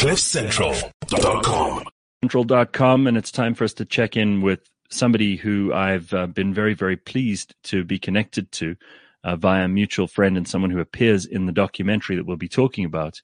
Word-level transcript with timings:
CliffCentral.com. 0.00 1.84
Central.com, 2.22 3.06
and 3.06 3.18
it's 3.18 3.30
time 3.30 3.52
for 3.52 3.64
us 3.64 3.74
to 3.74 3.84
check 3.84 4.16
in 4.16 4.40
with 4.40 4.60
somebody 4.88 5.36
who 5.36 5.74
I've 5.74 6.14
uh, 6.14 6.26
been 6.26 6.54
very, 6.54 6.72
very 6.72 6.96
pleased 6.96 7.54
to 7.64 7.84
be 7.84 7.98
connected 7.98 8.50
to 8.52 8.76
uh, 9.24 9.36
via 9.36 9.66
a 9.66 9.68
mutual 9.68 10.06
friend 10.06 10.38
and 10.38 10.48
someone 10.48 10.70
who 10.70 10.80
appears 10.80 11.26
in 11.26 11.44
the 11.44 11.52
documentary 11.52 12.16
that 12.16 12.24
we'll 12.24 12.38
be 12.38 12.48
talking 12.48 12.86
about 12.86 13.20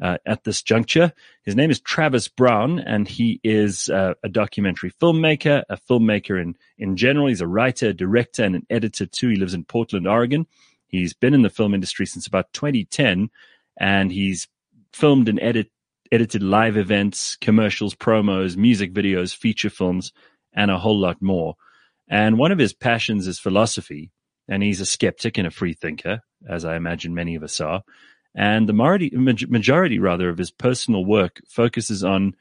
uh, 0.00 0.18
at 0.24 0.44
this 0.44 0.62
juncture. 0.62 1.12
His 1.42 1.56
name 1.56 1.72
is 1.72 1.80
Travis 1.80 2.28
Brown, 2.28 2.78
and 2.78 3.08
he 3.08 3.40
is 3.42 3.88
uh, 3.88 4.14
a 4.22 4.28
documentary 4.28 4.92
filmmaker, 4.92 5.64
a 5.68 5.76
filmmaker 5.76 6.40
in, 6.40 6.54
in 6.78 6.96
general. 6.96 7.26
He's 7.26 7.40
a 7.40 7.48
writer, 7.48 7.92
director, 7.92 8.44
and 8.44 8.54
an 8.54 8.66
editor 8.70 9.06
too. 9.06 9.30
He 9.30 9.36
lives 9.36 9.54
in 9.54 9.64
Portland, 9.64 10.06
Oregon. 10.06 10.46
He's 10.86 11.14
been 11.14 11.34
in 11.34 11.42
the 11.42 11.50
film 11.50 11.74
industry 11.74 12.06
since 12.06 12.28
about 12.28 12.52
2010, 12.52 13.28
and 13.76 14.12
he's 14.12 14.46
filmed 14.92 15.28
and 15.28 15.40
edit, 15.40 15.68
edited 16.12 16.42
live 16.42 16.76
events, 16.76 17.36
commercials, 17.40 17.94
promos, 17.94 18.56
music 18.56 18.92
videos, 18.92 19.34
feature 19.34 19.70
films, 19.70 20.12
and 20.54 20.70
a 20.70 20.78
whole 20.78 20.98
lot 20.98 21.20
more. 21.22 21.56
And 22.08 22.38
one 22.38 22.52
of 22.52 22.58
his 22.58 22.74
passions 22.74 23.26
is 23.26 23.38
philosophy, 23.38 24.12
and 24.46 24.62
he's 24.62 24.82
a 24.82 24.86
skeptic 24.86 25.38
and 25.38 25.46
a 25.46 25.50
free 25.50 25.72
thinker, 25.72 26.20
as 26.46 26.66
I 26.66 26.76
imagine 26.76 27.14
many 27.14 27.34
of 27.34 27.42
us 27.42 27.58
are. 27.60 27.82
And 28.34 28.68
the 28.68 28.74
majority, 28.74 29.10
majority 29.16 29.98
rather 29.98 30.28
of 30.28 30.38
his 30.38 30.50
personal 30.50 31.04
work 31.04 31.40
focuses 31.48 32.04
on 32.04 32.34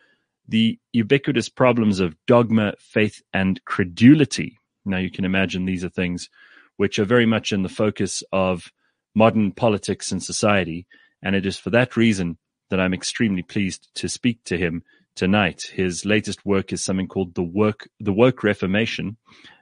the 0.47 0.77
ubiquitous 0.91 1.47
problems 1.47 2.01
of 2.01 2.15
dogma, 2.27 2.73
faith, 2.77 3.21
and 3.33 3.63
credulity. 3.63 4.59
Now 4.83 4.97
you 4.97 5.11
can 5.11 5.23
imagine 5.23 5.65
these 5.65 5.85
are 5.85 5.89
things 5.89 6.29
which 6.75 6.99
are 6.99 7.05
very 7.05 7.25
much 7.25 7.53
in 7.53 7.63
the 7.63 7.69
focus 7.69 8.23
of 8.33 8.71
modern 9.15 9.51
politics 9.51 10.11
and 10.11 10.21
society. 10.21 10.87
And 11.21 11.35
it 11.35 11.45
is 11.45 11.57
for 11.57 11.69
that 11.69 11.95
reason 11.95 12.37
that 12.71 12.79
I'm 12.79 12.93
extremely 12.93 13.43
pleased 13.43 13.89
to 13.95 14.09
speak 14.09 14.43
to 14.45 14.57
him 14.57 14.83
tonight. 15.13 15.63
His 15.73 16.05
latest 16.05 16.45
work 16.45 16.73
is 16.73 16.81
something 16.81 17.07
called 17.07 17.35
the 17.35 17.43
work, 17.43 17.89
the 17.99 18.13
woke 18.13 18.43
reformation. 18.43 19.17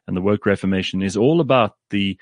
And 0.07 0.15
the 0.15 0.21
woke 0.21 0.45
reformation 0.45 1.01
is 1.01 1.17
all 1.17 1.41
about 1.41 1.75
the 1.89 2.17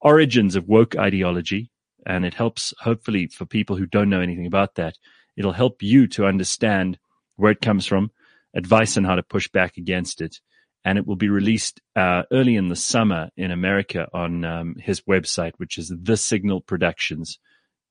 origins 0.00 0.56
of 0.56 0.68
woke 0.68 0.96
ideology. 0.96 1.70
And 2.04 2.24
it 2.24 2.34
helps, 2.34 2.74
hopefully, 2.80 3.28
for 3.28 3.46
people 3.46 3.76
who 3.76 3.86
don't 3.86 4.10
know 4.10 4.20
anything 4.20 4.46
about 4.46 4.74
that, 4.74 4.98
it'll 5.36 5.52
help 5.52 5.80
you 5.80 6.08
to 6.08 6.26
understand 6.26 6.98
where 7.36 7.52
it 7.52 7.60
comes 7.60 7.86
from, 7.86 8.10
advice 8.54 8.96
on 8.96 9.04
how 9.04 9.14
to 9.14 9.22
push 9.22 9.48
back 9.48 9.76
against 9.76 10.20
it. 10.20 10.40
And 10.84 10.98
it 10.98 11.06
will 11.06 11.16
be 11.16 11.28
released 11.28 11.80
uh, 11.94 12.24
early 12.32 12.56
in 12.56 12.68
the 12.68 12.76
summer 12.76 13.30
in 13.36 13.52
America 13.52 14.08
on 14.12 14.44
um, 14.44 14.74
his 14.80 15.02
website, 15.02 15.52
which 15.58 15.78
is 15.78 15.92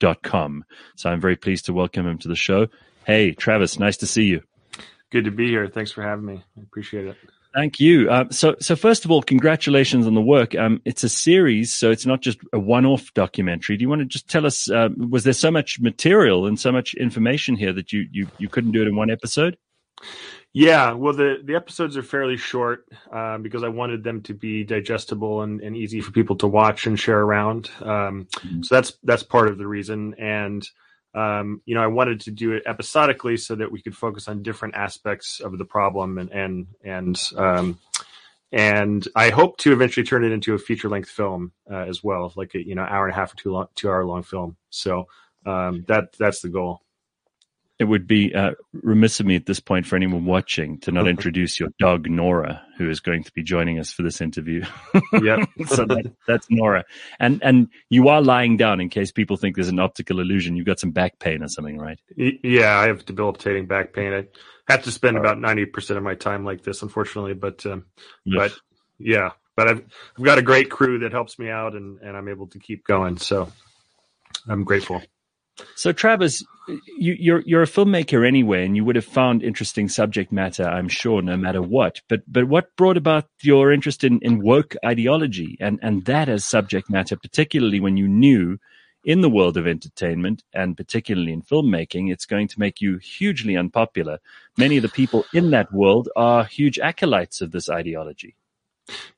thesignalproductions.com. 0.02 0.66
So 0.96 1.10
I'm 1.10 1.22
very 1.22 1.36
pleased 1.36 1.66
to 1.66 1.74
welcome 1.74 2.08
him 2.08 2.18
to 2.20 2.28
the 2.28 2.36
show. 2.36 2.68
Hey, 3.06 3.32
Travis, 3.34 3.80
nice 3.80 3.98
to 3.98 4.08
see 4.08 4.26
you. 4.26 4.42
Good 5.12 5.26
to 5.26 5.32
be 5.32 5.48
here. 5.48 5.68
Thanks 5.68 5.92
for 5.92 6.04
having 6.04 6.26
me. 6.26 6.44
I 6.58 6.62
appreciate 6.62 7.08
it. 7.08 7.18
Thank 7.54 7.82
you. 7.82 8.10
Uh, 8.10 8.30
so, 8.30 8.56
so 8.62 8.78
first 8.78 9.04
of 9.04 9.12
all, 9.12 9.22
congratulations 9.22 10.08
on 10.08 10.14
the 10.14 10.22
work. 10.22 10.56
Um, 10.56 10.82
it's 10.86 11.04
a 11.04 11.10
series, 11.10 11.74
so 11.74 11.92
it's 11.92 12.06
not 12.06 12.22
just 12.22 12.40
a 12.54 12.60
one-off 12.60 13.14
documentary. 13.14 13.76
Do 13.76 13.82
you 13.82 13.90
want 13.90 14.00
to 14.00 14.06
just 14.06 14.30
tell 14.30 14.46
us? 14.46 14.72
Uh, 14.72 14.88
was 14.96 15.26
there 15.26 15.34
so 15.34 15.52
much 15.52 15.78
material 15.82 16.46
and 16.46 16.58
so 16.58 16.72
much 16.72 16.94
information 16.94 17.58
here 17.58 17.74
that 17.74 17.92
you 17.92 18.08
you 18.10 18.28
you 18.38 18.48
couldn't 18.48 18.72
do 18.72 18.82
it 18.82 18.88
in 18.88 18.96
one 18.96 19.10
episode? 19.10 19.58
Yeah, 20.54 20.92
well, 20.92 21.14
the 21.14 21.40
the 21.44 21.56
episodes 21.56 21.96
are 21.96 22.04
fairly 22.04 22.36
short 22.36 22.86
uh, 23.12 23.38
because 23.38 23.64
I 23.64 23.70
wanted 23.70 24.04
them 24.04 24.22
to 24.24 24.34
be 24.34 24.66
digestible 24.66 25.44
and, 25.44 25.62
and 25.62 25.78
easy 25.78 26.02
for 26.02 26.12
people 26.12 26.36
to 26.38 26.48
watch 26.48 26.88
and 26.88 27.00
share 27.00 27.20
around. 27.20 27.72
Um, 27.82 28.28
mm-hmm. 28.36 28.62
So 28.64 28.76
that's 28.76 28.98
that's 29.04 29.24
part 29.24 29.48
of 29.48 29.58
the 29.58 29.68
reason, 29.68 30.14
and 30.16 30.68
um, 31.16 31.62
you 31.66 31.74
know, 31.74 31.82
I 31.82 31.88
wanted 31.88 32.20
to 32.22 32.32
do 32.32 32.52
it 32.52 32.64
episodically 32.66 33.38
so 33.38 33.56
that 33.56 33.72
we 33.72 33.82
could 33.82 33.96
focus 33.96 34.28
on 34.28 34.44
different 34.44 34.76
aspects 34.76 35.40
of 35.40 35.58
the 35.58 35.66
problem 35.66 36.18
and 36.18 36.32
and 36.32 36.68
and 36.84 37.22
um, 37.38 37.80
and 38.52 39.08
I 39.16 39.30
hope 39.30 39.56
to 39.60 39.72
eventually 39.72 40.06
turn 40.06 40.26
it 40.26 40.34
into 40.34 40.54
a 40.54 40.60
feature 40.60 40.90
length 40.90 41.10
film 41.10 41.54
uh, 41.72 41.86
as 41.88 42.04
well, 42.04 42.34
like 42.36 42.56
a 42.56 42.68
you 42.68 42.76
know 42.76 42.84
hour 42.84 43.06
and 43.06 43.14
a 43.14 43.16
half 43.16 43.32
or 43.32 43.38
two 43.38 43.52
long, 43.54 43.68
two 43.76 43.90
hour 43.90 44.06
long 44.06 44.24
film. 44.24 44.58
So 44.70 45.08
um, 45.46 45.86
that 45.88 46.12
that's 46.20 46.42
the 46.42 46.50
goal 46.50 46.82
it 47.82 47.86
would 47.86 48.06
be 48.06 48.32
uh, 48.36 48.52
remiss 48.74 49.20
of 49.20 49.26
me 49.26 49.36
at 49.36 49.48
this 49.48 49.60
point 49.60 49.88
for 49.88 49.96
anyone 49.96 50.24
watching 50.24 50.78
to 50.82 50.92
not 50.92 51.08
introduce 51.08 51.60
your 51.60 51.70
dog 51.80 52.08
Nora, 52.08 52.62
who 52.78 52.88
is 52.92 53.00
going 53.00 53.24
to 53.24 53.32
be 53.32 53.42
joining 53.42 53.80
us 53.80 53.92
for 53.92 54.04
this 54.04 54.22
interview. 54.22 54.64
Yeah, 55.22 55.44
so 55.68 55.86
that, 55.86 56.12
that's 56.28 56.48
Nora, 56.50 56.86
and 57.20 57.42
and 57.44 57.68
you 57.90 58.08
are 58.08 58.22
lying 58.22 58.56
down 58.56 58.80
in 58.80 58.90
case 58.90 59.12
people 59.12 59.36
think 59.36 59.56
there's 59.56 59.68
an 59.68 59.80
optical 59.80 60.20
illusion. 60.20 60.56
You've 60.56 60.66
got 60.66 60.80
some 60.80 60.92
back 60.92 61.20
pain 61.20 61.44
or 61.44 61.48
something, 61.48 61.78
right? 61.78 62.00
Yeah, 62.16 62.78
I 62.78 62.88
have 62.88 63.06
debilitating 63.06 63.68
back 63.68 63.94
pain. 63.94 64.14
I 64.14 64.28
have 64.72 64.84
to 64.84 64.92
spend 64.92 65.18
about 65.18 65.40
ninety 65.40 65.66
percent 65.66 65.98
of 65.98 66.04
my 66.04 66.16
time 66.16 66.46
like 66.46 66.64
this, 66.64 66.82
unfortunately. 66.82 67.34
But 67.34 67.66
um, 67.66 67.86
but 68.26 68.54
yeah, 69.00 69.32
but 69.56 69.68
I've 69.68 69.84
I've 70.18 70.24
got 70.24 70.38
a 70.38 70.44
great 70.44 70.70
crew 70.70 71.00
that 71.00 71.12
helps 71.12 71.38
me 71.38 71.50
out, 71.50 71.76
and 71.76 72.00
and 72.00 72.16
I'm 72.16 72.30
able 72.30 72.48
to 72.48 72.60
keep 72.60 72.86
going. 72.86 73.18
So 73.18 73.52
I'm 74.48 74.64
grateful. 74.64 75.02
So, 75.76 75.92
Travis, 75.92 76.44
you, 76.98 77.16
you're 77.20 77.42
you're 77.42 77.64
a 77.64 77.68
filmmaker 77.68 78.28
anyway, 78.28 78.66
and 78.66 78.76
you 78.76 78.86
would 78.86 78.96
have 78.96 79.06
found 79.06 79.44
interesting 79.44 79.90
subject 79.90 80.32
matter, 80.32 80.64
I'm 80.64 80.88
sure, 80.88 81.22
no 81.22 81.38
matter 81.38 81.62
what. 81.62 82.02
But 82.08 82.22
but 82.28 82.48
what 82.48 82.76
brought 82.76 82.98
about 82.98 83.26
your 83.42 83.72
interest 83.72 84.04
in, 84.04 84.20
in 84.22 84.42
woke 84.42 84.76
ideology 84.86 85.58
and 85.60 85.80
and 85.82 86.06
that 86.06 86.30
as 86.30 86.46
subject 86.46 86.90
matter, 86.90 87.16
particularly 87.16 87.80
when 87.80 87.98
you 87.98 88.08
knew 88.08 88.58
in 89.04 89.22
the 89.22 89.30
world 89.30 89.58
of 89.58 89.66
entertainment 89.66 90.44
and 90.54 90.78
particularly 90.78 91.34
in 91.34 91.42
filmmaking, 91.42 92.12
it's 92.12 92.26
going 92.26 92.48
to 92.48 92.60
make 92.60 92.82
you 92.82 92.98
hugely 92.98 93.58
unpopular. 93.58 94.20
Many 94.58 94.78
of 94.78 94.84
the 94.84 94.90
people 94.90 95.26
in 95.34 95.50
that 95.52 95.74
world 95.74 96.10
are 96.16 96.44
huge 96.44 96.78
acolytes 96.78 97.42
of 97.42 97.52
this 97.52 97.70
ideology. 97.70 98.36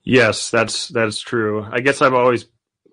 Yes, 0.03 0.49
that's 0.49 0.87
that's 0.89 1.19
true. 1.19 1.67
I 1.69 1.79
guess 1.79 2.01
I've 2.01 2.13
always 2.13 2.45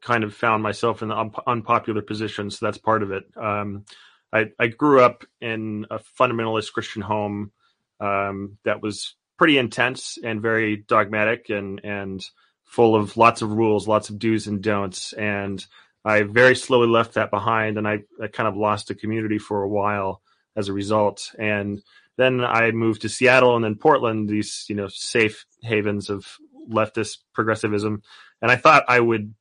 kind 0.03 0.25
of 0.25 0.35
found 0.35 0.63
myself 0.63 1.03
in 1.03 1.09
the 1.09 1.17
un- 1.17 1.33
unpopular 1.47 2.03
position, 2.03 2.51
so 2.51 2.67
that's 2.67 2.79
part 2.79 3.03
of 3.03 3.11
it. 3.13 3.25
Um, 3.37 3.85
I, 4.33 4.51
I, 4.59 4.69
grew 4.69 5.03
up 5.03 5.25
in 5.41 5.87
a 5.91 5.99
fundamentalist 5.99 6.73
Christian 6.73 7.03
home 7.03 7.51
um, 7.99 8.59
that 8.65 8.81
was 8.81 9.17
pretty 9.37 9.59
intense 9.59 10.19
and 10.23 10.41
very 10.41 10.77
dogmatic 10.77 11.51
and 11.51 11.81
and 11.83 12.25
full 12.65 12.95
of 12.95 13.17
lots 13.17 13.43
of 13.43 13.51
rules, 13.51 13.89
lots 13.89 14.11
of 14.11 14.19
do's 14.19 14.47
and 14.47 14.63
don'ts. 14.63 15.13
And 15.13 15.65
I 16.05 16.23
very 16.23 16.55
slowly 16.55 16.87
left 16.87 17.15
that 17.15 17.31
behind, 17.31 17.77
and 17.77 17.89
I, 17.89 18.01
I 18.23 18.29
kind 18.29 18.49
of 18.49 18.57
lost 18.57 18.91
a 18.91 18.95
community 18.95 19.39
for 19.39 19.63
a 19.63 19.69
while 19.69 20.23
as 20.57 20.69
a 20.69 20.73
result. 20.73 21.35
And 21.39 21.83
then 22.17 22.45
I 22.45 22.71
moved 22.71 23.03
to 23.03 23.09
Seattle 23.09 23.57
and 23.57 23.65
then 23.65 23.75
Portland, 23.75 24.29
these 24.29 24.65
you 24.69 24.77
know 24.77 24.89
safe 24.89 25.47
havens 25.63 26.11
of 26.11 26.27
leftist 26.71 27.19
progressivism. 27.33 28.03
And 28.41 28.51
I 28.51 28.57
thought 28.57 28.85
I 28.89 29.01
would 29.01 29.35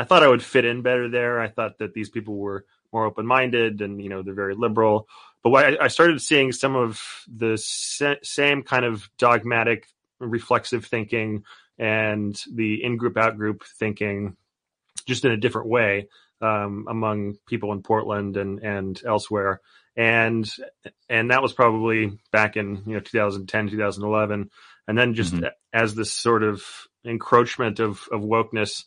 I 0.00 0.04
thought 0.04 0.22
I 0.22 0.28
would 0.28 0.42
fit 0.42 0.64
in 0.64 0.80
better 0.80 1.10
there. 1.10 1.40
I 1.40 1.48
thought 1.48 1.78
that 1.78 1.92
these 1.92 2.08
people 2.08 2.36
were 2.36 2.64
more 2.90 3.04
open 3.04 3.26
minded 3.26 3.82
and 3.82 4.02
you 4.02 4.08
know 4.08 4.22
they're 4.22 4.32
very 4.32 4.54
liberal. 4.54 5.06
But 5.42 5.50
I, 5.50 5.84
I 5.84 5.88
started 5.88 6.22
seeing 6.22 6.52
some 6.52 6.74
of 6.74 7.02
the 7.28 7.58
sa- 7.58 8.14
same 8.22 8.62
kind 8.62 8.86
of 8.86 9.10
dogmatic, 9.18 9.86
reflexive 10.18 10.86
thinking 10.86 11.44
and 11.78 12.34
the 12.50 12.82
in 12.82 12.96
group 12.96 13.18
out 13.18 13.36
group 13.36 13.62
thinking, 13.78 14.36
just 15.06 15.26
in 15.26 15.32
a 15.32 15.36
different 15.36 15.68
way 15.68 16.08
um, 16.40 16.86
among 16.88 17.36
people 17.46 17.72
in 17.72 17.82
Portland 17.82 18.38
and 18.38 18.60
and 18.60 19.02
elsewhere. 19.04 19.60
And 19.96 20.50
and 21.10 21.30
that 21.30 21.42
was 21.42 21.52
probably 21.52 22.18
back 22.32 22.56
in 22.56 22.84
you 22.86 22.94
know 22.94 23.00
2010 23.00 23.68
2011 23.68 24.50
and 24.88 24.98
then 24.98 25.12
just 25.12 25.34
mm-hmm. 25.34 25.44
as 25.74 25.94
this 25.94 26.10
sort 26.10 26.42
of 26.42 26.64
encroachment 27.04 27.80
of 27.80 28.08
of 28.10 28.22
wokeness 28.22 28.84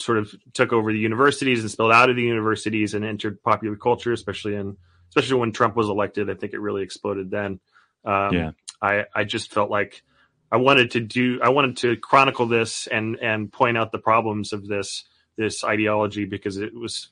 sort 0.00 0.18
of 0.18 0.34
took 0.52 0.72
over 0.72 0.92
the 0.92 0.98
universities 0.98 1.60
and 1.60 1.70
spilled 1.70 1.92
out 1.92 2.10
of 2.10 2.16
the 2.16 2.22
universities 2.22 2.94
and 2.94 3.04
entered 3.04 3.42
popular 3.42 3.76
culture, 3.76 4.12
especially 4.12 4.54
in 4.54 4.76
especially 5.08 5.38
when 5.38 5.52
Trump 5.52 5.76
was 5.76 5.88
elected. 5.88 6.30
I 6.30 6.34
think 6.34 6.52
it 6.52 6.60
really 6.60 6.82
exploded 6.82 7.30
then. 7.30 7.60
Um, 8.04 8.32
yeah, 8.34 8.50
I 8.80 9.04
I 9.14 9.24
just 9.24 9.52
felt 9.52 9.70
like 9.70 10.02
I 10.50 10.56
wanted 10.56 10.92
to 10.92 11.00
do 11.00 11.40
I 11.42 11.50
wanted 11.50 11.78
to 11.78 11.96
chronicle 11.96 12.46
this 12.46 12.86
and 12.86 13.16
and 13.20 13.52
point 13.52 13.76
out 13.78 13.92
the 13.92 13.98
problems 13.98 14.52
of 14.52 14.66
this 14.66 15.04
this 15.38 15.64
ideology 15.64 16.26
because 16.26 16.58
it 16.58 16.74
was 16.74 17.08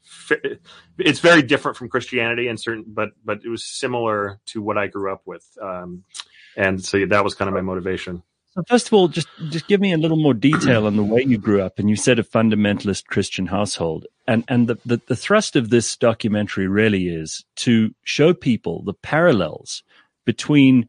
it's 0.98 1.20
very 1.20 1.42
different 1.42 1.78
from 1.78 1.88
Christianity 1.88 2.48
and 2.48 2.60
certain 2.60 2.84
but 2.86 3.10
but 3.24 3.40
it 3.44 3.48
was 3.48 3.64
similar 3.64 4.40
to 4.46 4.60
what 4.60 4.76
I 4.76 4.88
grew 4.88 5.12
up 5.12 5.22
with 5.24 5.46
um, 5.60 6.04
and 6.56 6.84
so 6.84 7.06
that 7.06 7.24
was 7.24 7.34
kind 7.34 7.48
of 7.48 7.54
my 7.54 7.62
motivation. 7.62 8.22
First 8.66 8.88
of 8.88 8.92
all, 8.94 9.08
just 9.08 9.28
just 9.48 9.66
give 9.68 9.80
me 9.80 9.92
a 9.92 9.98
little 9.98 10.16
more 10.16 10.34
detail 10.34 10.86
on 10.86 10.96
the 10.96 11.04
way 11.04 11.22
you 11.22 11.38
grew 11.38 11.62
up. 11.62 11.78
And 11.78 11.88
you 11.88 11.96
said 11.96 12.18
a 12.18 12.22
fundamentalist 12.22 13.06
Christian 13.06 13.46
household, 13.46 14.06
and 14.26 14.44
and 14.48 14.68
the, 14.68 14.78
the, 14.84 15.00
the 15.06 15.16
thrust 15.16 15.56
of 15.56 15.70
this 15.70 15.96
documentary 15.96 16.66
really 16.66 17.08
is 17.08 17.44
to 17.56 17.94
show 18.04 18.34
people 18.34 18.82
the 18.82 18.94
parallels 18.94 19.82
between 20.24 20.88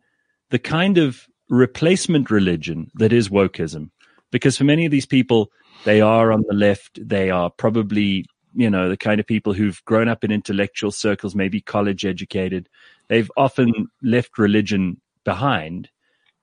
the 0.49 0.59
kind 0.59 0.97
of 0.97 1.27
replacement 1.49 2.31
religion 2.31 2.89
that 2.95 3.13
is 3.13 3.29
wokeism, 3.29 3.89
because 4.31 4.57
for 4.57 4.63
many 4.63 4.85
of 4.85 4.91
these 4.91 5.05
people, 5.05 5.51
they 5.85 6.01
are 6.01 6.31
on 6.31 6.43
the 6.47 6.55
left. 6.55 6.99
They 7.07 7.29
are 7.29 7.49
probably 7.49 8.25
you 8.53 8.69
know 8.69 8.89
the 8.89 8.97
kind 8.97 9.19
of 9.19 9.27
people 9.27 9.53
who've 9.53 9.83
grown 9.85 10.07
up 10.07 10.23
in 10.23 10.31
intellectual 10.31 10.91
circles, 10.91 11.35
maybe 11.35 11.61
college 11.61 12.05
educated. 12.05 12.69
they've 13.07 13.31
often 13.37 13.87
left 14.01 14.37
religion 14.37 14.99
behind. 15.23 15.89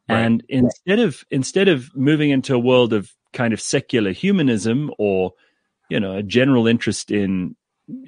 Right. 0.09 0.21
And 0.21 0.43
instead 0.49 0.99
of 1.01 1.25
instead 1.31 1.69
of 1.69 1.95
moving 1.95 2.31
into 2.31 2.55
a 2.55 2.59
world 2.59 2.93
of 2.93 3.13
kind 3.33 3.53
of 3.53 3.61
secular 3.61 4.13
humanism 4.13 4.91
or 4.99 5.35
you 5.91 6.01
know 6.01 6.17
a 6.17 6.23
general 6.23 6.67
interest 6.67 7.11
in 7.11 7.57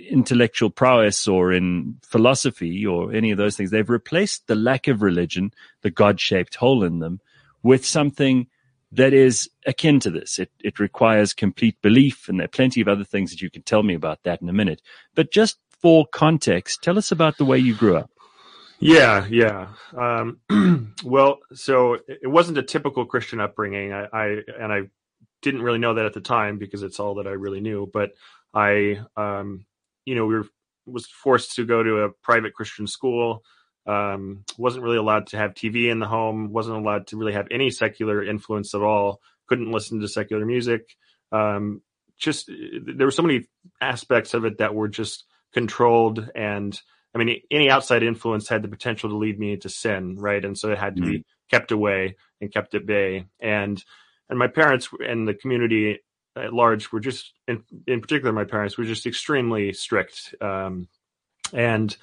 intellectual 0.08 0.70
prowess 0.70 1.26
or 1.26 1.52
in 1.52 1.96
philosophy 2.02 2.84
or 2.84 3.12
any 3.12 3.30
of 3.30 3.38
those 3.38 3.56
things. 3.56 3.70
They've 3.70 3.88
replaced 3.88 4.46
the 4.46 4.54
lack 4.54 4.88
of 4.88 5.02
religion, 5.02 5.52
the 5.82 5.90
God 5.90 6.20
shaped 6.20 6.56
hole 6.56 6.84
in 6.84 6.98
them, 6.98 7.20
with 7.62 7.86
something 7.86 8.46
that 8.92 9.12
is 9.12 9.48
akin 9.66 10.00
to 10.00 10.10
this. 10.10 10.38
It, 10.38 10.50
it 10.62 10.78
requires 10.78 11.32
complete 11.32 11.80
belief, 11.80 12.28
and 12.28 12.38
there 12.38 12.44
are 12.44 12.48
plenty 12.48 12.80
of 12.80 12.88
other 12.88 13.04
things 13.04 13.30
that 13.30 13.40
you 13.40 13.50
can 13.50 13.62
tell 13.62 13.82
me 13.82 13.94
about 13.94 14.22
that 14.24 14.42
in 14.42 14.48
a 14.48 14.52
minute. 14.52 14.82
But 15.14 15.30
just 15.30 15.58
for 15.80 16.06
context, 16.06 16.82
tell 16.82 16.98
us 16.98 17.10
about 17.10 17.38
the 17.38 17.44
way 17.44 17.58
you 17.58 17.74
grew 17.74 17.96
up. 17.96 18.10
Yeah, 18.80 19.26
yeah. 19.28 19.68
Um, 19.96 20.94
well, 21.04 21.38
so 21.52 21.98
it 22.08 22.28
wasn't 22.28 22.58
a 22.58 22.62
typical 22.62 23.04
Christian 23.04 23.40
upbringing. 23.40 23.92
I, 23.92 24.06
I, 24.12 24.26
and 24.58 24.72
I 24.72 24.80
didn't 25.42 25.62
really 25.62 25.78
know 25.78 25.94
that 25.94 26.06
at 26.06 26.14
the 26.14 26.20
time 26.20 26.58
because 26.58 26.82
it's 26.82 26.98
all 26.98 27.16
that 27.16 27.26
I 27.26 27.32
really 27.32 27.60
knew. 27.60 27.90
But 27.92 28.12
I 28.54 29.00
um, 29.16 29.66
you 30.04 30.14
know, 30.14 30.26
we 30.26 30.34
were 30.34 30.46
was 30.86 31.06
forced 31.06 31.54
to 31.54 31.66
go 31.66 31.82
to 31.82 31.98
a 31.98 32.10
private 32.22 32.54
Christian 32.54 32.86
school. 32.86 33.42
Um, 33.86 34.44
wasn't 34.58 34.84
really 34.84 34.96
allowed 34.96 35.28
to 35.28 35.36
have 35.36 35.54
TV 35.54 35.90
in 35.90 35.98
the 35.98 36.06
home. 36.06 36.52
Wasn't 36.52 36.76
allowed 36.76 37.06
to 37.08 37.16
really 37.16 37.32
have 37.32 37.48
any 37.50 37.70
secular 37.70 38.24
influence 38.24 38.74
at 38.74 38.82
all. 38.82 39.20
Couldn't 39.46 39.70
listen 39.70 40.00
to 40.00 40.08
secular 40.08 40.44
music. 40.44 40.96
Um, 41.32 41.82
just 42.18 42.48
there 42.48 43.06
were 43.06 43.12
so 43.12 43.22
many 43.22 43.46
aspects 43.80 44.34
of 44.34 44.44
it 44.44 44.58
that 44.58 44.74
were 44.74 44.88
just 44.88 45.24
controlled 45.52 46.28
and 46.34 46.80
I 47.14 47.18
mean, 47.18 47.40
any 47.50 47.70
outside 47.70 48.02
influence 48.02 48.48
had 48.48 48.62
the 48.62 48.68
potential 48.68 49.10
to 49.10 49.16
lead 49.16 49.38
me 49.38 49.52
into 49.52 49.68
sin, 49.68 50.16
right? 50.16 50.44
And 50.44 50.56
so 50.56 50.70
it 50.70 50.78
had 50.78 50.96
to 50.96 51.02
mm-hmm. 51.02 51.10
be 51.10 51.24
kept 51.50 51.72
away 51.72 52.16
and 52.40 52.52
kept 52.52 52.74
at 52.74 52.86
bay. 52.86 53.26
And 53.40 53.82
and 54.28 54.38
my 54.38 54.46
parents 54.46 54.88
and 55.00 55.26
the 55.26 55.34
community 55.34 55.98
at 56.36 56.52
large 56.52 56.92
were 56.92 57.00
just, 57.00 57.32
in, 57.48 57.64
in 57.88 58.00
particular, 58.00 58.32
my 58.32 58.44
parents 58.44 58.78
were 58.78 58.84
just 58.84 59.06
extremely 59.06 59.72
strict, 59.72 60.34
um, 60.40 60.88
and 61.52 61.96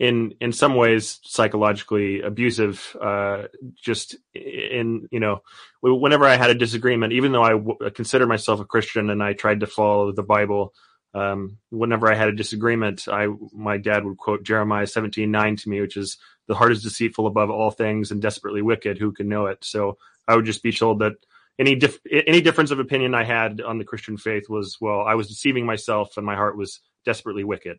in 0.00 0.34
in 0.40 0.52
some 0.52 0.74
ways 0.74 1.20
psychologically 1.22 2.20
abusive. 2.20 2.96
Uh, 3.00 3.44
just 3.76 4.16
in 4.34 5.08
you 5.12 5.20
know, 5.20 5.42
whenever 5.82 6.24
I 6.24 6.36
had 6.36 6.50
a 6.50 6.54
disagreement, 6.54 7.12
even 7.12 7.30
though 7.32 7.44
I 7.44 7.52
w- 7.52 7.90
consider 7.94 8.26
myself 8.26 8.60
a 8.60 8.64
Christian 8.64 9.10
and 9.10 9.22
I 9.22 9.34
tried 9.34 9.60
to 9.60 9.66
follow 9.66 10.12
the 10.12 10.24
Bible. 10.24 10.74
Um, 11.14 11.58
whenever 11.70 12.10
I 12.10 12.14
had 12.14 12.28
a 12.28 12.36
disagreement, 12.36 13.08
I 13.08 13.28
my 13.52 13.78
dad 13.78 14.04
would 14.04 14.18
quote 14.18 14.42
Jeremiah 14.42 14.86
seventeen 14.86 15.30
nine 15.30 15.56
to 15.56 15.68
me, 15.68 15.80
which 15.80 15.96
is 15.96 16.18
the 16.46 16.54
heart 16.54 16.72
is 16.72 16.82
deceitful 16.82 17.26
above 17.26 17.50
all 17.50 17.70
things 17.70 18.10
and 18.10 18.20
desperately 18.20 18.62
wicked. 18.62 18.98
Who 18.98 19.12
can 19.12 19.28
know 19.28 19.46
it? 19.46 19.64
So 19.64 19.98
I 20.26 20.36
would 20.36 20.44
just 20.44 20.62
be 20.62 20.72
told 20.72 21.00
that 21.00 21.14
any 21.58 21.74
dif- 21.74 22.00
any 22.10 22.40
difference 22.40 22.70
of 22.70 22.78
opinion 22.78 23.14
I 23.14 23.24
had 23.24 23.60
on 23.60 23.78
the 23.78 23.84
Christian 23.84 24.16
faith 24.16 24.48
was 24.48 24.78
well, 24.80 25.00
I 25.00 25.14
was 25.14 25.28
deceiving 25.28 25.66
myself 25.66 26.16
and 26.16 26.26
my 26.26 26.36
heart 26.36 26.56
was 26.56 26.80
desperately 27.04 27.44
wicked. 27.44 27.78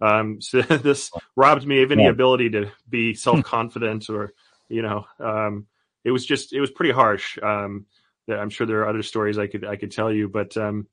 Um, 0.00 0.40
so 0.40 0.62
this 0.62 1.10
robbed 1.36 1.66
me 1.66 1.82
of 1.82 1.92
any 1.92 2.04
yeah. 2.04 2.10
ability 2.10 2.50
to 2.50 2.70
be 2.88 3.14
self 3.14 3.42
confident 3.42 4.08
or 4.08 4.32
you 4.68 4.82
know, 4.82 5.06
um, 5.18 5.66
it 6.04 6.10
was 6.10 6.24
just 6.24 6.52
it 6.52 6.60
was 6.60 6.70
pretty 6.70 6.92
harsh. 6.92 7.38
Um, 7.42 7.86
that 8.26 8.38
I'm 8.38 8.50
sure 8.50 8.66
there 8.66 8.80
are 8.80 8.88
other 8.88 9.02
stories 9.02 9.38
I 9.38 9.46
could 9.46 9.64
I 9.64 9.76
could 9.76 9.90
tell 9.90 10.12
you, 10.12 10.28
but 10.28 10.56
um, 10.56 10.86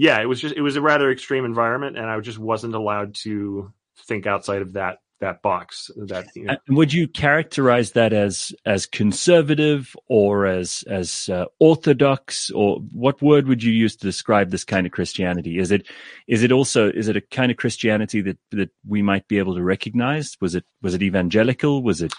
yeah, 0.00 0.18
it 0.22 0.24
was 0.24 0.40
just 0.40 0.56
it 0.56 0.62
was 0.62 0.76
a 0.76 0.80
rather 0.80 1.10
extreme 1.10 1.44
environment, 1.44 1.98
and 1.98 2.06
I 2.06 2.18
just 2.20 2.38
wasn't 2.38 2.74
allowed 2.74 3.16
to 3.16 3.70
think 4.06 4.26
outside 4.26 4.62
of 4.62 4.72
that 4.72 5.00
that 5.20 5.42
box 5.42 5.90
that 6.06 6.24
you 6.34 6.44
know. 6.44 6.56
would 6.70 6.90
you 6.90 7.06
characterize 7.06 7.90
that 7.90 8.14
as 8.14 8.54
as 8.64 8.86
conservative 8.86 9.94
or 10.08 10.46
as 10.46 10.84
as 10.88 11.28
uh, 11.28 11.44
orthodox? 11.58 12.50
Or 12.50 12.78
what 12.94 13.20
word 13.20 13.46
would 13.46 13.62
you 13.62 13.72
use 13.72 13.94
to 13.96 14.06
describe 14.06 14.48
this 14.50 14.64
kind 14.64 14.86
of 14.86 14.92
christianity? 14.92 15.58
Is 15.58 15.70
it 15.70 15.86
is 16.26 16.42
it 16.42 16.50
also 16.50 16.90
is 16.90 17.08
it 17.08 17.16
a 17.16 17.20
kind 17.20 17.50
of 17.50 17.58
christianity 17.58 18.22
that 18.22 18.38
that 18.52 18.70
we 18.88 19.02
might 19.02 19.28
be 19.28 19.36
able 19.36 19.54
to 19.54 19.62
recognize? 19.62 20.34
Was 20.40 20.54
it 20.54 20.64
was 20.80 20.94
it 20.94 21.02
evangelical? 21.02 21.82
Was 21.82 22.00
it 22.00 22.14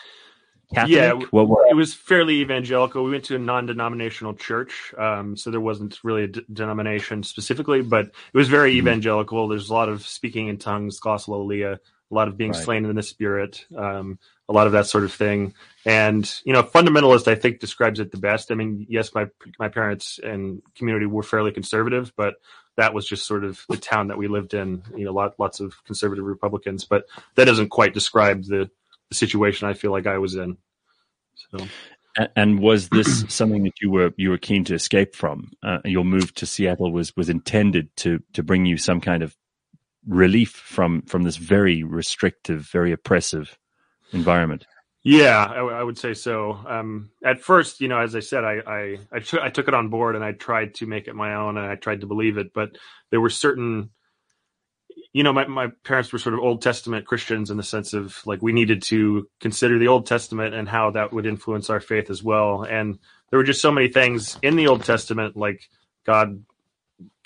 Catholic? 0.73 0.91
Yeah, 0.95 1.19
it 1.69 1.75
was 1.75 1.93
fairly 1.93 2.41
evangelical. 2.41 3.03
We 3.03 3.11
went 3.11 3.25
to 3.25 3.35
a 3.35 3.39
non-denominational 3.39 4.35
church, 4.35 4.93
um, 4.97 5.35
so 5.35 5.51
there 5.51 5.59
wasn't 5.59 5.99
really 6.03 6.23
a 6.23 6.27
d- 6.27 6.45
denomination 6.51 7.23
specifically, 7.23 7.81
but 7.81 8.05
it 8.05 8.37
was 8.37 8.47
very 8.47 8.71
mm-hmm. 8.71 8.87
evangelical. 8.87 9.47
There's 9.47 9.69
a 9.69 9.73
lot 9.73 9.89
of 9.89 10.05
speaking 10.05 10.47
in 10.47 10.57
tongues, 10.57 10.99
glossolalia, 10.99 11.79
a 12.11 12.15
lot 12.15 12.27
of 12.27 12.37
being 12.37 12.51
right. 12.51 12.63
slain 12.63 12.85
in 12.85 12.95
the 12.95 13.03
spirit, 13.03 13.65
um, 13.75 14.19
a 14.49 14.53
lot 14.53 14.67
of 14.67 14.73
that 14.73 14.85
sort 14.85 15.03
of 15.03 15.13
thing. 15.13 15.53
And 15.85 16.29
you 16.45 16.53
know, 16.53 16.63
fundamentalist 16.63 17.27
I 17.27 17.35
think 17.35 17.59
describes 17.59 17.99
it 17.99 18.11
the 18.11 18.17
best. 18.17 18.51
I 18.51 18.55
mean, 18.55 18.85
yes, 18.89 19.13
my 19.13 19.27
my 19.59 19.69
parents 19.69 20.19
and 20.21 20.61
community 20.75 21.05
were 21.05 21.23
fairly 21.23 21.51
conservative, 21.51 22.13
but 22.15 22.35
that 22.77 22.93
was 22.93 23.05
just 23.05 23.25
sort 23.25 23.43
of 23.43 23.63
the 23.69 23.77
town 23.77 24.07
that 24.07 24.17
we 24.17 24.27
lived 24.27 24.53
in. 24.53 24.83
You 24.95 25.05
know, 25.05 25.13
lot, 25.13 25.39
lots 25.39 25.59
of 25.59 25.73
conservative 25.85 26.25
Republicans, 26.25 26.85
but 26.85 27.05
that 27.35 27.45
doesn't 27.45 27.69
quite 27.69 27.93
describe 27.93 28.43
the 28.43 28.69
situation 29.11 29.67
I 29.67 29.73
feel 29.73 29.91
like 29.91 30.07
I 30.07 30.17
was 30.17 30.35
in. 30.35 30.57
So. 31.51 31.65
And 32.35 32.59
was 32.59 32.89
this 32.89 33.25
something 33.29 33.63
that 33.63 33.79
you 33.81 33.89
were 33.89 34.11
you 34.17 34.29
were 34.29 34.37
keen 34.37 34.63
to 34.65 34.73
escape 34.73 35.15
from? 35.15 35.51
Uh, 35.63 35.79
your 35.85 36.05
move 36.05 36.33
to 36.35 36.45
Seattle 36.45 36.91
was 36.91 37.15
was 37.15 37.29
intended 37.29 37.95
to 37.97 38.19
to 38.33 38.43
bring 38.43 38.65
you 38.65 38.77
some 38.77 39.01
kind 39.01 39.23
of 39.23 39.35
relief 40.07 40.51
from 40.51 41.03
from 41.03 41.23
this 41.23 41.37
very 41.37 41.83
restrictive, 41.83 42.61
very 42.61 42.91
oppressive 42.91 43.57
environment. 44.11 44.65
Yeah, 45.03 45.45
I, 45.45 45.59
I 45.61 45.83
would 45.83 45.97
say 45.97 46.13
so. 46.13 46.59
Um, 46.67 47.09
at 47.25 47.41
first, 47.41 47.81
you 47.81 47.87
know, 47.87 47.99
as 47.99 48.15
I 48.15 48.19
said, 48.19 48.43
I 48.43 48.61
I, 48.65 48.97
I, 49.11 49.19
t- 49.19 49.39
I 49.41 49.49
took 49.49 49.67
it 49.67 49.73
on 49.73 49.89
board 49.89 50.15
and 50.15 50.23
I 50.23 50.33
tried 50.33 50.75
to 50.75 50.85
make 50.85 51.07
it 51.07 51.15
my 51.15 51.33
own 51.35 51.57
and 51.57 51.65
I 51.65 51.75
tried 51.75 52.01
to 52.01 52.07
believe 52.07 52.37
it, 52.37 52.53
but 52.53 52.77
there 53.09 53.21
were 53.21 53.31
certain, 53.31 53.89
you 55.13 55.23
know, 55.23 55.33
my 55.33 55.45
my 55.47 55.67
parents 55.83 56.13
were 56.13 56.19
sort 56.19 56.33
of 56.33 56.41
Old 56.41 56.61
Testament 56.61 57.05
Christians 57.05 57.51
in 57.51 57.57
the 57.57 57.63
sense 57.63 57.93
of 57.93 58.25
like 58.25 58.41
we 58.41 58.53
needed 58.53 58.81
to 58.83 59.27
consider 59.39 59.77
the 59.77 59.87
Old 59.87 60.05
Testament 60.05 60.55
and 60.55 60.67
how 60.67 60.91
that 60.91 61.11
would 61.11 61.25
influence 61.25 61.69
our 61.69 61.79
faith 61.79 62.09
as 62.09 62.23
well, 62.23 62.63
and 62.63 62.97
there 63.29 63.37
were 63.37 63.43
just 63.43 63.61
so 63.61 63.71
many 63.71 63.87
things 63.87 64.37
in 64.41 64.55
the 64.55 64.67
Old 64.67 64.83
Testament 64.83 65.35
like 65.35 65.69
God, 66.05 66.43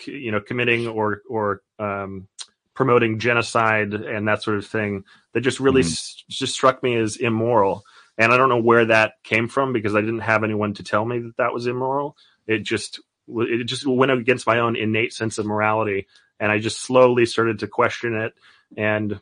you 0.05 0.31
know, 0.31 0.41
committing 0.41 0.87
or 0.87 1.21
or 1.29 1.61
um, 1.79 2.27
promoting 2.73 3.19
genocide 3.19 3.93
and 3.93 4.27
that 4.27 4.43
sort 4.43 4.57
of 4.57 4.65
thing 4.65 5.03
that 5.33 5.41
just 5.41 5.59
really 5.59 5.81
mm-hmm. 5.81 5.91
s- 5.91 6.23
just 6.29 6.53
struck 6.53 6.83
me 6.83 6.95
as 6.95 7.17
immoral. 7.17 7.83
And 8.17 8.31
I 8.31 8.37
don't 8.37 8.49
know 8.49 8.61
where 8.61 8.85
that 8.85 9.13
came 9.23 9.47
from 9.47 9.73
because 9.73 9.95
I 9.95 10.01
didn't 10.01 10.19
have 10.19 10.43
anyone 10.43 10.73
to 10.75 10.83
tell 10.83 11.03
me 11.03 11.19
that 11.19 11.37
that 11.37 11.53
was 11.53 11.67
immoral. 11.67 12.15
It 12.47 12.59
just 12.59 13.01
it 13.27 13.65
just 13.65 13.85
went 13.87 14.11
against 14.11 14.45
my 14.47 14.59
own 14.59 14.75
innate 14.75 15.13
sense 15.13 15.37
of 15.37 15.45
morality, 15.45 16.07
and 16.39 16.51
I 16.51 16.59
just 16.59 16.81
slowly 16.81 17.25
started 17.25 17.59
to 17.59 17.67
question 17.67 18.15
it 18.15 18.33
and 18.77 19.19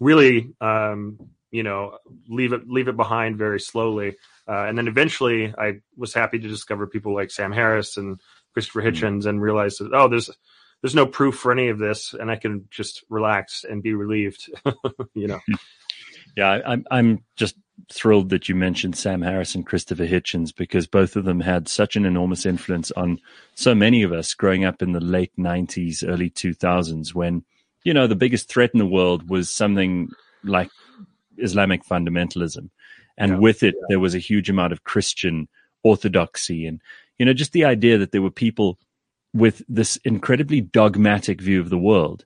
really, 0.00 0.52
um, 0.60 1.18
you 1.50 1.62
know, 1.62 1.98
leave 2.28 2.52
it 2.52 2.68
leave 2.68 2.88
it 2.88 2.96
behind 2.96 3.38
very 3.38 3.60
slowly. 3.60 4.16
Uh, 4.46 4.64
and 4.64 4.76
then 4.76 4.88
eventually, 4.88 5.54
I 5.56 5.80
was 5.96 6.12
happy 6.12 6.38
to 6.38 6.48
discover 6.48 6.86
people 6.86 7.14
like 7.14 7.30
Sam 7.30 7.52
Harris 7.52 7.96
and 7.96 8.20
Christopher 8.52 8.82
mm-hmm. 8.82 8.88
Hitchens, 8.88 9.18
mm-hmm. 9.20 9.28
and 9.28 9.42
realize 9.42 9.76
that 9.76 9.92
oh, 9.94 10.08
there's 10.08 10.30
there's 10.82 10.94
no 10.94 11.06
proof 11.06 11.36
for 11.36 11.52
any 11.52 11.68
of 11.68 11.78
this, 11.78 12.12
and 12.12 12.30
I 12.30 12.36
can 12.36 12.68
just 12.70 13.04
relax 13.08 13.64
and 13.64 13.82
be 13.82 13.94
relieved. 13.94 14.50
you 15.14 15.28
know. 15.28 15.40
Yeah, 16.36 16.60
I'm 16.66 16.84
I'm 16.90 17.24
just 17.36 17.54
thrilled 17.92 18.30
that 18.30 18.48
you 18.48 18.54
mentioned 18.54 18.96
Sam 18.96 19.22
Harris 19.22 19.54
and 19.54 19.66
Christopher 19.66 20.06
Hitchens 20.06 20.54
because 20.54 20.86
both 20.86 21.16
of 21.16 21.24
them 21.24 21.40
had 21.40 21.68
such 21.68 21.96
an 21.96 22.04
enormous 22.04 22.46
influence 22.46 22.90
on 22.92 23.20
so 23.54 23.74
many 23.74 24.02
of 24.02 24.12
us 24.12 24.34
growing 24.34 24.64
up 24.64 24.82
in 24.82 24.92
the 24.92 25.00
late 25.00 25.32
90s, 25.38 26.04
early 26.06 26.30
2000s 26.30 27.14
when, 27.14 27.44
you 27.82 27.92
know, 27.92 28.06
the 28.06 28.16
biggest 28.16 28.48
threat 28.48 28.70
in 28.72 28.78
the 28.78 28.86
world 28.86 29.28
was 29.28 29.50
something 29.50 30.08
like 30.44 30.70
Islamic 31.38 31.84
fundamentalism. 31.84 32.70
And 33.18 33.32
yeah, 33.32 33.38
with 33.38 33.62
it, 33.62 33.74
yeah. 33.76 33.86
there 33.90 34.00
was 34.00 34.14
a 34.14 34.20
huge 34.20 34.48
amount 34.48 34.72
of 34.72 34.84
Christian 34.84 35.48
orthodoxy 35.82 36.66
and, 36.66 36.80
you 37.18 37.26
know, 37.26 37.32
just 37.32 37.52
the 37.52 37.64
idea 37.64 37.98
that 37.98 38.12
there 38.12 38.22
were 38.22 38.30
people 38.30 38.78
with 39.32 39.62
this 39.68 39.96
incredibly 40.04 40.60
dogmatic 40.60 41.40
view 41.40 41.60
of 41.60 41.70
the 41.70 41.78
world. 41.78 42.24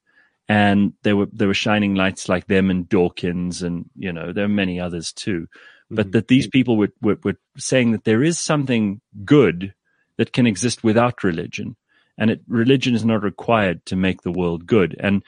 And 0.48 0.94
there 1.02 1.16
were 1.16 1.28
there 1.32 1.48
were 1.48 1.54
shining 1.54 1.94
lights 1.94 2.28
like 2.28 2.46
them 2.46 2.70
and 2.70 2.88
Dawkins, 2.88 3.62
and 3.62 3.90
you 3.96 4.12
know 4.12 4.32
there 4.32 4.46
are 4.46 4.48
many 4.48 4.80
others 4.80 5.12
too. 5.12 5.46
But 5.90 6.06
mm-hmm. 6.06 6.12
that 6.12 6.28
these 6.28 6.46
people 6.46 6.76
were, 6.76 6.92
were 7.02 7.18
were 7.22 7.36
saying 7.56 7.92
that 7.92 8.04
there 8.04 8.22
is 8.22 8.38
something 8.38 9.00
good 9.24 9.74
that 10.16 10.32
can 10.32 10.46
exist 10.46 10.82
without 10.82 11.22
religion, 11.22 11.76
and 12.16 12.30
it, 12.30 12.40
religion 12.48 12.94
is 12.94 13.04
not 13.04 13.22
required 13.22 13.84
to 13.86 13.96
make 13.96 14.22
the 14.22 14.32
world 14.32 14.66
good. 14.66 14.96
And 14.98 15.22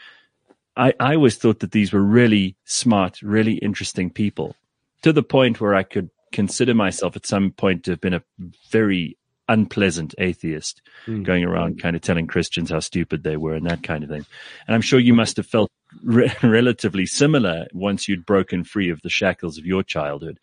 I, 0.77 0.95
I 0.99 1.15
always 1.17 1.37
thought 1.37 1.61
that 1.61 1.73
these 1.73 1.93
were 1.93 2.03
really 2.03 2.57
smart, 2.65 3.21
really 3.21 3.55
interesting 3.55 4.09
people, 4.09 4.57
to 5.03 5.13
the 5.13 5.23
point 5.23 5.61
where 5.61 5.75
I 5.75 5.83
could 5.83 6.11
consider 6.33 6.75
myself 6.75 7.17
at 7.17 7.27
some 7.27 7.51
point 7.51 7.85
to 7.85 7.91
have 7.91 8.01
been 8.01 8.15
a 8.15 8.23
very 8.71 9.19
unpleasant 9.51 10.15
atheist 10.19 10.81
mm. 11.07 11.25
going 11.25 11.45
around 11.45 11.83
kind 11.83 11.97
of 11.97 12.03
telling 12.03 12.27
Christians 12.27 12.71
how 12.71 12.81
stupid 12.81 13.25
they 13.25 13.37
were 13.37 13.55
and 13.55 13.67
that 13.67 13.83
kind 13.83 14.05
of 14.05 14.09
thing. 14.09 14.25
And 14.67 14.75
I'm 14.75 14.81
sure 14.81 15.01
you 15.01 15.13
must 15.13 15.37
have 15.37 15.47
felt 15.47 15.71
re- 16.03 16.33
relatively 16.43 17.05
similar 17.05 17.67
once 17.75 18.09
you'd 18.09 18.25
broken 18.25 18.65
free 18.65 18.91
of 18.91 19.03
the 19.03 19.11
shackles 19.11 19.59
of 19.59 19.67
your 19.67 19.83
childhood. 19.83 20.39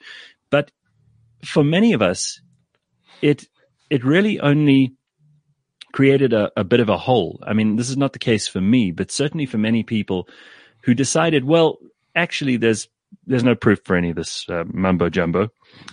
But 0.50 0.72
for 1.44 1.64
many 1.64 1.94
of 1.94 2.02
us, 2.02 2.42
it 3.22 3.48
it 3.90 4.04
really 4.04 4.40
only 4.40 4.94
created 5.94 6.34
a, 6.34 6.52
a 6.58 6.64
bit 6.64 6.82
of 6.82 6.90
a 6.90 6.98
hole. 6.98 7.40
I 7.48 7.54
mean, 7.54 7.78
this 7.78 7.90
is 7.90 7.98
not 7.98 8.14
the 8.14 8.20
case 8.20 8.48
for 8.48 8.62
me, 8.62 8.92
but 8.92 9.10
certainly 9.12 9.46
for 9.46 9.58
many 9.58 9.84
people 9.84 10.28
who 10.84 10.94
decided, 10.94 11.46
well, 11.46 11.78
actually, 12.14 12.58
there's 12.58 12.90
there's 13.26 13.44
no 13.44 13.56
proof 13.56 13.80
for 13.84 13.96
any 13.96 14.10
of 14.10 14.16
this 14.16 14.48
uh, 14.50 14.64
mumbo 14.68 15.10
jumbo. 15.10 15.50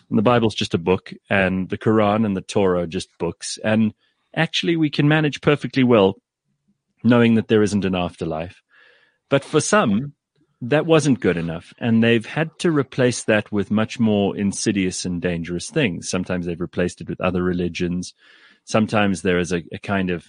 And 0.08 0.18
the 0.18 0.22
Bible's 0.22 0.54
just 0.54 0.74
a 0.74 0.78
book, 0.78 1.12
and 1.28 1.68
the 1.68 1.78
Quran 1.78 2.24
and 2.24 2.36
the 2.36 2.40
Torah 2.40 2.82
are 2.82 2.86
just 2.86 3.16
books. 3.18 3.58
And 3.62 3.94
actually, 4.34 4.76
we 4.76 4.90
can 4.90 5.08
manage 5.08 5.40
perfectly 5.40 5.84
well 5.84 6.16
knowing 7.02 7.34
that 7.34 7.48
there 7.48 7.62
isn't 7.62 7.84
an 7.84 7.94
afterlife. 7.94 8.62
But 9.28 9.44
for 9.44 9.60
some, 9.60 10.14
that 10.62 10.86
wasn't 10.86 11.20
good 11.20 11.36
enough. 11.36 11.74
And 11.78 12.02
they've 12.02 12.24
had 12.24 12.50
to 12.60 12.70
replace 12.70 13.24
that 13.24 13.52
with 13.52 13.70
much 13.70 14.00
more 14.00 14.36
insidious 14.36 15.04
and 15.04 15.20
dangerous 15.20 15.68
things. 15.68 16.08
Sometimes 16.08 16.46
they've 16.46 16.60
replaced 16.60 17.00
it 17.00 17.08
with 17.08 17.20
other 17.20 17.42
religions. 17.42 18.14
Sometimes 18.64 19.22
there 19.22 19.38
is 19.38 19.52
a, 19.52 19.62
a 19.72 19.78
kind 19.78 20.10
of 20.10 20.24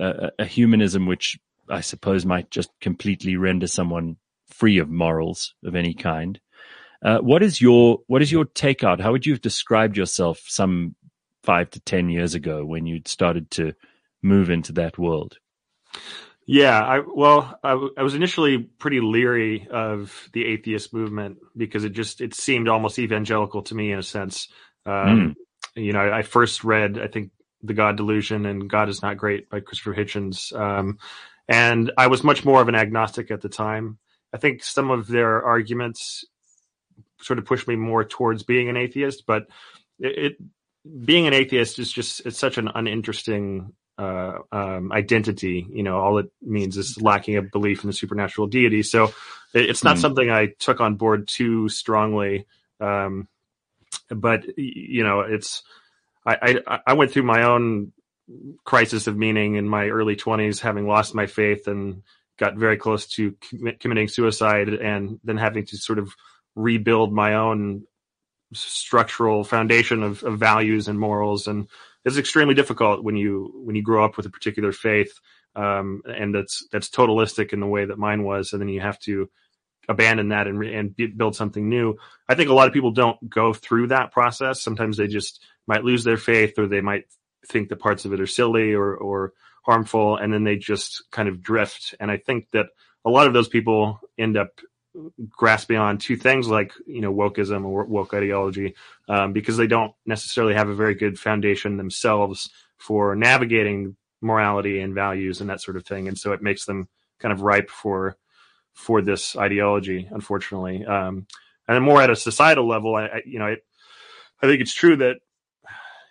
uh, 0.00 0.30
a 0.38 0.44
humanism 0.44 1.06
which 1.06 1.38
I 1.68 1.80
suppose 1.80 2.24
might 2.24 2.50
just 2.50 2.70
completely 2.80 3.36
render 3.36 3.66
someone 3.66 4.16
free 4.48 4.78
of 4.78 4.88
morals 4.88 5.54
of 5.64 5.74
any 5.74 5.94
kind. 5.94 6.40
Uh, 7.02 7.18
what 7.18 7.42
is 7.42 7.60
your 7.60 8.00
what 8.06 8.22
is 8.22 8.32
your 8.32 8.44
takeout? 8.44 9.00
How 9.00 9.12
would 9.12 9.24
you 9.24 9.32
have 9.32 9.40
described 9.40 9.96
yourself 9.96 10.42
some 10.46 10.96
five 11.44 11.70
to 11.70 11.80
ten 11.80 12.08
years 12.08 12.34
ago 12.34 12.64
when 12.64 12.86
you'd 12.86 13.08
started 13.08 13.50
to 13.52 13.74
move 14.22 14.50
into 14.50 14.72
that 14.72 14.98
world? 14.98 15.38
Yeah, 16.50 16.80
I 16.80 17.00
well, 17.00 17.58
I, 17.62 17.72
I, 17.98 18.02
was 18.02 18.14
initially 18.14 18.56
pretty 18.56 19.00
leery 19.00 19.68
of 19.70 20.30
the 20.32 20.46
atheist 20.46 20.94
movement 20.94 21.36
because 21.54 21.84
it 21.84 21.90
just 21.90 22.22
it 22.22 22.34
seemed 22.34 22.68
almost 22.68 22.98
evangelical 22.98 23.60
to 23.64 23.74
me 23.74 23.92
in 23.92 23.98
a 23.98 24.02
sense. 24.02 24.48
Um, 24.86 24.94
mm. 24.94 25.34
You 25.74 25.92
know, 25.92 26.10
I 26.10 26.22
first 26.22 26.64
read 26.64 26.98
I 26.98 27.06
think 27.06 27.32
The 27.62 27.74
God 27.74 27.98
Delusion 27.98 28.46
and 28.46 28.68
God 28.68 28.88
is 28.88 29.02
Not 29.02 29.18
Great 29.18 29.50
by 29.50 29.60
Christopher 29.60 29.94
Hitchens, 29.94 30.58
um, 30.58 30.98
and 31.48 31.92
I 31.98 32.06
was 32.06 32.24
much 32.24 32.46
more 32.46 32.62
of 32.62 32.68
an 32.68 32.74
agnostic 32.74 33.30
at 33.30 33.42
the 33.42 33.50
time. 33.50 33.98
I 34.32 34.36
think 34.38 34.62
some 34.62 34.90
of 34.90 35.06
their 35.06 35.42
arguments 35.42 36.24
sort 37.20 37.38
of 37.38 37.44
push 37.44 37.66
me 37.66 37.76
more 37.76 38.04
towards 38.04 38.42
being 38.42 38.68
an 38.68 38.76
atheist, 38.76 39.24
but 39.26 39.46
it, 39.98 40.18
it 40.18 40.36
being 41.04 41.26
an 41.26 41.34
atheist 41.34 41.78
is 41.78 41.90
just 41.90 42.24
it's 42.26 42.38
such 42.38 42.58
an 42.58 42.70
uninteresting 42.74 43.72
uh, 43.98 44.38
um, 44.52 44.92
identity. 44.92 45.66
You 45.70 45.82
know, 45.82 45.98
all 45.98 46.18
it 46.18 46.30
means 46.40 46.76
is 46.76 47.00
lacking 47.00 47.36
a 47.36 47.42
belief 47.42 47.82
in 47.82 47.88
the 47.88 47.94
supernatural 47.94 48.46
deity. 48.46 48.82
So 48.82 49.04
it, 49.54 49.70
it's 49.70 49.84
not 49.84 49.96
mm. 49.96 50.00
something 50.00 50.30
I 50.30 50.46
took 50.58 50.80
on 50.80 50.94
board 50.94 51.28
too 51.28 51.68
strongly. 51.68 52.46
Um, 52.80 53.28
but 54.08 54.44
you 54.56 55.02
know, 55.02 55.20
it's 55.20 55.62
I, 56.24 56.60
I, 56.66 56.80
I 56.88 56.92
went 56.94 57.10
through 57.10 57.24
my 57.24 57.44
own 57.44 57.92
crisis 58.64 59.06
of 59.06 59.16
meaning 59.16 59.56
in 59.56 59.68
my 59.68 59.88
early 59.88 60.16
twenties, 60.16 60.60
having 60.60 60.86
lost 60.86 61.14
my 61.14 61.26
faith 61.26 61.66
and 61.66 62.02
got 62.38 62.56
very 62.56 62.76
close 62.76 63.06
to 63.06 63.34
com- 63.50 63.72
committing 63.80 64.08
suicide, 64.08 64.68
and 64.68 65.20
then 65.24 65.36
having 65.36 65.66
to 65.66 65.76
sort 65.76 65.98
of 65.98 66.12
rebuild 66.54 67.12
my 67.12 67.34
own 67.34 67.84
structural 68.54 69.44
foundation 69.44 70.02
of, 70.02 70.22
of 70.22 70.38
values 70.38 70.88
and 70.88 70.98
morals 70.98 71.46
and 71.46 71.68
it's 72.06 72.16
extremely 72.16 72.54
difficult 72.54 73.04
when 73.04 73.14
you 73.14 73.52
when 73.62 73.76
you 73.76 73.82
grow 73.82 74.02
up 74.02 74.16
with 74.16 74.24
a 74.24 74.30
particular 74.30 74.72
faith 74.72 75.12
um, 75.58 76.02
and 76.06 76.34
that's 76.34 76.66
that's 76.70 76.88
totalistic 76.88 77.52
in 77.52 77.60
the 77.60 77.66
way 77.66 77.84
that 77.84 77.98
mine 77.98 78.22
was, 78.22 78.52
and 78.52 78.62
then 78.62 78.68
you 78.68 78.80
have 78.80 78.98
to 79.00 79.28
abandon 79.88 80.28
that 80.28 80.46
and 80.46 80.62
and 80.62 81.16
build 81.16 81.34
something 81.34 81.68
new. 81.68 81.96
I 82.28 82.34
think 82.34 82.48
a 82.48 82.54
lot 82.54 82.68
of 82.68 82.74
people 82.74 82.92
don't 82.92 83.28
go 83.28 83.52
through 83.52 83.88
that 83.88 84.12
process. 84.12 84.62
Sometimes 84.62 84.96
they 84.96 85.08
just 85.08 85.44
might 85.66 85.84
lose 85.84 86.04
their 86.04 86.16
faith, 86.16 86.58
or 86.58 86.68
they 86.68 86.80
might 86.80 87.04
think 87.48 87.68
that 87.68 87.80
parts 87.80 88.04
of 88.04 88.12
it 88.12 88.20
are 88.20 88.26
silly 88.26 88.72
or 88.74 88.94
or 88.94 89.32
harmful, 89.68 90.16
and 90.16 90.32
then 90.32 90.44
they 90.44 90.56
just 90.56 91.04
kind 91.10 91.28
of 91.28 91.42
drift. 91.42 91.94
And 92.00 92.10
I 92.10 92.16
think 92.16 92.46
that 92.52 92.66
a 93.04 93.10
lot 93.10 93.26
of 93.26 93.34
those 93.34 93.48
people 93.48 94.00
end 94.18 94.38
up 94.38 94.60
grasping 95.28 95.76
on 95.76 95.98
two 95.98 96.16
things 96.16 96.48
like 96.48 96.72
you 96.86 97.02
know 97.02 97.12
wokeism 97.12 97.64
or 97.66 97.84
woke 97.84 98.14
ideology 98.14 98.74
um, 99.08 99.32
because 99.32 99.56
they 99.56 99.66
don't 99.66 99.92
necessarily 100.06 100.54
have 100.54 100.70
a 100.70 100.74
very 100.74 100.94
good 100.94 101.18
foundation 101.18 101.76
themselves 101.76 102.50
for 102.78 103.14
navigating 103.14 103.94
morality 104.22 104.80
and 104.80 104.94
values 104.94 105.40
and 105.40 105.50
that 105.50 105.60
sort 105.60 105.76
of 105.76 105.86
thing 105.86 106.08
and 106.08 106.18
so 106.18 106.32
it 106.32 106.42
makes 106.42 106.64
them 106.64 106.88
kind 107.20 107.32
of 107.32 107.42
ripe 107.42 107.70
for 107.70 108.16
for 108.72 109.00
this 109.02 109.36
ideology 109.36 110.08
unfortunately 110.10 110.84
um, 110.84 111.26
and 111.68 111.76
then 111.76 111.82
more 111.82 112.02
at 112.02 112.10
a 112.10 112.16
societal 112.16 112.66
level 112.66 112.96
I, 112.96 113.04
I 113.04 113.22
you 113.24 113.38
know 113.38 113.46
I, 113.46 113.56
I 114.42 114.46
think 114.46 114.60
it's 114.60 114.74
true 114.74 114.96
that 114.96 115.16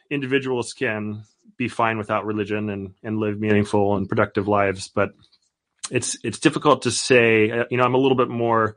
individuals 0.09 0.71
can 0.71 1.23
be 1.57 1.67
fine 1.67 1.97
without 1.97 2.25
religion 2.25 2.69
and 2.69 2.93
and 3.03 3.17
live 3.17 3.39
meaningful 3.39 3.95
and 3.95 4.07
productive 4.07 4.47
lives 4.47 4.89
but 4.93 5.11
it's 5.91 6.17
it's 6.23 6.39
difficult 6.39 6.83
to 6.83 6.91
say. 6.91 7.51
Uh, 7.51 7.65
you 7.69 7.77
know, 7.77 7.83
I'm 7.83 7.95
a 7.95 7.99
little 7.99 8.17
bit 8.17 8.29
more 8.29 8.75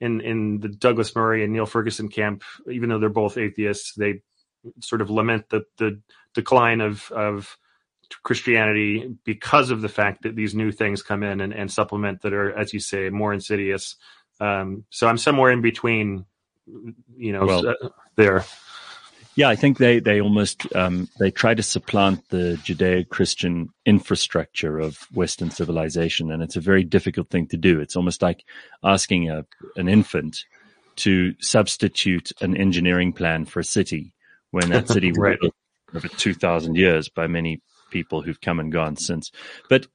in 0.00 0.20
in 0.20 0.60
the 0.60 0.68
Douglas 0.68 1.14
Murray 1.14 1.44
and 1.44 1.52
Niall 1.52 1.66
Ferguson 1.66 2.08
camp, 2.08 2.42
even 2.70 2.88
though 2.88 2.98
they're 2.98 3.08
both 3.08 3.38
atheists. 3.38 3.94
They 3.94 4.22
sort 4.80 5.00
of 5.00 5.10
lament 5.10 5.48
the 5.50 5.64
the 5.78 6.00
decline 6.34 6.80
of 6.80 7.10
of 7.10 7.56
Christianity 8.22 9.16
because 9.24 9.70
of 9.70 9.80
the 9.80 9.88
fact 9.88 10.22
that 10.22 10.36
these 10.36 10.54
new 10.54 10.70
things 10.70 11.02
come 11.02 11.22
in 11.22 11.40
and, 11.40 11.52
and 11.52 11.72
supplement 11.72 12.22
that 12.22 12.34
are, 12.34 12.56
as 12.56 12.74
you 12.74 12.80
say, 12.80 13.08
more 13.08 13.32
insidious. 13.32 13.96
Um, 14.38 14.84
so 14.90 15.06
I'm 15.06 15.16
somewhere 15.16 15.50
in 15.50 15.62
between, 15.62 16.26
you 17.16 17.32
know, 17.32 17.46
well, 17.46 17.68
uh, 17.68 17.88
there. 18.16 18.44
Yeah, 19.34 19.48
I 19.48 19.56
think 19.56 19.78
they 19.78 19.98
they 19.98 20.20
almost 20.20 20.74
um, 20.76 21.08
they 21.18 21.30
try 21.30 21.54
to 21.54 21.62
supplant 21.62 22.28
the 22.28 22.60
Judeo-Christian 22.64 23.70
infrastructure 23.86 24.78
of 24.78 24.98
Western 25.14 25.50
civilization, 25.50 26.30
and 26.30 26.42
it's 26.42 26.56
a 26.56 26.60
very 26.60 26.84
difficult 26.84 27.30
thing 27.30 27.46
to 27.48 27.56
do. 27.56 27.80
It's 27.80 27.96
almost 27.96 28.20
like 28.20 28.44
asking 28.84 29.30
a 29.30 29.46
an 29.76 29.88
infant 29.88 30.44
to 30.96 31.34
substitute 31.40 32.32
an 32.42 32.56
engineering 32.56 33.14
plan 33.14 33.46
for 33.46 33.60
a 33.60 33.64
city 33.64 34.12
when 34.50 34.68
that 34.68 34.88
city 34.88 35.12
right. 35.16 35.38
was 35.40 35.50
built 35.50 35.54
over 35.94 36.08
two 36.08 36.34
thousand 36.34 36.76
years 36.76 37.08
by 37.08 37.26
many 37.26 37.62
people 37.90 38.20
who've 38.20 38.40
come 38.40 38.60
and 38.60 38.70
gone 38.70 38.96
since. 38.96 39.32
But 39.70 39.86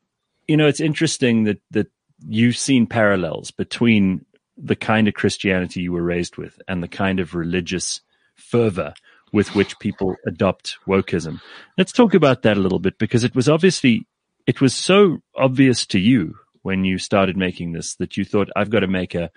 you 0.47 0.57
know, 0.57 0.67
it's 0.67 0.79
interesting 0.79 1.43
that 1.43 1.61
that 1.69 1.91
you've 2.27 2.57
seen 2.57 2.87
parallels 2.87 3.51
between 3.51 4.25
the 4.57 4.75
kind 4.75 5.07
of 5.07 5.13
Christianity 5.13 5.81
you 5.81 5.91
were 5.91 6.01
raised 6.01 6.37
with 6.37 6.59
and 6.67 6.81
the 6.81 6.87
kind 6.87 7.19
of 7.19 7.35
religious 7.35 8.01
fervor 8.33 8.93
with 9.33 9.55
which 9.55 9.79
people 9.79 10.15
adopt 10.25 10.77
wokeism. 10.87 11.41
Let's 11.77 11.91
talk 11.91 12.13
about 12.13 12.43
that 12.43 12.57
a 12.57 12.61
little 12.61 12.79
bit 12.79 12.97
because 12.97 13.23
it 13.23 13.35
was 13.35 13.49
obviously, 13.49 14.07
it 14.45 14.61
was 14.61 14.73
so 14.73 15.19
obvious 15.35 15.85
to 15.87 15.99
you 15.99 16.35
when 16.61 16.85
you 16.85 16.97
started 16.97 17.37
making 17.37 17.71
this 17.71 17.95
that 17.95 18.17
you 18.17 18.25
thought, 18.25 18.49
I've 18.55 18.69
got 18.69 18.81
to 18.81 18.87
make 18.87 19.15
a, 19.15 19.29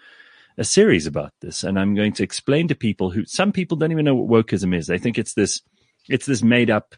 a 0.58 0.64
series 0.64 1.06
about 1.06 1.32
this. 1.40 1.64
And 1.64 1.78
I'm 1.78 1.94
going 1.94 2.12
to 2.14 2.22
explain 2.22 2.68
to 2.68 2.74
people 2.74 3.10
who, 3.10 3.24
some 3.24 3.52
people 3.52 3.76
don't 3.76 3.92
even 3.92 4.04
know 4.04 4.14
what 4.14 4.46
wokeism 4.46 4.74
is. 4.76 4.86
They 4.86 4.98
think 4.98 5.18
it's 5.18 5.34
this, 5.34 5.60
it's 6.08 6.26
this 6.26 6.42
made 6.42 6.70
up 6.70 6.94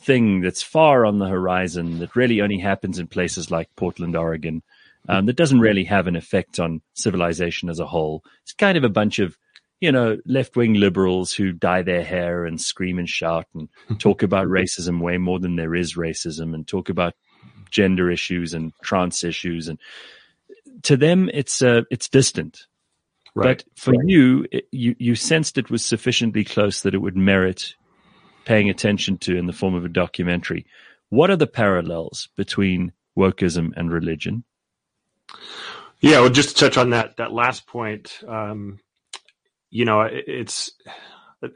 thing 0.00 0.40
that's 0.40 0.62
far 0.62 1.04
on 1.04 1.18
the 1.18 1.26
horizon 1.26 1.98
that 1.98 2.14
really 2.14 2.40
only 2.40 2.58
happens 2.58 2.98
in 2.98 3.08
places 3.08 3.50
like 3.50 3.68
Portland, 3.76 4.16
Oregon. 4.16 4.62
Um, 5.08 5.26
that 5.26 5.36
doesn't 5.36 5.60
really 5.60 5.84
have 5.84 6.06
an 6.06 6.16
effect 6.16 6.60
on 6.60 6.82
civilization 6.94 7.68
as 7.68 7.80
a 7.80 7.86
whole. 7.86 8.22
It's 8.42 8.52
kind 8.52 8.76
of 8.76 8.84
a 8.84 8.88
bunch 8.88 9.18
of 9.18 9.38
you 9.80 9.92
know, 9.92 10.18
left 10.26 10.56
wing 10.56 10.74
liberals 10.74 11.32
who 11.32 11.52
dye 11.52 11.82
their 11.82 12.02
hair 12.02 12.44
and 12.44 12.60
scream 12.60 12.98
and 12.98 13.08
shout 13.08 13.46
and 13.54 13.68
talk 13.98 14.22
about 14.22 14.48
racism 14.48 15.00
way 15.00 15.18
more 15.18 15.38
than 15.38 15.56
there 15.56 15.74
is 15.74 15.94
racism 15.94 16.54
and 16.54 16.66
talk 16.66 16.88
about 16.88 17.14
gender 17.70 18.10
issues 18.10 18.54
and 18.54 18.72
trans 18.82 19.22
issues. 19.22 19.68
And 19.68 19.78
to 20.82 20.96
them, 20.96 21.30
it's, 21.32 21.62
uh, 21.62 21.82
it's 21.90 22.08
distant. 22.08 22.66
Right. 23.34 23.58
But 23.58 23.78
for 23.78 23.92
right. 23.92 24.08
you, 24.08 24.46
it, 24.50 24.68
you, 24.72 24.96
you 24.98 25.14
sensed 25.14 25.58
it 25.58 25.70
was 25.70 25.84
sufficiently 25.84 26.44
close 26.44 26.82
that 26.82 26.94
it 26.94 26.98
would 26.98 27.16
merit 27.16 27.74
paying 28.44 28.70
attention 28.70 29.18
to 29.18 29.36
in 29.36 29.46
the 29.46 29.52
form 29.52 29.74
of 29.74 29.84
a 29.84 29.90
documentary. 29.90 30.66
What 31.10 31.30
are 31.30 31.36
the 31.36 31.46
parallels 31.46 32.28
between 32.36 32.92
wokeism 33.16 33.72
and 33.76 33.92
religion? 33.92 34.44
Yeah, 36.00 36.20
well, 36.20 36.30
just 36.30 36.50
to 36.50 36.54
touch 36.54 36.76
on 36.76 36.90
that 36.90 37.16
that 37.16 37.32
last 37.32 37.66
point, 37.66 38.20
um, 38.26 38.78
you 39.70 39.84
know, 39.84 40.08
it's 40.10 40.72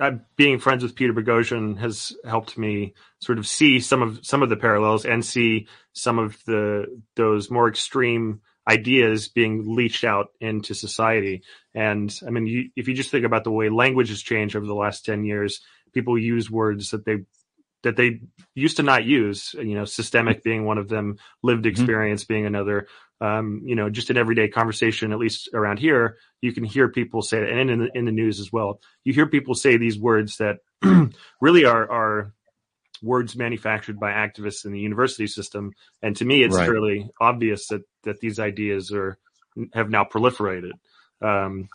I, 0.00 0.18
being 0.36 0.58
friends 0.58 0.82
with 0.82 0.94
Peter 0.94 1.12
Boghossian 1.12 1.78
has 1.78 2.12
helped 2.24 2.56
me 2.56 2.94
sort 3.20 3.38
of 3.38 3.46
see 3.46 3.80
some 3.80 4.02
of 4.02 4.20
some 4.22 4.42
of 4.42 4.48
the 4.48 4.56
parallels 4.56 5.04
and 5.04 5.24
see 5.24 5.66
some 5.92 6.18
of 6.18 6.36
the 6.44 7.00
those 7.16 7.50
more 7.50 7.68
extreme 7.68 8.40
ideas 8.68 9.28
being 9.28 9.74
leached 9.74 10.04
out 10.04 10.28
into 10.40 10.74
society. 10.74 11.42
And 11.74 12.16
I 12.24 12.30
mean, 12.30 12.46
you, 12.46 12.70
if 12.76 12.86
you 12.86 12.94
just 12.94 13.10
think 13.10 13.24
about 13.24 13.42
the 13.42 13.50
way 13.50 13.70
language 13.70 14.10
has 14.10 14.22
changed 14.22 14.54
over 14.54 14.66
the 14.66 14.74
last 14.74 15.04
ten 15.04 15.24
years, 15.24 15.60
people 15.92 16.16
use 16.16 16.50
words 16.50 16.90
that 16.90 17.04
they 17.04 17.18
that 17.82 17.96
they 17.96 18.20
used 18.54 18.76
to 18.76 18.84
not 18.84 19.04
use. 19.04 19.52
You 19.54 19.74
know, 19.74 19.84
systemic 19.84 20.44
being 20.44 20.64
one 20.64 20.78
of 20.78 20.88
them, 20.88 21.16
lived 21.42 21.64
mm-hmm. 21.64 21.70
experience 21.70 22.22
mm-hmm. 22.22 22.32
being 22.32 22.46
another. 22.46 22.86
Um, 23.22 23.62
you 23.64 23.76
know, 23.76 23.88
just 23.88 24.10
in 24.10 24.16
everyday 24.16 24.48
conversation, 24.48 25.12
at 25.12 25.18
least 25.18 25.48
around 25.54 25.78
here, 25.78 26.16
you 26.40 26.52
can 26.52 26.64
hear 26.64 26.88
people 26.88 27.22
say, 27.22 27.38
and 27.38 27.70
in 27.70 27.78
the, 27.78 27.88
in 27.94 28.04
the 28.04 28.10
news 28.10 28.40
as 28.40 28.52
well, 28.52 28.80
you 29.04 29.12
hear 29.12 29.26
people 29.26 29.54
say 29.54 29.76
these 29.76 29.96
words 29.96 30.38
that 30.38 30.58
really 31.40 31.64
are, 31.64 31.88
are 31.88 32.32
words 33.00 33.36
manufactured 33.36 34.00
by 34.00 34.10
activists 34.10 34.64
in 34.64 34.72
the 34.72 34.80
university 34.80 35.28
system. 35.28 35.70
And 36.02 36.16
to 36.16 36.24
me, 36.24 36.42
it's 36.42 36.56
right. 36.56 36.66
fairly 36.66 37.10
obvious 37.20 37.68
that, 37.68 37.82
that 38.02 38.18
these 38.18 38.40
ideas 38.40 38.90
are, 38.90 39.16
have 39.72 39.88
now 39.88 40.02
proliferated. 40.02 40.72
Um, 41.20 41.68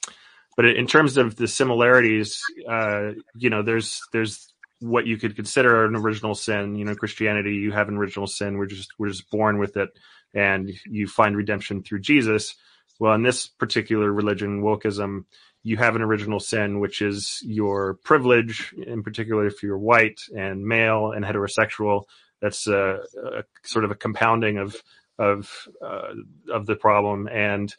but 0.58 0.66
in 0.66 0.86
terms 0.86 1.16
of 1.16 1.38
the 1.38 1.48
similarities, 1.48 2.42
uh, 2.70 3.12
you 3.38 3.50
know, 3.50 3.62
there's, 3.62 4.02
there's 4.12 4.52
what 4.82 5.08
you 5.08 5.16
could 5.16 5.38
consider 5.38 5.86
an 5.86 5.96
original 5.96 6.36
sin. 6.36 6.76
You 6.76 6.84
know, 6.84 6.96
Christianity, 6.96 7.56
you 7.56 7.72
have 7.72 7.88
an 7.88 7.96
original 7.96 8.28
sin. 8.28 8.58
We're 8.58 8.66
just, 8.66 8.90
we're 9.00 9.10
just 9.10 9.32
born 9.32 9.60
with 9.60 9.78
it 9.78 9.92
and 10.34 10.72
you 10.86 11.08
find 11.08 11.36
redemption 11.36 11.84
through 11.84 12.00
Jesus. 12.00 12.56
Well, 13.00 13.14
in 13.14 13.24
this 13.24 13.48
particular 13.48 14.12
religion, 14.12 14.62
wokeism, 14.62 15.26
you 15.64 15.78
have 15.78 15.96
an 15.96 16.02
original 16.02 16.40
sin, 16.40 16.80
which 16.80 17.02
is 17.02 17.42
your 17.44 17.96
privilege, 18.04 18.74
in 18.86 19.04
particular 19.04 19.46
if 19.46 19.62
you're 19.62 19.78
white 19.78 20.22
and 20.36 20.66
male 20.66 21.12
and 21.12 21.26
heterosexual. 21.26 22.04
That's 22.42 22.68
a, 22.68 23.00
a 23.34 23.44
sort 23.64 23.86
of 23.86 23.92
a 23.92 23.96
compounding 23.96 24.58
of 24.58 24.82
of 25.20 25.68
uh, 25.84 26.14
of 26.52 26.68
the 26.68 26.76
problem, 26.76 27.28
and 27.28 27.74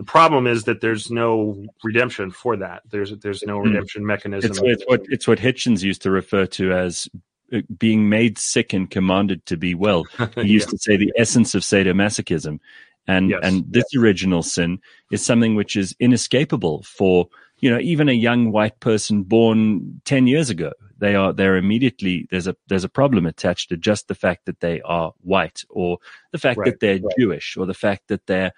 the 0.00 0.04
problem 0.04 0.46
is 0.46 0.64
that 0.64 0.80
there's 0.80 1.10
no 1.10 1.66
redemption 1.84 2.30
for 2.30 2.56
that. 2.56 2.82
There's 2.90 3.16
there's 3.18 3.42
no 3.42 3.58
hmm. 3.58 3.68
redemption 3.68 4.06
mechanism. 4.06 4.50
It's, 4.50 4.60
it's 4.60 4.82
what 4.86 5.02
it's 5.08 5.28
what 5.28 5.38
Hitchens 5.38 5.82
used 5.82 6.02
to 6.02 6.10
refer 6.10 6.46
to 6.46 6.72
as 6.72 7.06
uh, 7.14 7.18
Uh, 7.52 7.60
being 7.78 8.08
made 8.08 8.38
sick 8.38 8.72
and 8.72 8.90
commanded 8.90 9.44
to 9.46 9.56
be 9.56 9.74
well. 9.74 10.04
He 10.36 10.48
used 10.48 10.68
yeah. 10.68 10.70
to 10.70 10.78
say 10.78 10.96
the 10.96 11.12
essence 11.16 11.54
of 11.54 11.62
sadomasochism. 11.62 12.60
And, 13.06 13.30
yes. 13.30 13.40
and 13.42 13.64
this 13.68 13.86
yes. 13.92 14.00
original 14.00 14.42
sin 14.42 14.78
is 15.10 15.24
something 15.24 15.54
which 15.54 15.74
is 15.74 15.96
inescapable 15.98 16.82
for, 16.84 17.28
you 17.58 17.70
know, 17.70 17.80
even 17.80 18.08
a 18.08 18.12
young 18.12 18.52
white 18.52 18.78
person 18.78 19.22
born 19.24 20.00
10 20.04 20.26
years 20.26 20.50
ago. 20.50 20.72
They 20.98 21.14
are, 21.14 21.32
they're 21.32 21.56
immediately, 21.56 22.28
there's 22.30 22.46
a, 22.46 22.54
there's 22.68 22.84
a 22.84 22.88
problem 22.88 23.26
attached 23.26 23.70
to 23.70 23.76
just 23.76 24.06
the 24.06 24.14
fact 24.14 24.46
that 24.46 24.60
they 24.60 24.80
are 24.82 25.12
white 25.22 25.62
or 25.70 25.98
the 26.30 26.38
fact 26.38 26.58
right. 26.58 26.66
that 26.66 26.80
they're 26.80 27.00
right. 27.00 27.14
Jewish 27.18 27.56
or 27.56 27.66
the 27.66 27.74
fact 27.74 28.08
that 28.08 28.26
they're, 28.26 28.52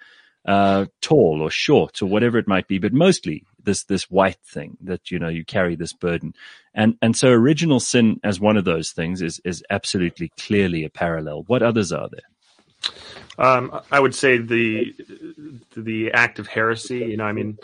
uh, 0.45 0.85
tall 1.01 1.41
or 1.41 1.49
short 1.49 2.01
or 2.01 2.07
whatever 2.07 2.37
it 2.37 2.47
might 2.47 2.67
be, 2.67 2.79
but 2.79 2.93
mostly 2.93 3.43
this, 3.63 3.83
this 3.85 4.09
white 4.09 4.41
thing 4.45 4.77
that, 4.81 5.11
you 5.11 5.19
know, 5.19 5.29
you 5.29 5.45
carry 5.45 5.75
this 5.75 5.93
burden. 5.93 6.33
And, 6.73 6.97
and 7.01 7.15
so 7.15 7.29
original 7.29 7.79
sin 7.79 8.19
as 8.23 8.39
one 8.39 8.57
of 8.57 8.65
those 8.65 8.91
things 8.91 9.21
is, 9.21 9.39
is 9.45 9.63
absolutely 9.69 10.31
clearly 10.39 10.83
a 10.83 10.89
parallel. 10.89 11.43
What 11.47 11.63
others 11.63 11.91
are 11.91 12.09
there? 12.09 12.21
Um, 13.37 13.79
I 13.91 13.99
would 13.99 14.13
say 14.13 14.37
the 14.37 14.93
the 15.75 16.11
act 16.11 16.37
of 16.37 16.47
heresy. 16.47 16.99
You 16.99 17.17
know, 17.17 17.23
I 17.23 17.31
mean, 17.31 17.57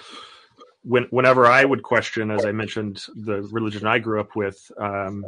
when, 0.82 1.04
whenever 1.12 1.46
I 1.46 1.64
would 1.64 1.84
question, 1.84 2.32
as 2.32 2.46
I 2.46 2.54
mentioned, 2.54 3.06
the 3.14 3.42
religion 3.42 3.86
I 3.86 4.00
grew 4.00 4.22
up 4.22 4.36
with, 4.36 4.72
um, 4.78 5.26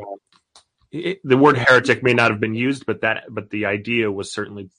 it, 0.92 1.20
the 1.24 1.38
word 1.38 1.58
heretic 1.58 2.04
may 2.04 2.14
not 2.14 2.32
have 2.32 2.40
been 2.40 2.56
used, 2.56 2.86
but 2.86 3.02
that 3.02 3.26
but 3.30 3.50
the 3.50 3.66
idea 3.66 4.10
was 4.12 4.32
certainly 4.32 4.70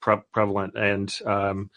pre- 0.00 0.16
prevalent. 0.32 0.76
And 0.76 1.14
um, 1.26 1.70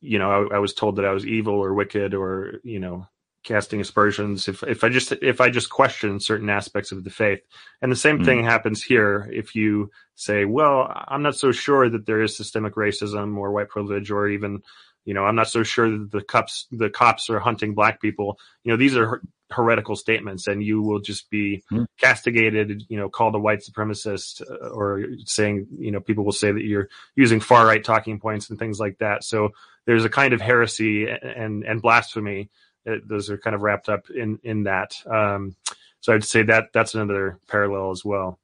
you 0.00 0.18
know, 0.18 0.48
I, 0.50 0.56
I, 0.56 0.58
was 0.58 0.74
told 0.74 0.96
that 0.96 1.04
I 1.04 1.12
was 1.12 1.26
evil 1.26 1.54
or 1.54 1.74
wicked 1.74 2.14
or 2.14 2.60
you 2.64 2.80
know 2.80 3.06
casting 3.44 3.80
aspersions 3.80 4.46
if 4.46 4.62
if 4.62 4.84
I 4.84 4.88
just 4.88 5.12
if 5.12 5.40
I 5.40 5.50
just 5.50 5.68
question 5.70 6.20
certain 6.20 6.48
aspects 6.48 6.92
of 6.92 7.04
the 7.04 7.10
faith. 7.10 7.40
And 7.80 7.90
the 7.90 7.96
same 7.96 8.20
mm. 8.20 8.24
thing 8.24 8.44
happens 8.44 8.82
here 8.82 9.28
if 9.32 9.54
you 9.54 9.90
say, 10.14 10.44
well, 10.44 10.90
I'm 11.08 11.22
not 11.22 11.36
so 11.36 11.52
sure 11.52 11.88
that 11.88 12.06
there 12.06 12.22
is 12.22 12.36
systemic 12.36 12.74
racism 12.74 13.36
or 13.36 13.52
white 13.52 13.68
privilege 13.68 14.10
or 14.10 14.28
even 14.28 14.62
you 15.04 15.14
know, 15.14 15.24
I'm 15.24 15.34
not 15.34 15.48
so 15.48 15.62
sure 15.62 15.90
that 15.90 16.10
the 16.12 16.22
cops 16.22 16.66
the 16.70 16.90
cops 16.90 17.28
are 17.28 17.40
hunting 17.40 17.74
black 17.74 18.00
people. 18.00 18.38
You 18.64 18.72
know, 18.72 18.76
these 18.76 18.96
are 18.96 19.20
heretical 19.52 19.96
statements 19.96 20.46
and 20.46 20.62
you 20.62 20.82
will 20.82 21.00
just 21.00 21.30
be 21.30 21.62
mm. 21.70 21.86
castigated, 22.00 22.82
you 22.88 22.96
know, 22.96 23.08
called 23.08 23.34
a 23.34 23.38
white 23.38 23.60
supremacist 23.60 24.42
uh, 24.42 24.68
or 24.68 25.04
saying, 25.24 25.66
you 25.78 25.90
know, 25.90 26.00
people 26.00 26.24
will 26.24 26.32
say 26.32 26.50
that 26.50 26.64
you're 26.64 26.88
using 27.14 27.40
far 27.40 27.66
right 27.66 27.84
talking 27.84 28.18
points 28.18 28.50
and 28.50 28.58
things 28.58 28.80
like 28.80 28.98
that. 28.98 29.24
So 29.24 29.50
there's 29.86 30.04
a 30.04 30.10
kind 30.10 30.32
of 30.32 30.40
heresy 30.40 31.08
and 31.08 31.64
and 31.64 31.82
blasphemy 31.82 32.50
it, 32.84 33.08
those 33.08 33.30
are 33.30 33.38
kind 33.38 33.54
of 33.54 33.62
wrapped 33.62 33.88
up 33.88 34.10
in 34.10 34.38
in 34.42 34.64
that. 34.64 34.94
Um, 35.06 35.56
so 36.00 36.12
I'd 36.12 36.24
say 36.24 36.42
that 36.44 36.72
that's 36.72 36.94
another 36.94 37.38
parallel 37.48 37.90
as 37.90 38.04
well. 38.04 38.38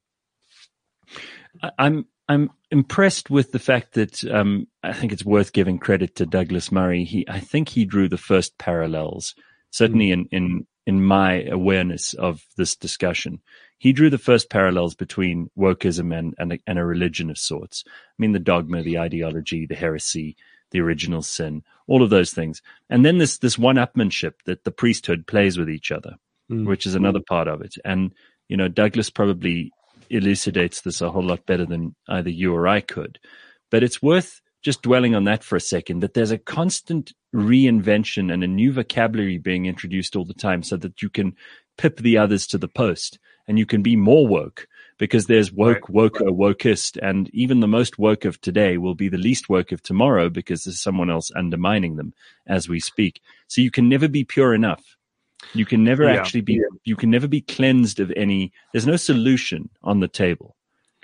I'm 1.77 2.05
I'm 2.27 2.51
impressed 2.71 3.29
with 3.29 3.51
the 3.51 3.59
fact 3.59 3.93
that 3.93 4.23
um, 4.25 4.67
I 4.83 4.93
think 4.93 5.11
it's 5.11 5.25
worth 5.25 5.51
giving 5.51 5.79
credit 5.79 6.15
to 6.15 6.25
Douglas 6.25 6.71
Murray. 6.71 7.03
He 7.03 7.27
I 7.27 7.39
think 7.39 7.69
he 7.69 7.85
drew 7.85 8.07
the 8.07 8.17
first 8.17 8.57
parallels, 8.57 9.35
certainly 9.71 10.09
mm. 10.09 10.13
in 10.13 10.27
in 10.31 10.67
in 10.89 11.03
my 11.03 11.43
awareness 11.43 12.15
of 12.15 12.43
this 12.57 12.75
discussion. 12.75 13.39
He 13.77 13.93
drew 13.93 14.09
the 14.09 14.17
first 14.17 14.49
parallels 14.49 14.95
between 14.95 15.51
wokeism 15.55 16.17
and, 16.17 16.33
and, 16.39 16.53
a, 16.53 16.59
and 16.65 16.79
a 16.79 16.83
religion 16.83 17.29
of 17.29 17.37
sorts. 17.37 17.83
I 17.87 17.91
mean, 18.17 18.31
the 18.31 18.39
dogma, 18.39 18.81
the 18.81 18.97
ideology, 18.97 19.67
the 19.67 19.75
heresy, 19.75 20.35
the 20.71 20.81
original 20.81 21.21
sin, 21.21 21.61
all 21.85 22.01
of 22.01 22.09
those 22.09 22.31
things. 22.33 22.63
And 22.89 23.05
then 23.05 23.19
this, 23.19 23.37
this 23.37 23.55
one 23.55 23.75
upmanship 23.75 24.33
that 24.45 24.63
the 24.63 24.71
priesthood 24.71 25.27
plays 25.27 25.59
with 25.59 25.69
each 25.69 25.91
other, 25.91 26.15
mm. 26.51 26.65
which 26.65 26.87
is 26.87 26.95
another 26.95 27.21
part 27.21 27.47
of 27.47 27.61
it. 27.61 27.75
And, 27.85 28.11
you 28.47 28.57
know, 28.57 28.67
Douglas 28.67 29.11
probably 29.11 29.71
elucidates 30.09 30.81
this 30.81 31.01
a 31.01 31.11
whole 31.11 31.23
lot 31.23 31.45
better 31.45 31.67
than 31.67 31.95
either 32.07 32.31
you 32.31 32.55
or 32.55 32.67
I 32.67 32.81
could. 32.81 33.19
But 33.69 33.83
it's 33.83 34.01
worth 34.01 34.41
just 34.63 34.81
dwelling 34.81 35.13
on 35.13 35.25
that 35.25 35.43
for 35.43 35.55
a 35.55 35.61
second, 35.61 35.99
that 35.99 36.15
there's 36.15 36.31
a 36.31 36.39
constant 36.39 37.13
reinvention 37.33 38.31
and 38.33 38.43
a 38.43 38.47
new 38.47 38.71
vocabulary 38.71 39.37
being 39.37 39.65
introduced 39.65 40.15
all 40.15 40.25
the 40.25 40.33
time 40.33 40.63
so 40.63 40.77
that 40.77 41.01
you 41.01 41.09
can 41.09 41.35
pip 41.77 41.97
the 41.97 42.17
others 42.17 42.47
to 42.47 42.57
the 42.57 42.67
post 42.67 43.19
and 43.47 43.57
you 43.57 43.65
can 43.65 43.81
be 43.81 43.95
more 43.95 44.27
woke 44.27 44.67
because 44.97 45.27
there's 45.27 45.51
woke, 45.51 45.87
right. 45.89 46.11
woker, 46.11 46.29
wokest, 46.29 46.97
and 47.01 47.29
even 47.33 47.61
the 47.61 47.67
most 47.67 47.97
woke 47.97 48.25
of 48.25 48.39
today 48.41 48.77
will 48.77 48.95
be 48.95 49.09
the 49.09 49.17
least 49.17 49.49
woke 49.49 49.71
of 49.71 49.81
tomorrow 49.81 50.29
because 50.29 50.65
there's 50.65 50.81
someone 50.81 51.09
else 51.09 51.31
undermining 51.35 51.95
them 51.95 52.13
as 52.45 52.67
we 52.67 52.79
speak. 52.79 53.21
So 53.47 53.61
you 53.61 53.71
can 53.71 53.87
never 53.87 54.07
be 54.07 54.23
pure 54.25 54.53
enough. 54.53 54.97
You 55.53 55.65
can 55.65 55.85
never 55.85 56.03
yeah. 56.03 56.15
actually 56.19 56.41
be, 56.41 56.61
you 56.83 56.97
can 56.97 57.09
never 57.09 57.27
be 57.27 57.41
cleansed 57.41 58.01
of 58.01 58.11
any, 58.17 58.51
there's 58.73 58.85
no 58.85 58.97
solution 58.97 59.69
on 59.81 60.01
the 60.01 60.09
table. 60.09 60.57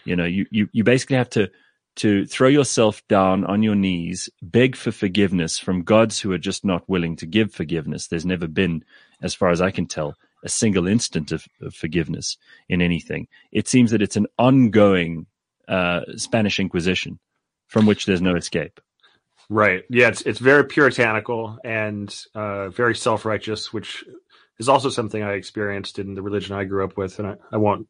You 0.04 0.18
know, 0.18 0.26
you, 0.26 0.46
you, 0.52 0.68
you 0.74 0.84
basically 0.84 1.16
have 1.16 1.30
to, 1.32 1.50
to 1.96 2.26
throw 2.26 2.48
yourself 2.48 3.02
down 3.08 3.46
on 3.46 3.64
your 3.64 3.76
knees, 3.76 4.30
beg 4.42 4.76
for 4.76 4.92
forgiveness 4.92 5.58
from 5.58 5.84
gods 5.84 6.20
who 6.20 6.32
are 6.32 6.38
just 6.38 6.66
not 6.66 6.88
willing 6.90 7.16
to 7.18 7.26
give 7.26 7.54
forgiveness. 7.54 8.08
There's 8.08 8.26
never 8.26 8.48
been, 8.48 8.84
as 9.22 9.34
far 9.34 9.50
as 9.50 9.62
I 9.62 9.72
can 9.72 9.86
tell, 9.86 10.16
a 10.44 10.50
single 10.50 10.88
instant 10.88 11.32
of, 11.32 11.46
of 11.62 11.74
forgiveness 11.74 12.38
in 12.70 12.82
anything. 12.82 13.28
It 13.52 13.68
seems 13.68 13.92
that 13.92 14.02
it's 14.02 14.18
an 14.18 14.28
ongoing 14.38 15.26
uh, 15.68 16.02
Spanish 16.18 16.60
Inquisition 16.60 17.20
from 17.68 17.86
which 17.86 18.06
there's 18.06 18.22
no 18.22 18.36
escape. 18.36 18.80
Right. 19.50 19.84
Yeah, 19.90 20.08
it's 20.08 20.22
it's 20.22 20.40
very 20.40 20.66
puritanical 20.66 21.60
and 21.64 22.16
uh, 22.34 22.70
very 22.70 22.96
self 22.96 23.26
righteous, 23.26 23.72
which 23.72 24.04
is 24.60 24.70
also 24.70 24.90
something 24.90 25.22
I 25.22 25.34
experienced 25.34 26.00
in 26.00 26.16
the 26.16 26.22
religion 26.22 26.56
I 26.56 26.64
grew 26.64 26.84
up 26.84 26.98
with. 26.98 27.20
And 27.20 27.28
I, 27.28 27.36
I 27.52 27.58
won't 27.58 27.88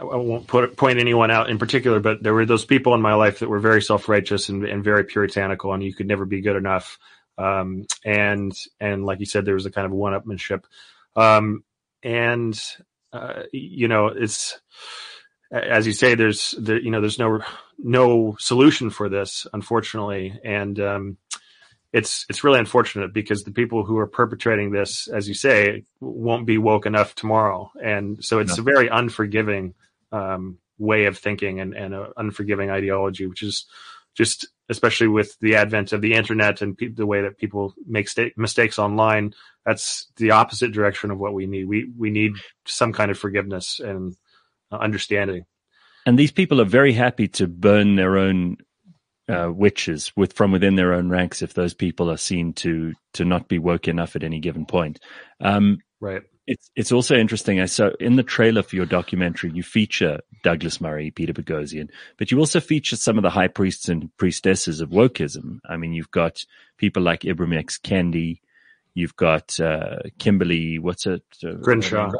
I 0.00 0.16
won't 0.16 0.46
put, 0.46 0.76
point 0.76 0.98
anyone 0.98 1.30
out 1.30 1.50
in 1.50 1.58
particular, 1.58 2.00
but 2.00 2.22
there 2.22 2.34
were 2.34 2.46
those 2.46 2.64
people 2.64 2.94
in 2.94 3.00
my 3.00 3.14
life 3.14 3.38
that 3.40 3.48
were 3.48 3.60
very 3.60 3.82
self 3.82 4.08
righteous 4.08 4.48
and, 4.48 4.64
and, 4.64 4.82
very 4.82 5.04
puritanical, 5.04 5.72
and 5.72 5.82
you 5.82 5.94
could 5.94 6.06
never 6.06 6.24
be 6.24 6.40
good 6.40 6.56
enough. 6.56 6.98
Um, 7.38 7.86
and 8.04 8.52
and 8.80 9.04
like 9.06 9.20
you 9.20 9.26
said, 9.26 9.44
there 9.44 9.54
was 9.54 9.66
a 9.66 9.70
kind 9.70 9.86
of 9.86 9.92
one 9.92 10.12
upmanship. 10.12 10.64
Um, 11.16 11.64
and 12.02 12.60
uh, 13.12 13.42
you 13.52 13.88
know 13.88 14.08
it's 14.08 14.60
as 15.50 15.86
you 15.86 15.92
say 15.92 16.14
there's 16.14 16.54
there, 16.58 16.80
you 16.80 16.90
know 16.90 17.00
there's 17.00 17.18
no 17.18 17.40
no 17.78 18.36
solution 18.38 18.90
for 18.90 19.08
this 19.08 19.46
unfortunately 19.52 20.38
and 20.44 20.78
um, 20.80 21.16
it's 21.92 22.24
it's 22.28 22.44
really 22.44 22.58
unfortunate 22.58 23.12
because 23.12 23.42
the 23.42 23.50
people 23.50 23.84
who 23.84 23.98
are 23.98 24.06
perpetrating 24.06 24.70
this 24.70 25.08
as 25.08 25.28
you 25.28 25.34
say 25.34 25.84
won't 26.00 26.46
be 26.46 26.58
woke 26.58 26.86
enough 26.86 27.14
tomorrow 27.14 27.70
and 27.82 28.24
so 28.24 28.38
it's 28.38 28.56
no. 28.56 28.62
a 28.62 28.64
very 28.64 28.88
unforgiving 28.88 29.74
um, 30.12 30.58
way 30.78 31.04
of 31.04 31.18
thinking 31.18 31.60
and, 31.60 31.74
and 31.74 31.94
an 31.94 32.06
unforgiving 32.16 32.70
ideology 32.70 33.26
which 33.26 33.42
is 33.42 33.66
just 34.16 34.48
especially 34.68 35.08
with 35.08 35.36
the 35.40 35.56
advent 35.56 35.92
of 35.92 36.00
the 36.00 36.14
internet 36.14 36.62
and 36.62 36.76
pe- 36.76 36.88
the 36.88 37.06
way 37.06 37.22
that 37.22 37.38
people 37.38 37.74
make 37.86 38.08
sta- 38.08 38.32
mistakes 38.36 38.78
online 38.78 39.32
that's 39.64 40.10
the 40.16 40.32
opposite 40.32 40.72
direction 40.72 41.10
of 41.10 41.18
what 41.18 41.34
we 41.34 41.46
need. 41.46 41.66
We 41.66 41.90
we 41.96 42.10
need 42.10 42.32
some 42.66 42.92
kind 42.92 43.10
of 43.10 43.18
forgiveness 43.18 43.80
and 43.80 44.16
uh, 44.72 44.76
understanding. 44.76 45.44
And 46.06 46.18
these 46.18 46.32
people 46.32 46.60
are 46.60 46.66
very 46.66 46.92
happy 46.92 47.28
to 47.28 47.46
burn 47.46 47.96
their 47.96 48.16
own 48.16 48.56
uh, 49.28 49.50
witches 49.52 50.12
with 50.16 50.32
from 50.32 50.50
within 50.50 50.76
their 50.76 50.94
own 50.94 51.10
ranks 51.10 51.42
if 51.42 51.54
those 51.54 51.74
people 51.74 52.10
are 52.10 52.16
seen 52.16 52.52
to 52.54 52.94
to 53.14 53.24
not 53.24 53.48
be 53.48 53.58
woke 53.58 53.86
enough 53.86 54.16
at 54.16 54.24
any 54.24 54.40
given 54.40 54.66
point. 54.66 54.98
Um, 55.40 55.78
right. 56.00 56.22
It's 56.50 56.68
it's 56.74 56.90
also 56.90 57.14
interesting. 57.14 57.64
So 57.68 57.94
in 58.00 58.16
the 58.16 58.24
trailer 58.24 58.64
for 58.64 58.74
your 58.74 58.84
documentary, 58.84 59.52
you 59.52 59.62
feature 59.62 60.20
Douglas 60.42 60.80
Murray, 60.80 61.12
Peter 61.12 61.32
Boghossian, 61.32 61.88
but 62.18 62.32
you 62.32 62.38
also 62.40 62.58
feature 62.58 62.96
some 62.96 63.16
of 63.16 63.22
the 63.22 63.30
high 63.30 63.46
priests 63.46 63.88
and 63.88 64.10
priestesses 64.16 64.80
of 64.80 64.90
wokeism. 64.90 65.60
I 65.68 65.76
mean, 65.76 65.92
you've 65.92 66.10
got 66.10 66.44
people 66.76 67.04
like 67.04 67.20
Ibram 67.20 67.56
X. 67.56 67.78
Kendi, 67.78 68.40
you've 68.94 69.14
got 69.14 69.60
uh, 69.60 69.98
Kimberly, 70.18 70.80
what's 70.80 71.06
it? 71.06 71.22
Uh, 71.44 71.54
Crenshaw. 71.62 72.10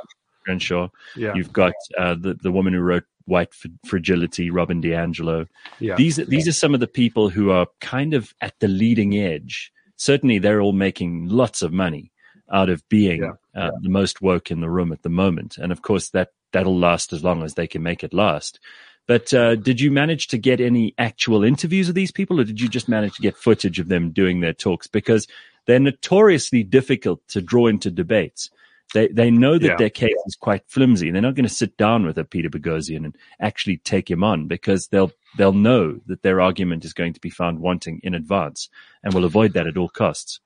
Crenshaw. 0.44 0.88
Yeah. 1.16 1.34
You've 1.34 1.52
got 1.52 1.74
uh, 1.98 2.14
the 2.14 2.34
the 2.34 2.52
woman 2.52 2.72
who 2.72 2.80
wrote 2.80 3.04
White 3.24 3.52
Fragility, 3.84 4.50
Robin 4.50 4.80
DiAngelo. 4.80 5.48
Yeah. 5.80 5.96
These 5.96 6.16
these 6.16 6.46
are 6.46 6.52
some 6.52 6.72
of 6.72 6.78
the 6.78 6.86
people 6.86 7.30
who 7.30 7.50
are 7.50 7.66
kind 7.80 8.14
of 8.14 8.32
at 8.40 8.54
the 8.60 8.68
leading 8.68 9.16
edge. 9.16 9.72
Certainly, 9.96 10.38
they're 10.38 10.60
all 10.60 10.72
making 10.72 11.26
lots 11.26 11.62
of 11.62 11.72
money 11.72 12.12
out 12.52 12.68
of 12.68 12.88
being 12.88 13.22
yeah. 13.22 13.32
Uh, 13.54 13.70
the 13.82 13.88
most 13.88 14.22
woke 14.22 14.50
in 14.50 14.60
the 14.60 14.70
room 14.70 14.92
at 14.92 15.02
the 15.02 15.08
moment, 15.08 15.58
and 15.58 15.72
of 15.72 15.82
course 15.82 16.10
that 16.10 16.32
that'll 16.52 16.78
last 16.78 17.12
as 17.12 17.24
long 17.24 17.42
as 17.42 17.54
they 17.54 17.66
can 17.66 17.82
make 17.82 18.04
it 18.04 18.14
last. 18.14 18.60
But 19.06 19.34
uh, 19.34 19.56
did 19.56 19.80
you 19.80 19.90
manage 19.90 20.28
to 20.28 20.38
get 20.38 20.60
any 20.60 20.94
actual 20.96 21.42
interviews 21.42 21.88
of 21.88 21.96
these 21.96 22.12
people, 22.12 22.40
or 22.40 22.44
did 22.44 22.60
you 22.60 22.68
just 22.68 22.88
manage 22.88 23.16
to 23.16 23.22
get 23.22 23.36
footage 23.36 23.80
of 23.80 23.88
them 23.88 24.10
doing 24.10 24.38
their 24.38 24.52
talks? 24.52 24.86
Because 24.86 25.26
they're 25.66 25.80
notoriously 25.80 26.62
difficult 26.62 27.26
to 27.28 27.42
draw 27.42 27.66
into 27.66 27.90
debates. 27.90 28.50
They 28.94 29.08
they 29.08 29.30
know 29.30 29.58
that 29.58 29.66
yeah. 29.66 29.76
their 29.76 29.90
case 29.90 30.14
is 30.26 30.36
quite 30.36 30.62
flimsy. 30.66 31.10
They're 31.10 31.22
not 31.22 31.34
going 31.34 31.48
to 31.48 31.54
sit 31.54 31.76
down 31.76 32.06
with 32.06 32.18
a 32.18 32.24
Peter 32.24 32.48
Boghossian 32.48 33.04
and 33.04 33.16
actually 33.40 33.78
take 33.78 34.10
him 34.10 34.24
on 34.24 34.46
because 34.46 34.88
they'll 34.88 35.12
they'll 35.38 35.52
know 35.52 36.00
that 36.06 36.22
their 36.22 36.40
argument 36.40 36.84
is 36.84 36.92
going 36.92 37.12
to 37.12 37.20
be 37.20 37.30
found 37.30 37.60
wanting 37.60 38.00
in 38.02 38.14
advance 38.14 38.68
and 39.02 39.14
will 39.14 39.24
avoid 39.24 39.52
that 39.54 39.66
at 39.66 39.76
all 39.76 39.88
costs. 39.88 40.40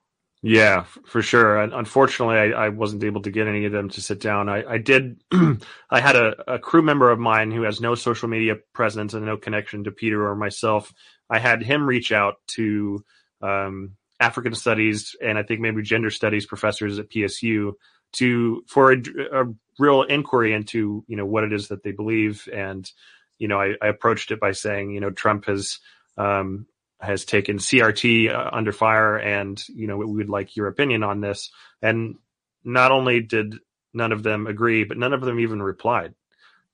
Yeah, 0.46 0.84
for 1.06 1.22
sure. 1.22 1.56
Unfortunately, 1.56 2.36
I, 2.36 2.66
I, 2.66 2.68
wasn't 2.68 3.02
able 3.02 3.22
to 3.22 3.30
get 3.30 3.48
any 3.48 3.64
of 3.64 3.72
them 3.72 3.88
to 3.88 4.02
sit 4.02 4.20
down. 4.20 4.50
I, 4.50 4.62
I 4.72 4.76
did. 4.76 5.22
I 5.32 6.00
had 6.00 6.16
a, 6.16 6.56
a, 6.56 6.58
crew 6.58 6.82
member 6.82 7.10
of 7.10 7.18
mine 7.18 7.50
who 7.50 7.62
has 7.62 7.80
no 7.80 7.94
social 7.94 8.28
media 8.28 8.56
presence 8.74 9.14
and 9.14 9.24
no 9.24 9.38
connection 9.38 9.84
to 9.84 9.90
Peter 9.90 10.28
or 10.28 10.36
myself. 10.36 10.92
I 11.30 11.38
had 11.38 11.62
him 11.62 11.86
reach 11.86 12.12
out 12.12 12.34
to 12.48 13.02
um, 13.40 13.92
African 14.20 14.54
studies 14.54 15.16
and 15.22 15.38
I 15.38 15.44
think 15.44 15.60
maybe 15.60 15.80
gender 15.80 16.10
studies 16.10 16.44
professors 16.44 16.98
at 16.98 17.08
PSU 17.08 17.72
to 18.16 18.64
for 18.68 18.92
a, 18.92 19.02
a, 19.32 19.44
real 19.78 20.02
inquiry 20.02 20.52
into 20.52 21.06
you 21.08 21.16
know 21.16 21.24
what 21.24 21.44
it 21.44 21.54
is 21.54 21.68
that 21.68 21.82
they 21.82 21.92
believe 21.92 22.46
and 22.52 22.88
you 23.38 23.48
know 23.48 23.58
I, 23.58 23.76
I 23.80 23.86
approached 23.88 24.30
it 24.30 24.40
by 24.40 24.52
saying 24.52 24.90
you 24.90 25.00
know 25.00 25.10
Trump 25.10 25.46
has 25.46 25.78
um, 26.18 26.66
has 27.04 27.24
taken 27.24 27.58
CRT 27.58 28.32
uh, 28.32 28.50
under 28.52 28.72
fire 28.72 29.16
and 29.16 29.62
you 29.68 29.86
know 29.86 29.96
we 29.96 30.06
would 30.06 30.28
like 30.28 30.56
your 30.56 30.68
opinion 30.68 31.02
on 31.02 31.20
this 31.20 31.50
and 31.82 32.16
not 32.64 32.92
only 32.92 33.20
did 33.20 33.56
none 33.92 34.12
of 34.12 34.22
them 34.22 34.46
agree 34.46 34.84
but 34.84 34.98
none 34.98 35.12
of 35.12 35.20
them 35.20 35.40
even 35.40 35.62
replied 35.62 36.14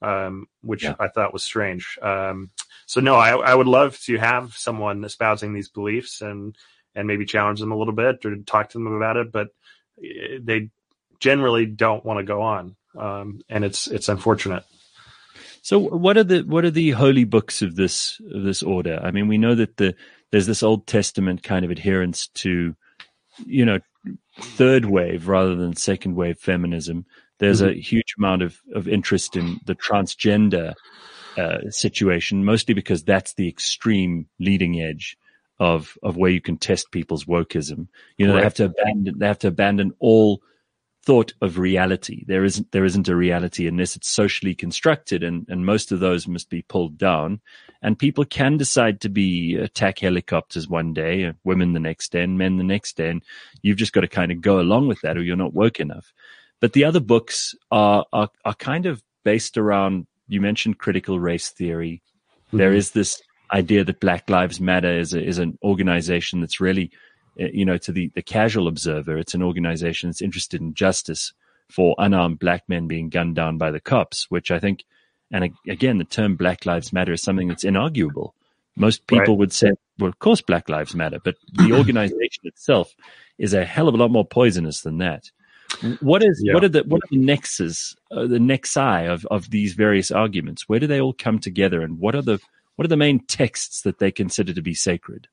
um, 0.03 0.47
which 0.63 0.85
yeah. 0.85 0.95
I 0.99 1.09
thought 1.09 1.33
was 1.33 1.43
strange 1.43 1.99
um, 2.03 2.51
so 2.87 3.01
no 3.01 3.17
I, 3.17 3.37
I 3.37 3.55
would 3.55 3.67
love 3.67 3.99
to 4.03 4.17
have 4.19 4.55
someone 4.55 5.05
espousing 5.05 5.53
these 5.53 5.69
beliefs 5.69 6.21
and 6.23 6.57
and 6.95 7.07
maybe 7.07 7.25
challenge 7.25 7.61
them 7.61 7.73
a 7.73 7.77
little 7.77 7.95
bit 7.95 8.25
or 8.25 8.37
talk 8.37 8.71
to 8.71 8.79
them 8.79 8.87
about 8.87 9.17
it 9.17 9.33
but 9.33 9.49
eh, 10.03 10.39
they 10.43 10.71
generally 11.21 11.67
don't 11.67 12.05
want 12.05 12.19
to 12.19 12.25
go 12.25 12.43
on, 12.43 12.77
um, 12.99 13.41
and 13.49 13.65
it's 13.65 13.87
it's 13.87 14.09
unfortunate. 14.09 14.65
So, 15.63 15.79
what 15.79 16.17
are 16.17 16.25
the 16.25 16.41
what 16.41 16.65
are 16.65 16.71
the 16.71 16.91
holy 16.91 17.25
books 17.25 17.63
of 17.63 17.77
this 17.77 18.21
of 18.35 18.43
this 18.43 18.63
order? 18.63 18.99
I 19.01 19.13
mean, 19.13 19.29
we 19.29 19.39
know 19.39 19.55
that 19.55 19.77
the 19.77 19.95
there's 20.31 20.47
this 20.47 20.63
Old 20.63 20.87
Testament 20.87 21.43
kind 21.43 21.65
of 21.65 21.71
adherence 21.71 22.29
to, 22.35 22.75
you 23.45 23.65
know, 23.65 23.79
third 24.41 24.85
wave 24.85 25.29
rather 25.29 25.55
than 25.55 25.77
second 25.77 26.15
wave 26.15 26.39
feminism. 26.39 27.05
There's 27.39 27.61
mm-hmm. 27.61 27.79
a 27.79 27.81
huge 27.81 28.15
amount 28.19 28.43
of 28.43 28.61
of 28.75 28.89
interest 28.89 29.37
in 29.37 29.61
the 29.67 29.75
transgender 29.75 30.75
uh, 31.37 31.71
situation, 31.71 32.45
mostly 32.45 32.75
because 32.75 33.03
that's 33.03 33.35
the 33.35 33.49
extreme 33.49 34.27
leading 34.39 34.81
edge 34.81 35.17
of 35.59 35.97
of 36.03 36.17
where 36.17 36.31
you 36.31 36.41
can 36.41 36.57
test 36.57 36.91
people's 36.91 37.25
wokeism. 37.25 37.89
You 38.17 38.27
know, 38.27 38.37
they 38.37 38.43
have 38.43 38.55
to 38.55 38.65
abandon 38.67 39.19
they 39.19 39.27
have 39.27 39.39
to 39.41 39.49
abandon 39.49 39.93
all 39.99 40.43
thought 41.03 41.33
of 41.41 41.59
reality. 41.59 42.25
There 42.27 42.45
isn't 42.45 42.73
there 42.73 42.85
isn't 42.85 43.09
a 43.09 43.17
reality 43.17 43.67
unless 43.67 43.97
it's 43.97 44.09
socially 44.09 44.55
constructed, 44.55 45.23
and 45.23 45.47
and 45.49 45.65
most 45.65 45.93
of 45.93 46.01
those 46.01 46.29
must 46.29 46.51
be 46.51 46.63
pulled 46.63 46.99
down. 46.99 47.41
And 47.83 47.99
people 47.99 48.25
can 48.27 48.59
decide 48.59 49.01
to 49.01 49.09
be 49.09 49.57
attack 49.57 50.01
helicopters 50.01 50.69
one 50.69 50.93
day, 50.93 51.25
uh, 51.25 51.33
women 51.45 51.73
the 51.73 51.81
next 51.81 52.13
day, 52.13 52.23
and 52.23 52.37
men 52.37 52.59
the 52.59 52.65
next 52.65 52.97
day, 52.97 53.09
and 53.09 53.23
you've 53.63 53.79
just 53.79 53.95
got 53.95 54.03
to 54.03 54.09
kind 54.09 54.31
of 54.31 54.43
go 54.43 54.61
along 54.61 54.89
with 54.89 55.01
that, 55.01 55.17
or 55.17 55.23
you're 55.23 55.37
not 55.37 55.55
woke 55.55 55.81
enough. 55.81 56.13
But 56.61 56.75
the 56.75 56.85
other 56.85 57.01
books 57.01 57.55
are 57.71 58.05
are, 58.13 58.29
are 58.45 58.55
kind 58.55 58.87
of 58.87 59.03
based 59.25 59.57
around. 59.57 60.07
You 60.29 60.41
mentioned 60.41 60.79
critical 60.79 61.19
race 61.19 61.49
theory. 61.49 62.03
Mm-hmm. 62.49 62.59
There 62.59 62.73
is 62.73 62.91
this 62.91 63.23
idea 63.53 63.85
that 63.85 64.01
Black 64.01 64.29
Lives 64.31 64.61
Matter 64.61 64.99
is 64.99 65.15
a, 65.15 65.23
is 65.23 65.39
an 65.39 65.59
organization 65.63 66.41
that's 66.41 66.61
really 66.61 66.91
uh, 66.93 66.97
you 67.37 67.65
know, 67.65 67.79
to 67.79 67.93
the, 67.93 68.11
the 68.15 68.23
casual 68.23 68.69
observer, 68.69 69.19
it's 69.19 69.35
an 69.35 69.43
organization 69.43 70.09
that's 70.09 70.23
interested 70.23 70.61
in 70.61 70.75
justice 70.75 71.33
for 71.71 71.95
unarmed 71.99 72.39
black 72.39 72.69
men 72.69 72.89
being 72.89 73.09
gunned 73.09 73.37
down 73.37 73.59
by 73.59 73.71
the 73.71 73.81
cops, 73.81 74.31
which 74.31 74.51
I 74.51 74.59
think, 74.59 74.85
and 75.31 75.53
again, 75.69 75.99
the 75.99 76.05
term 76.05 76.37
Black 76.37 76.67
Lives 76.67 76.93
Matter 76.93 77.13
is 77.13 77.23
something 77.23 77.49
that's 77.49 77.65
inarguable. 77.65 78.33
Most 78.77 79.07
people 79.07 79.35
right. 79.35 79.39
would 79.39 79.53
say, 79.53 79.71
well, 79.99 80.09
of 80.09 80.19
course, 80.19 80.41
Black 80.41 80.69
Lives 80.69 80.95
Matter, 80.95 81.19
but 81.23 81.37
the 81.53 81.73
organization 81.79 82.45
itself 82.45 82.95
is 83.39 83.55
a 83.55 83.65
hell 83.65 83.89
of 83.89 83.95
a 83.95 83.99
lot 83.99 84.11
more 84.11 84.27
poisonous 84.27 84.81
than 84.81 84.99
that. 84.99 85.31
What 86.01 86.25
is 86.25 86.43
yeah. 86.45 86.55
what 86.55 86.65
are 86.65 86.69
the 86.69 86.83
what 86.83 86.99
are 87.05 87.09
the 87.11 87.17
nexus, 87.17 87.95
uh, 88.11 88.27
the 88.27 88.39
nexi 88.39 89.09
of 89.09 89.25
of 89.27 89.51
these 89.51 89.75
various 89.75 90.11
arguments? 90.11 90.69
Where 90.69 90.81
do 90.81 90.89
they 90.89 91.01
all 91.01 91.13
come 91.13 91.39
together, 91.39 91.81
and 91.83 92.01
what 92.01 92.17
are 92.17 92.23
the 92.23 92.41
what 92.75 92.85
are 92.87 92.89
the 92.89 92.97
main 92.97 93.21
texts 93.21 93.83
that 93.83 93.99
they 93.99 94.11
consider 94.11 94.53
to 94.53 94.63
be 94.63 94.75
sacred? 94.75 95.29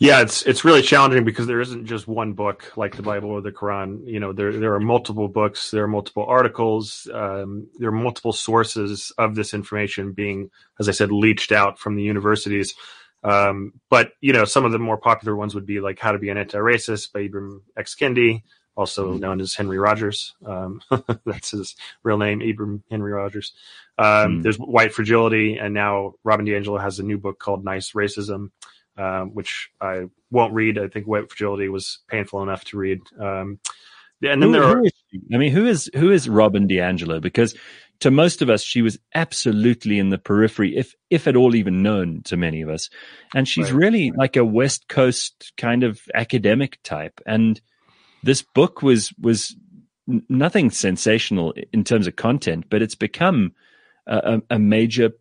Yeah, 0.00 0.22
it's 0.22 0.42
it's 0.44 0.64
really 0.64 0.80
challenging 0.80 1.24
because 1.24 1.46
there 1.46 1.60
isn't 1.60 1.84
just 1.84 2.08
one 2.08 2.32
book 2.32 2.72
like 2.74 2.96
the 2.96 3.02
Bible 3.02 3.28
or 3.32 3.42
the 3.42 3.52
Quran. 3.52 4.06
You 4.06 4.18
know, 4.18 4.32
there 4.32 4.50
there 4.50 4.72
are 4.72 4.80
multiple 4.80 5.28
books, 5.28 5.70
there 5.70 5.84
are 5.84 5.88
multiple 5.88 6.24
articles, 6.24 7.06
um, 7.12 7.68
there 7.78 7.90
are 7.90 7.92
multiple 7.92 8.32
sources 8.32 9.12
of 9.18 9.34
this 9.34 9.52
information 9.52 10.12
being, 10.12 10.50
as 10.80 10.88
I 10.88 10.92
said, 10.92 11.12
leached 11.12 11.52
out 11.52 11.78
from 11.78 11.96
the 11.96 12.02
universities. 12.02 12.74
Um, 13.22 13.74
but 13.90 14.12
you 14.22 14.32
know, 14.32 14.46
some 14.46 14.64
of 14.64 14.72
the 14.72 14.78
more 14.78 14.96
popular 14.96 15.36
ones 15.36 15.54
would 15.54 15.66
be 15.66 15.80
like 15.80 15.98
How 15.98 16.12
to 16.12 16.18
Be 16.18 16.30
an 16.30 16.38
Anti-Racist 16.38 17.12
by 17.12 17.28
Ibram 17.28 17.60
X. 17.76 17.94
Kendi, 17.94 18.42
also 18.78 19.10
mm-hmm. 19.10 19.20
known 19.20 19.40
as 19.42 19.52
Henry 19.52 19.78
Rogers. 19.78 20.34
Um, 20.46 20.80
that's 21.26 21.50
his 21.50 21.76
real 22.04 22.16
name, 22.16 22.40
Ibram 22.40 22.80
Henry 22.90 23.12
Rogers. 23.12 23.52
Um, 23.98 24.06
mm-hmm. 24.06 24.40
There's 24.40 24.56
White 24.56 24.94
Fragility, 24.94 25.58
and 25.58 25.74
now 25.74 26.14
Robin 26.24 26.46
DiAngelo 26.46 26.80
has 26.80 26.98
a 26.98 27.02
new 27.02 27.18
book 27.18 27.38
called 27.38 27.66
Nice 27.66 27.92
Racism 27.92 28.50
um, 29.00 29.30
which 29.34 29.70
I 29.80 30.04
won't 30.30 30.52
read. 30.52 30.78
I 30.78 30.88
think 30.88 31.06
White 31.06 31.30
Fragility 31.30 31.68
was 31.68 32.00
painful 32.08 32.42
enough 32.42 32.64
to 32.66 32.76
read. 32.76 33.00
Um, 33.18 33.58
and 34.22 34.42
then 34.42 34.52
who, 34.52 34.52
there 34.52 34.64
are, 34.64 34.82
I 35.32 35.38
mean, 35.38 35.50
who 35.50 35.66
is 35.66 35.90
who 35.94 36.10
is 36.10 36.28
Robin 36.28 36.68
DiAngelo? 36.68 37.22
Because 37.22 37.56
to 38.00 38.10
most 38.10 38.42
of 38.42 38.50
us, 38.50 38.62
she 38.62 38.82
was 38.82 38.98
absolutely 39.14 39.98
in 39.98 40.10
the 40.10 40.18
periphery, 40.18 40.76
if 40.76 40.94
if 41.08 41.26
at 41.26 41.36
all 41.36 41.54
even 41.54 41.82
known 41.82 42.22
to 42.24 42.36
many 42.36 42.60
of 42.60 42.68
us. 42.68 42.90
And 43.34 43.48
she's 43.48 43.72
right. 43.72 43.80
really 43.80 44.10
like 44.10 44.36
a 44.36 44.44
West 44.44 44.88
Coast 44.88 45.52
kind 45.56 45.84
of 45.84 46.02
academic 46.14 46.78
type. 46.82 47.20
And 47.26 47.58
this 48.22 48.42
book 48.42 48.82
was 48.82 49.12
was 49.18 49.56
nothing 50.28 50.70
sensational 50.70 51.54
in 51.72 51.84
terms 51.84 52.06
of 52.06 52.16
content, 52.16 52.66
but 52.68 52.82
it's 52.82 52.94
become 52.94 53.52
a, 54.06 54.42
a 54.50 54.58
major 54.58 55.12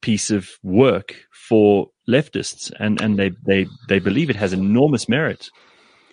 piece 0.00 0.30
of 0.30 0.48
work 0.62 1.14
for 1.30 1.88
leftists, 2.08 2.72
and 2.78 3.00
and 3.00 3.18
they 3.18 3.32
they 3.46 3.66
they 3.88 3.98
believe 3.98 4.30
it 4.30 4.36
has 4.36 4.52
enormous 4.52 5.08
merit. 5.08 5.50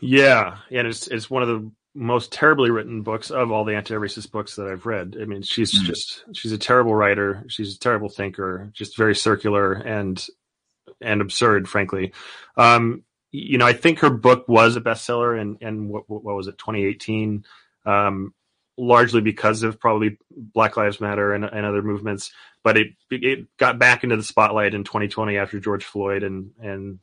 Yeah, 0.02 0.58
and 0.72 0.88
it's 0.88 1.08
it's 1.08 1.30
one 1.30 1.44
of 1.44 1.48
the 1.48 1.72
most 1.94 2.32
terribly 2.32 2.70
written 2.70 3.02
books 3.02 3.32
of 3.32 3.52
all 3.52 3.64
the 3.64 3.76
anti-racist 3.76 4.30
books 4.32 4.58
that 4.58 4.68
I've 4.68 4.86
read. 4.86 5.16
I 5.20 5.26
mean, 5.26 5.42
she's 5.42 5.80
mm. 5.80 5.86
just 5.86 6.24
she's 6.34 6.52
a 6.52 6.58
terrible 6.58 6.94
writer. 6.94 7.46
She's 7.48 7.76
a 7.76 7.80
terrible 7.80 8.10
thinker. 8.10 8.70
Just 8.74 8.98
very 8.98 9.16
circular 9.16 9.74
and 9.74 10.24
and 11.02 11.22
absurd, 11.22 11.68
frankly. 11.68 12.14
Um, 12.58 13.04
you 13.32 13.58
know, 13.58 13.66
I 13.66 13.74
think 13.74 14.00
her 14.00 14.10
book 14.10 14.48
was 14.48 14.76
a 14.76 14.82
bestseller, 14.82 15.40
and 15.40 15.58
and 15.62 15.90
what, 15.90 16.10
what 16.10 16.24
was 16.24 16.48
it, 16.48 16.58
2018? 16.58 17.46
Um, 17.86 18.34
largely 18.78 19.22
because 19.22 19.64
of 19.64 19.80
probably 19.80 20.18
Black 20.32 20.76
Lives 20.76 21.00
Matter 21.00 21.34
and, 21.34 21.46
and 21.46 21.66
other 21.66 21.82
movements 21.82 22.32
but 22.66 22.78
it 22.78 22.88
it 23.12 23.46
got 23.58 23.78
back 23.78 24.04
into 24.04 24.18
the 24.18 24.24
spotlight 24.24 24.74
in 24.74 24.84
2020 24.84 25.38
after 25.38 25.60
George 25.60 25.86
Floyd 25.86 26.24
and 26.24 26.50
and 26.60 27.00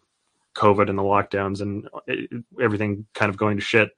COVID 0.57 0.91
and 0.91 0.99
the 0.99 1.03
lockdowns 1.03 1.61
and 1.61 1.89
it, 2.09 2.29
everything 2.61 3.07
kind 3.15 3.31
of 3.31 3.37
going 3.37 3.59
to 3.59 3.63
shit. 3.63 3.91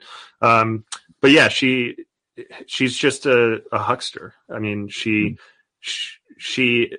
Um, 0.43 0.85
but 1.23 1.31
yeah, 1.31 1.49
she 1.49 1.97
she's 2.67 2.95
just 2.95 3.25
a, 3.25 3.63
a 3.73 3.79
huckster. 3.79 4.35
I 4.51 4.59
mean, 4.59 4.89
she, 4.89 5.39
she 5.81 6.11
she 6.37 6.93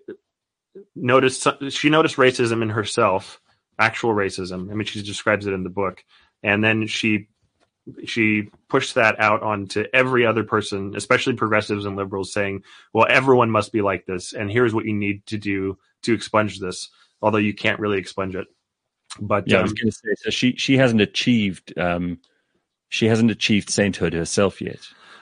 noticed 0.96 1.48
she 1.70 1.90
noticed 1.92 2.16
racism 2.16 2.64
in 2.64 2.70
herself, 2.70 3.40
actual 3.78 4.16
racism. 4.16 4.72
I 4.72 4.74
mean, 4.74 4.86
she 4.86 5.04
describes 5.04 5.46
it 5.46 5.54
in 5.54 5.64
the 5.64 5.70
book, 5.70 6.04
and 6.42 6.64
then 6.64 6.88
she 6.88 7.28
she 8.06 8.50
pushed 8.70 8.96
that 8.96 9.20
out 9.20 9.44
onto 9.44 9.86
every 9.94 10.26
other 10.26 10.44
person, 10.44 10.94
especially 10.96 11.34
progressives 11.34 11.86
and 11.86 11.96
liberals, 11.96 12.34
saying, 12.34 12.64
"Well, 12.94 13.06
everyone 13.10 13.52
must 13.52 13.72
be 13.72 13.82
like 13.82 14.06
this, 14.06 14.34
and 14.34 14.50
here's 14.52 14.74
what 14.74 14.86
you 14.86 14.94
need 14.94 15.26
to 15.28 15.38
do 15.38 15.78
to 16.04 16.14
expunge 16.14 16.60
this." 16.60 16.90
Although 17.22 17.38
you 17.38 17.54
can't 17.54 17.80
really 17.80 17.98
expunge 17.98 18.36
it. 18.36 18.48
But 19.20 19.48
yeah, 19.48 19.58
um, 19.58 19.60
I 19.60 19.64
was 19.64 19.74
going 19.74 19.92
to 19.92 19.96
say, 19.96 20.14
so 20.18 20.30
she 20.30 20.56
she 20.58 20.78
hasn't 20.78 21.02
achieved 21.02 21.78
um, 21.78 22.20
she 22.90 23.08
hasn't 23.08 23.32
achieved 23.32 23.70
sainthood 23.70 24.14
herself 24.14 24.62
yet. 24.62 24.80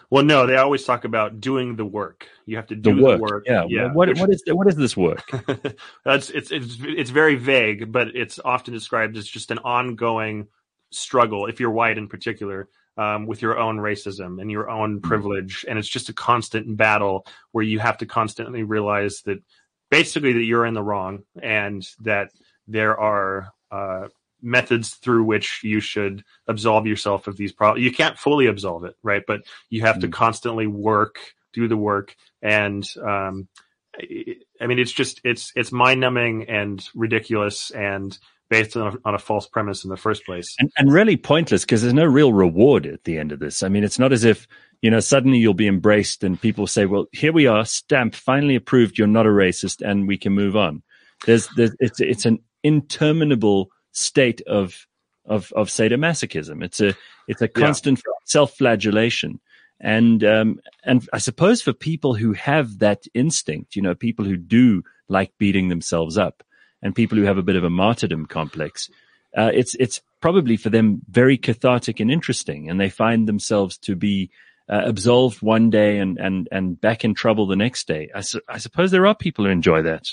Well, 0.10 0.24
no, 0.24 0.46
they 0.46 0.58
always 0.58 0.84
talk 0.86 1.06
about 1.06 1.42
doing 1.42 1.76
the 1.76 1.86
work. 1.86 2.28
You 2.46 2.58
have 2.58 2.68
to 2.68 2.76
do 2.76 2.96
The 2.96 3.02
work, 3.02 3.18
the 3.18 3.22
work. 3.24 3.44
yeah. 3.48 3.66
yeah. 3.68 3.92
what 3.94 4.16
what 4.20 4.30
is 4.30 4.44
what 4.48 4.68
is 4.68 4.76
this 4.76 4.96
work? 4.96 5.28
That's 6.06 6.30
it's 6.30 6.52
it's 6.52 6.78
it's 6.82 7.10
very 7.10 7.36
vague, 7.36 7.92
but 7.92 8.16
it's 8.16 8.40
often 8.44 8.74
described 8.74 9.18
as 9.18 9.28
just 9.28 9.50
an 9.50 9.58
ongoing 9.60 10.48
struggle. 10.94 11.48
If 11.48 11.60
you're 11.60 11.72
white, 11.72 11.98
in 11.98 12.08
particular, 12.08 12.68
um, 12.98 13.26
with 13.26 13.42
your 13.42 13.58
own 13.58 13.78
racism 13.78 14.40
and 14.40 14.52
your 14.52 14.70
own 14.70 15.02
privilege, 15.02 15.66
and 15.68 15.80
it's 15.80 15.88
just 15.88 16.10
a 16.10 16.14
constant 16.14 16.78
battle 16.78 17.26
where 17.52 17.64
you 17.64 17.80
have 17.80 17.98
to 18.00 18.06
constantly 18.06 18.64
realize 18.64 19.22
that 19.24 19.42
basically 19.90 20.34
that 20.34 20.44
you're 20.44 20.66
in 20.66 20.74
the 20.74 20.84
wrong 20.84 21.24
and 21.42 21.88
that 22.02 22.30
there 22.68 23.00
are 23.00 23.52
uh, 23.72 24.08
methods 24.42 24.96
through 24.96 25.24
which 25.24 25.62
you 25.64 25.80
should 25.80 26.24
absolve 26.48 26.86
yourself 26.86 27.28
of 27.28 27.38
these 27.38 27.52
problems. 27.52 27.84
You 27.84 27.92
can't 27.92 28.18
fully 28.18 28.48
absolve 28.48 28.84
it, 28.84 28.96
right? 29.04 29.24
But 29.26 29.42
you 29.70 29.82
have 29.82 30.00
to 30.00 30.08
Mm. 30.08 30.14
constantly 30.14 30.68
work, 30.68 31.18
do 31.54 31.68
the 31.68 31.78
work, 31.78 32.16
and 32.42 32.88
um, 33.02 33.48
I 33.96 34.36
I 34.60 34.68
mean, 34.68 34.80
it's 34.80 34.92
just 34.92 35.22
it's 35.24 35.52
it's 35.56 35.72
mind 35.72 36.00
numbing 36.00 36.50
and 36.50 36.84
ridiculous 36.96 37.72
and 37.72 38.18
based 38.54 38.78
on 38.78 38.94
a, 38.94 38.98
on 39.08 39.16
a 39.16 39.20
false 39.20 39.48
premise 39.48 39.84
in 39.84 39.90
the 39.90 39.98
first 39.98 40.26
place. 40.26 40.56
and, 40.60 40.72
and 40.78 40.94
really 40.94 41.18
pointless 41.18 41.64
because 41.66 41.82
there's 41.82 41.94
no 41.94 42.06
real 42.06 42.32
reward 42.34 42.86
at 42.86 43.04
the 43.04 43.18
end 43.18 43.32
of 43.32 43.40
this. 43.40 43.64
I 43.64 43.70
mean, 43.70 43.84
it's 43.84 44.00
not 44.00 44.14
as 44.14 44.24
if 44.24 44.48
you 44.82 44.92
know 44.92 45.00
suddenly 45.00 45.40
you'll 45.40 45.54
be 45.54 45.68
embraced 45.68 46.24
and 46.24 46.40
people 46.40 46.68
say, 46.68 46.86
"Well, 46.86 47.06
here 47.12 47.34
we 47.34 47.48
are, 47.48 47.66
stamp, 47.66 48.16
finally 48.16 48.56
approved. 48.56 48.98
You're 48.98 49.08
not 49.08 49.26
a 49.26 49.30
racist, 49.30 49.82
and 49.82 50.08
we 50.08 50.18
can 50.18 50.34
move 50.34 50.56
on." 50.56 50.84
There's, 51.26 51.48
there's 51.56 51.76
it's 51.80 52.00
it's 52.02 52.26
an 52.26 52.40
interminable 52.64 53.70
state 53.92 54.42
of 54.48 54.86
of 55.26 55.52
of 55.54 55.70
sadomasochism. 55.70 56.64
It's 56.64 56.80
a 56.82 56.94
it's 57.28 57.42
a 57.42 57.46
Yeah. 57.56 57.66
constant 57.66 58.02
self-flagellation. 58.26 59.40
And 59.80 60.24
um, 60.24 60.60
and 60.86 61.08
I 61.12 61.18
suppose 61.18 61.62
for 61.62 61.74
people 61.74 62.14
who 62.14 62.34
have 62.34 62.80
that 62.80 63.04
instinct, 63.14 63.76
you 63.76 63.82
know, 63.82 63.96
people 63.96 64.26
who 64.26 64.38
do 64.38 64.84
like 65.10 65.32
beating 65.38 65.70
themselves 65.70 66.18
up, 66.18 66.44
and 66.84 66.94
people 66.94 67.18
who 67.18 67.24
have 67.24 67.40
a 67.40 67.44
bit 67.44 67.56
of 67.56 67.64
a 67.64 67.70
martyrdom 67.72 68.28
complex, 68.28 68.90
uh, 69.36 69.50
it's 69.52 69.74
it's 69.80 70.00
probably 70.22 70.58
for 70.58 70.70
them 70.70 71.02
very 71.10 71.38
cathartic 71.40 72.00
and 72.00 72.12
interesting, 72.12 72.70
and 72.70 72.80
they 72.80 72.90
find 72.92 73.28
themselves 73.28 73.78
to 73.80 73.96
be 73.96 74.30
uh, 74.70 74.84
absolved 74.86 75.42
one 75.42 75.72
day 75.72 75.98
and 75.98 76.20
and 76.20 76.48
and 76.52 76.80
back 76.80 77.04
in 77.04 77.16
trouble 77.16 77.48
the 77.48 77.56
next 77.56 77.88
day. 77.88 78.12
I, 78.14 78.22
su- 78.22 78.42
I 78.48 78.60
suppose 78.60 78.92
there 78.92 79.08
are 79.08 79.16
people 79.16 79.46
who 79.46 79.52
enjoy 79.52 79.82
that, 79.82 80.08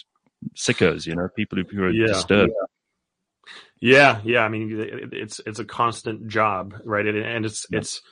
sickos, 0.56 1.06
you 1.06 1.14
know, 1.14 1.28
people 1.36 1.58
who, 1.58 1.64
who 1.76 1.84
are 1.84 1.90
Yeah. 1.90 2.06
disturbed. 2.06 2.52
Yeah, 3.80 4.20
yeah. 4.24 4.40
I 4.40 4.48
mean, 4.48 5.08
it's 5.12 5.40
it's 5.46 5.58
a 5.58 5.64
constant 5.64 6.28
job, 6.28 6.74
right? 6.84 7.06
And- 7.06 7.44
it's 7.46 7.66
Yeah. 7.70 7.78
it's 7.78 8.02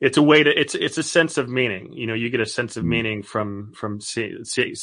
it's 0.00 0.16
a 0.16 0.22
way 0.22 0.42
to 0.42 0.50
it's 0.60 0.74
it's 0.74 0.98
a 0.98 1.02
sense 1.02 1.38
of 1.38 1.48
meaning. 1.48 1.92
You 1.92 2.06
know, 2.06 2.14
you 2.14 2.28
get 2.30 2.40
a 2.40 2.46
sense 2.46 2.76
of 2.76 2.84
Mm. 2.84 2.88
meaning 2.88 3.22
from 3.22 3.72
from 3.74 4.00
see, 4.00 4.34
see, 4.44 4.74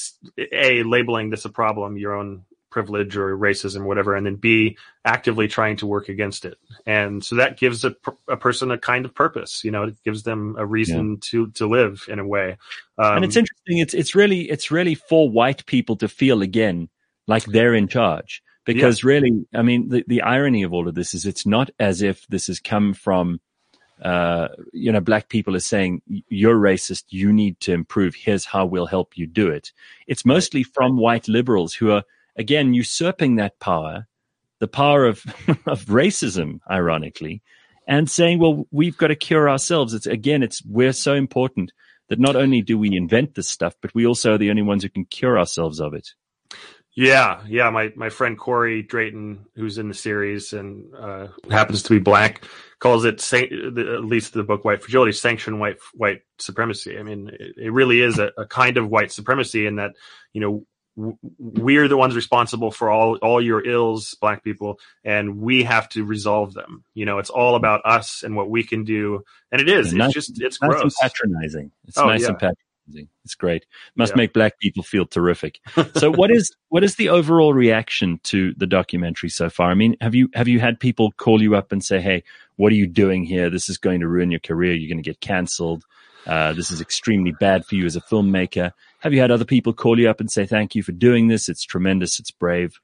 a 0.51 0.83
labeling 0.83 1.29
this 1.29 1.45
a 1.45 1.49
problem, 1.49 1.97
your 1.97 2.15
own 2.15 2.43
privilege 2.71 3.15
or 3.15 3.37
racism, 3.37 3.85
whatever, 3.85 4.15
and 4.15 4.25
then 4.25 4.37
b 4.37 4.77
actively 5.05 5.47
trying 5.47 5.77
to 5.77 5.85
work 5.85 6.09
against 6.09 6.45
it. 6.45 6.57
And 6.87 7.23
so 7.23 7.35
that 7.35 7.57
gives 7.57 7.85
a, 7.85 7.95
a 8.27 8.37
person 8.37 8.71
a 8.71 8.77
kind 8.77 9.05
of 9.05 9.13
purpose. 9.13 9.63
You 9.63 9.69
know, 9.69 9.83
it 9.83 10.03
gives 10.03 10.23
them 10.23 10.55
a 10.57 10.65
reason 10.65 11.17
to 11.29 11.51
to 11.51 11.67
live 11.67 12.05
in 12.07 12.17
a 12.17 12.25
way. 12.25 12.57
Um, 12.97 13.17
and 13.17 13.25
it's 13.25 13.35
interesting. 13.35 13.77
It's 13.77 13.93
it's 13.93 14.15
really 14.15 14.49
it's 14.49 14.71
really 14.71 14.95
for 14.95 15.29
white 15.29 15.65
people 15.67 15.97
to 15.97 16.07
feel 16.07 16.41
again 16.41 16.89
like 17.27 17.45
they're 17.45 17.75
in 17.75 17.87
charge. 17.87 18.41
Because 18.63 19.03
really, 19.03 19.45
I 19.55 19.63
mean, 19.63 19.89
the, 19.89 20.03
the 20.07 20.21
irony 20.21 20.61
of 20.61 20.71
all 20.71 20.87
of 20.87 20.93
this 20.93 21.15
is 21.15 21.25
it's 21.25 21.47
not 21.47 21.71
as 21.79 22.03
if 22.03 22.27
this 22.27 22.45
has 22.45 22.59
come 22.59 22.93
from, 22.93 23.41
uh, 24.03 24.49
you 24.71 24.91
know, 24.91 25.01
black 25.01 25.29
people 25.29 25.55
are 25.55 25.59
saying 25.59 26.03
you're 26.29 26.55
racist, 26.55 27.05
you 27.09 27.33
need 27.33 27.59
to 27.61 27.73
improve. 27.73 28.13
Here's 28.13 28.45
how 28.45 28.67
we'll 28.67 28.85
help 28.85 29.17
you 29.17 29.25
do 29.25 29.47
it. 29.47 29.73
It's 30.05 30.25
mostly 30.25 30.61
from 30.61 30.97
white 30.97 31.27
liberals 31.27 31.73
who 31.73 31.89
are 31.89 32.03
again 32.35 32.73
usurping 32.73 33.35
that 33.35 33.59
power, 33.59 34.07
the 34.59 34.67
power 34.67 35.05
of 35.05 35.23
of 35.65 35.85
racism, 35.85 36.59
ironically, 36.69 37.41
and 37.87 38.09
saying, 38.09 38.39
well, 38.39 38.67
we've 38.71 38.97
got 38.97 39.07
to 39.07 39.15
cure 39.15 39.49
ourselves. 39.49 39.93
It's 39.93 40.07
again, 40.07 40.43
it's 40.43 40.63
we're 40.65 40.93
so 40.93 41.13
important 41.13 41.71
that 42.09 42.19
not 42.19 42.35
only 42.35 42.61
do 42.61 42.77
we 42.77 42.95
invent 42.95 43.35
this 43.35 43.49
stuff, 43.49 43.75
but 43.81 43.95
we 43.95 44.05
also 44.05 44.33
are 44.33 44.37
the 44.37 44.49
only 44.49 44.61
ones 44.61 44.83
who 44.83 44.89
can 44.89 45.05
cure 45.05 45.39
ourselves 45.39 45.79
of 45.79 45.93
it. 45.93 46.09
Yeah, 46.93 47.41
yeah. 47.47 47.69
My 47.69 47.93
my 47.95 48.09
friend 48.09 48.37
Corey 48.37 48.83
Drayton, 48.83 49.45
who's 49.55 49.77
in 49.77 49.87
the 49.87 49.93
series 49.93 50.51
and 50.51 50.93
uh, 50.93 51.27
happens 51.49 51.83
to 51.83 51.93
be 51.93 51.99
black, 51.99 52.43
calls 52.79 53.05
it 53.05 53.33
at 53.33 54.03
least 54.03 54.33
the 54.33 54.43
book 54.43 54.65
White 54.65 54.81
Fragility 54.81 55.13
sanction 55.13 55.59
white 55.59 55.77
white 55.93 56.23
supremacy. 56.37 56.99
I 56.99 57.03
mean, 57.03 57.29
it, 57.29 57.55
it 57.57 57.71
really 57.71 58.01
is 58.01 58.19
a, 58.19 58.31
a 58.37 58.45
kind 58.45 58.75
of 58.75 58.89
white 58.89 59.13
supremacy 59.13 59.65
in 59.65 59.77
that 59.77 59.91
you 60.33 60.41
know 60.41 60.65
we're 60.95 61.87
the 61.87 61.97
ones 61.97 62.15
responsible 62.15 62.71
for 62.71 62.89
all 62.89 63.15
all 63.17 63.41
your 63.41 63.65
ills, 63.65 64.15
black 64.21 64.43
people, 64.43 64.79
and 65.03 65.39
we 65.39 65.63
have 65.63 65.87
to 65.89 66.03
resolve 66.03 66.53
them. 66.53 66.83
You 66.93 67.05
know, 67.05 67.17
it's 67.19 67.29
all 67.29 67.55
about 67.55 67.81
us 67.85 68.23
and 68.23 68.35
what 68.35 68.49
we 68.49 68.63
can 68.63 68.83
do, 68.83 69.23
and 69.51 69.61
it 69.61 69.69
is. 69.69 69.87
Yeah, 69.87 69.91
it's 69.91 69.93
nice- 69.93 70.13
just 70.13 70.41
it's 70.41 70.61
Nice 70.61 70.71
and 70.71 70.81
gross. 70.81 70.95
patronizing. 71.01 71.71
It's 71.87 71.97
Oh, 71.97 72.07
nice 72.07 72.21
yeah. 72.21 72.27
and 72.29 72.35
patronizing. 72.37 73.07
It's 73.23 73.35
great. 73.35 73.65
Must 73.95 74.11
Yeah. 74.13 74.17
make 74.17 74.33
black 74.33 74.59
people 74.59 74.83
feel 74.83 75.05
terrific. 75.05 75.59
So 75.95 76.11
what 76.11 76.29
is 76.29 76.53
what 76.69 76.83
is 76.83 76.95
the 76.95 77.09
overall 77.09 77.53
reaction 77.53 78.19
to 78.23 78.53
the 78.57 78.67
documentary 78.67 79.29
so 79.29 79.49
far? 79.49 79.71
I 79.71 79.75
mean, 79.75 79.95
have 80.01 80.13
you 80.15 80.29
have 80.33 80.47
you 80.49 80.59
had 80.59 80.79
people 80.79 81.11
call 81.13 81.41
you 81.41 81.55
up 81.55 81.71
and 81.71 81.81
say, 81.83 82.01
"Hey, 82.01 82.23
what 82.57 82.71
are 82.73 82.75
you 82.75 82.87
doing 82.87 83.23
here? 83.23 83.49
This 83.49 83.69
is 83.69 83.77
going 83.77 84.01
to 84.01 84.07
ruin 84.09 84.29
your 84.31 84.41
career. 84.41 84.73
You're 84.73 84.89
going 84.93 85.01
to 85.01 85.09
get 85.09 85.21
cancelled. 85.21 85.85
Uh, 86.27 86.53
this 86.53 86.69
is 86.69 86.81
extremely 86.81 87.31
bad 87.39 87.65
for 87.65 87.75
you 87.75 87.85
as 87.85 87.95
a 87.95 88.01
filmmaker." 88.01 88.71
Have 89.01 89.13
you 89.13 89.19
had 89.19 89.31
other 89.31 89.45
people 89.45 89.73
call 89.73 89.99
you 89.99 90.09
up 90.09 90.19
and 90.19 90.31
say, 90.31 90.45
"Thank 90.45 90.75
you 90.75 90.83
for 90.83 90.91
doing 90.91 91.27
this. 91.27 91.49
It's 91.49 91.63
tremendous. 91.63 92.19
It's 92.19 92.31
brave." 92.31 92.79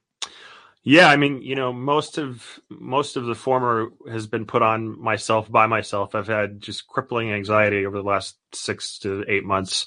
Yeah, 0.84 1.10
I 1.10 1.18
mean, 1.18 1.42
you 1.42 1.56
know, 1.56 1.74
most 1.74 2.18
of 2.18 2.60
most 2.70 3.18
of 3.18 3.26
the 3.26 3.36
former 3.36 3.90
has 4.10 4.26
been 4.26 4.46
put 4.46 4.62
on 4.62 5.00
myself 5.00 5.52
by 5.52 5.68
myself. 5.68 6.16
I've 6.16 6.28
had 6.28 6.62
just 6.62 6.88
crippling 6.88 7.32
anxiety 7.32 7.86
over 7.86 7.98
the 7.98 8.08
last 8.08 8.38
six 8.54 8.98
to 9.00 9.26
eight 9.28 9.44
months, 9.44 9.86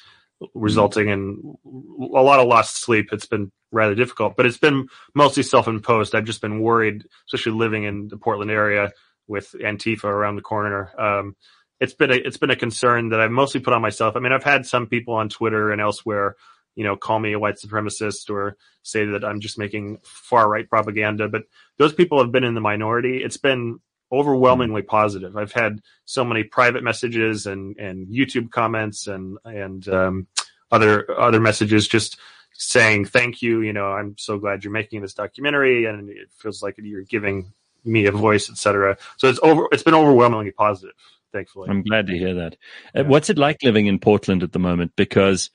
resulting 0.54 1.08
in 1.08 1.54
a 1.64 2.22
lot 2.22 2.40
of 2.40 2.48
lost 2.48 2.82
sleep. 2.82 3.08
It's 3.12 3.26
been 3.26 3.50
rather 3.72 3.94
difficult, 3.94 4.36
but 4.36 4.46
it's 4.46 4.58
been 4.58 4.88
mostly 5.14 5.42
self-imposed. 5.42 6.14
I've 6.14 6.24
just 6.24 6.42
been 6.42 6.60
worried, 6.60 7.04
especially 7.26 7.52
living 7.52 7.84
in 7.84 8.08
the 8.08 8.18
Portland 8.18 8.50
area 8.50 8.92
with 9.26 9.54
Antifa 9.58 10.04
around 10.04 10.36
the 10.36 10.42
corner. 10.42 10.90
Um, 11.00 11.34
it's 11.80 11.94
been 11.94 12.10
a 12.10 12.16
it's 12.16 12.36
been 12.36 12.50
a 12.50 12.56
concern 12.56 13.08
that 13.10 13.20
I've 13.20 13.30
mostly 13.30 13.60
put 13.60 13.72
on 13.72 13.82
myself. 13.82 14.16
I 14.16 14.20
mean, 14.20 14.32
I've 14.32 14.44
had 14.44 14.66
some 14.66 14.86
people 14.86 15.14
on 15.14 15.28
Twitter 15.28 15.72
and 15.72 15.80
elsewhere, 15.80 16.36
you 16.74 16.84
know, 16.84 16.96
call 16.96 17.18
me 17.18 17.32
a 17.32 17.38
white 17.38 17.56
supremacist 17.56 18.30
or 18.30 18.56
say 18.82 19.06
that 19.06 19.24
I'm 19.24 19.40
just 19.40 19.58
making 19.58 19.98
far 20.04 20.48
right 20.48 20.68
propaganda, 20.68 21.28
but 21.28 21.44
those 21.78 21.92
people 21.92 22.18
have 22.18 22.32
been 22.32 22.44
in 22.44 22.54
the 22.54 22.60
minority. 22.60 23.22
It's 23.24 23.36
been 23.36 23.80
overwhelmingly 24.12 24.82
positive. 24.82 25.36
I've 25.36 25.52
had 25.52 25.80
so 26.04 26.24
many 26.24 26.44
private 26.44 26.82
messages 26.82 27.46
and, 27.46 27.76
and 27.78 28.08
YouTube 28.08 28.50
comments 28.50 29.06
and, 29.06 29.38
and, 29.44 29.86
um, 29.88 30.26
other, 30.72 31.18
other 31.18 31.40
messages 31.40 31.86
just 31.86 32.18
saying, 32.52 33.04
thank 33.04 33.42
you. 33.42 33.60
You 33.60 33.72
know, 33.72 33.86
I'm 33.86 34.16
so 34.18 34.38
glad 34.38 34.64
you're 34.64 34.72
making 34.72 35.02
this 35.02 35.14
documentary 35.14 35.84
and 35.84 36.10
it 36.10 36.28
feels 36.36 36.62
like 36.62 36.74
you're 36.78 37.02
giving 37.02 37.52
me 37.84 38.06
a 38.06 38.12
voice, 38.12 38.50
etc. 38.50 38.98
So 39.16 39.28
it's 39.28 39.40
over, 39.42 39.66
it's 39.72 39.82
been 39.82 39.94
overwhelmingly 39.94 40.50
positive, 40.50 40.94
thankfully. 41.32 41.68
I'm 41.70 41.82
glad 41.82 42.06
to 42.08 42.16
hear 42.18 42.34
that. 42.34 42.56
Uh, 42.96 43.02
Yeah. 43.02 43.08
what's 43.08 43.30
it 43.30 43.38
like 43.38 43.62
living 43.62 43.86
in 43.86 43.98
Portland 43.98 44.42
at 44.42 44.52
the 44.52 44.58
moment? 44.58 44.92
Because 44.96 45.50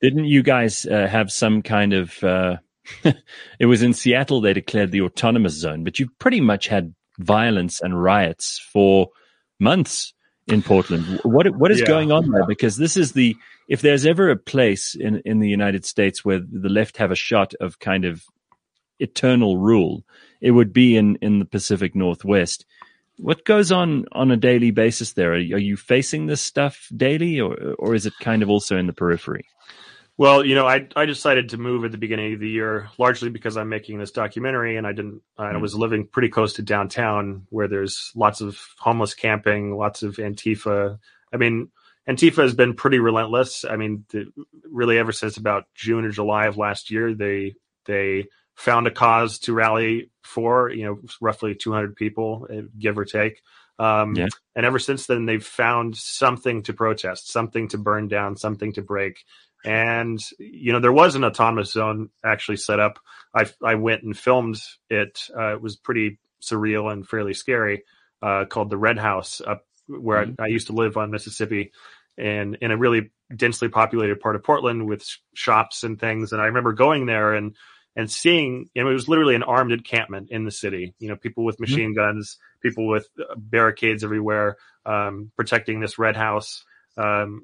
didn't 0.00 0.24
you 0.26 0.42
guys 0.42 0.86
uh, 0.86 1.06
have 1.06 1.30
some 1.32 1.62
kind 1.62 1.92
of? 1.92 2.22
Uh, 2.22 2.56
it 3.58 3.66
was 3.66 3.82
in 3.82 3.94
Seattle 3.94 4.40
they 4.40 4.52
declared 4.52 4.90
the 4.92 5.00
autonomous 5.00 5.54
zone, 5.54 5.84
but 5.84 5.98
you've 5.98 6.18
pretty 6.18 6.40
much 6.40 6.68
had 6.68 6.94
violence 7.18 7.80
and 7.80 8.02
riots 8.02 8.60
for 8.72 9.08
months 9.58 10.12
in 10.46 10.62
Portland. 10.62 11.18
What 11.24 11.48
what 11.56 11.70
is 11.70 11.80
Yeah. 11.80 11.86
going 11.86 12.12
on 12.12 12.30
there? 12.30 12.44
Because 12.46 12.76
this 12.76 12.96
is 12.96 13.12
the 13.12 13.34
if 13.68 13.80
there's 13.80 14.04
ever 14.04 14.28
a 14.30 14.36
place 14.36 14.94
in 14.94 15.22
in 15.24 15.40
the 15.40 15.48
United 15.48 15.86
States 15.86 16.24
where 16.24 16.40
the 16.40 16.68
left 16.68 16.98
have 16.98 17.10
a 17.10 17.16
shot 17.16 17.54
of 17.60 17.78
kind 17.78 18.04
of 18.04 18.24
eternal 18.98 19.56
rule, 19.56 20.04
it 20.42 20.50
would 20.50 20.72
be 20.72 20.96
in 20.96 21.16
in 21.22 21.38
the 21.38 21.44
Pacific 21.46 21.94
Northwest. 21.94 22.66
What 23.18 23.44
goes 23.44 23.70
on 23.70 24.06
on 24.12 24.30
a 24.30 24.36
daily 24.36 24.70
basis 24.70 25.12
there? 25.12 25.32
Are, 25.32 25.36
are 25.36 25.38
you 25.38 25.76
facing 25.76 26.26
this 26.26 26.40
stuff 26.40 26.88
daily, 26.96 27.40
or 27.40 27.74
or 27.78 27.94
is 27.94 28.06
it 28.06 28.12
kind 28.20 28.42
of 28.42 28.50
also 28.50 28.76
in 28.76 28.86
the 28.86 28.92
periphery? 28.92 29.46
Well, 30.16 30.44
you 30.44 30.54
know, 30.54 30.66
I 30.66 30.86
I 30.94 31.06
decided 31.06 31.50
to 31.50 31.58
move 31.58 31.84
at 31.84 31.92
the 31.92 31.98
beginning 31.98 32.34
of 32.34 32.40
the 32.40 32.48
year 32.48 32.88
largely 32.98 33.30
because 33.30 33.56
I'm 33.56 33.68
making 33.68 33.98
this 33.98 34.10
documentary, 34.12 34.76
and 34.76 34.86
I 34.86 34.92
didn't. 34.92 35.22
I 35.38 35.52
Mm. 35.52 35.60
was 35.60 35.74
living 35.74 36.06
pretty 36.06 36.28
close 36.28 36.54
to 36.54 36.62
downtown, 36.62 37.46
where 37.50 37.68
there's 37.68 38.12
lots 38.14 38.40
of 38.40 38.58
homeless 38.78 39.14
camping, 39.14 39.76
lots 39.76 40.02
of 40.02 40.16
Antifa. 40.16 40.98
I 41.32 41.36
mean, 41.36 41.70
Antifa 42.08 42.42
has 42.42 42.54
been 42.54 42.74
pretty 42.74 42.98
relentless. 42.98 43.64
I 43.64 43.76
mean, 43.76 44.04
the, 44.10 44.26
really 44.70 44.98
ever 44.98 45.10
since 45.12 45.36
about 45.36 45.64
June 45.74 46.04
or 46.04 46.10
July 46.10 46.46
of 46.46 46.56
last 46.56 46.90
year, 46.90 47.14
they 47.14 47.54
they 47.86 48.26
found 48.54 48.86
a 48.86 48.90
cause 48.90 49.38
to 49.40 49.52
rally 49.52 50.10
for. 50.22 50.70
You 50.70 50.84
know, 50.84 51.00
roughly 51.20 51.54
200 51.54 51.96
people, 51.96 52.46
eh, 52.50 52.62
give 52.78 52.98
or 52.98 53.04
take. 53.04 53.42
Um, 53.78 54.14
Yeah. 54.14 54.28
And 54.54 54.64
ever 54.64 54.78
since 54.78 55.06
then, 55.06 55.26
they've 55.26 55.44
found 55.44 55.96
something 55.96 56.62
to 56.62 56.72
protest, 56.72 57.30
something 57.30 57.68
to 57.68 57.78
burn 57.78 58.06
down, 58.08 58.36
something 58.36 58.72
to 58.74 58.82
break. 58.82 59.24
And 59.64 60.20
you 60.38 60.72
know, 60.72 60.80
there 60.80 60.92
was 60.92 61.14
an 61.16 61.24
autonomous 61.24 61.72
zone 61.72 62.10
actually 62.24 62.58
set 62.58 62.78
up. 62.80 62.98
I 63.34 63.46
I 63.62 63.74
went 63.76 64.02
and 64.02 64.16
filmed 64.16 64.60
it. 64.90 65.28
Uh, 65.36 65.54
it 65.54 65.60
was 65.62 65.76
pretty 65.76 66.18
surreal 66.42 66.92
and 66.92 67.08
fairly 67.08 67.34
scary. 67.34 67.84
Uh, 68.22 68.44
called 68.44 68.70
the 68.70 68.76
Red 68.78 68.98
House 68.98 69.40
up 69.46 69.66
where 69.86 70.24
Mhm. 70.26 70.36
I, 70.38 70.44
I 70.44 70.46
used 70.46 70.68
to 70.68 70.72
live 70.72 70.96
on 70.96 71.10
Mississippi, 71.10 71.72
and 72.16 72.56
in 72.60 72.70
a 72.70 72.76
really 72.76 73.10
densely 73.34 73.68
populated 73.68 74.20
part 74.20 74.36
of 74.36 74.42
Portland 74.44 74.86
with 74.86 75.02
sh- 75.04 75.18
shops 75.34 75.82
and 75.82 75.98
things. 75.98 76.32
And 76.32 76.40
I 76.40 76.46
remember 76.46 76.72
going 76.72 77.04
there 77.06 77.34
and 77.34 77.56
and 77.96 78.10
seeing, 78.10 78.68
you 78.74 78.82
know, 78.82 78.90
it 78.90 78.94
was 78.94 79.08
literally 79.08 79.34
an 79.34 79.42
armed 79.42 79.72
encampment 79.72 80.30
in 80.30 80.44
the 80.44 80.50
city. 80.50 80.94
You 80.98 81.08
know, 81.08 81.16
people 81.16 81.44
with 81.44 81.60
machine 81.60 81.94
guns, 81.94 82.38
people 82.60 82.88
with 82.88 83.08
uh, 83.18 83.34
barricades 83.36 84.02
everywhere, 84.02 84.56
um, 84.84 85.30
protecting 85.36 85.80
this 85.80 85.98
red 85.98 86.16
house, 86.16 86.64
um, 86.96 87.42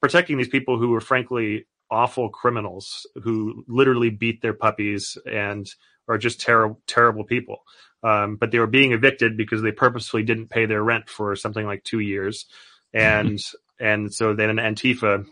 protecting 0.00 0.38
these 0.38 0.48
people 0.48 0.78
who 0.78 0.90
were 0.90 1.00
frankly 1.00 1.66
awful 1.90 2.28
criminals 2.28 3.06
who 3.22 3.64
literally 3.66 4.10
beat 4.10 4.40
their 4.42 4.52
puppies 4.52 5.18
and 5.26 5.68
are 6.08 6.18
just 6.18 6.40
terrible, 6.40 6.80
terrible 6.86 7.24
people. 7.24 7.62
Um, 8.02 8.36
but 8.36 8.50
they 8.50 8.58
were 8.58 8.66
being 8.66 8.92
evicted 8.92 9.36
because 9.36 9.60
they 9.60 9.72
purposefully 9.72 10.22
didn't 10.22 10.48
pay 10.48 10.66
their 10.66 10.82
rent 10.82 11.08
for 11.08 11.36
something 11.36 11.66
like 11.66 11.84
two 11.84 12.00
years, 12.00 12.46
and 12.94 13.38
and 13.78 14.12
so 14.12 14.34
then 14.34 14.48
an 14.50 14.56
Antifa 14.56 15.26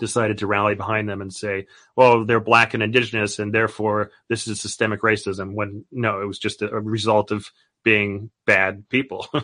decided 0.00 0.38
to 0.38 0.46
rally 0.48 0.74
behind 0.74 1.08
them 1.08 1.20
and 1.20 1.32
say, 1.32 1.66
well, 1.94 2.24
they're 2.24 2.40
black 2.40 2.74
and 2.74 2.82
indigenous, 2.82 3.38
and 3.38 3.54
therefore 3.54 4.10
this 4.28 4.48
is 4.48 4.60
systemic 4.60 5.02
racism. 5.02 5.54
When 5.54 5.84
no, 5.92 6.20
it 6.20 6.26
was 6.26 6.38
just 6.38 6.62
a, 6.62 6.70
a 6.70 6.80
result 6.80 7.30
of 7.30 7.50
being 7.84 8.30
bad 8.46 8.88
people. 8.88 9.28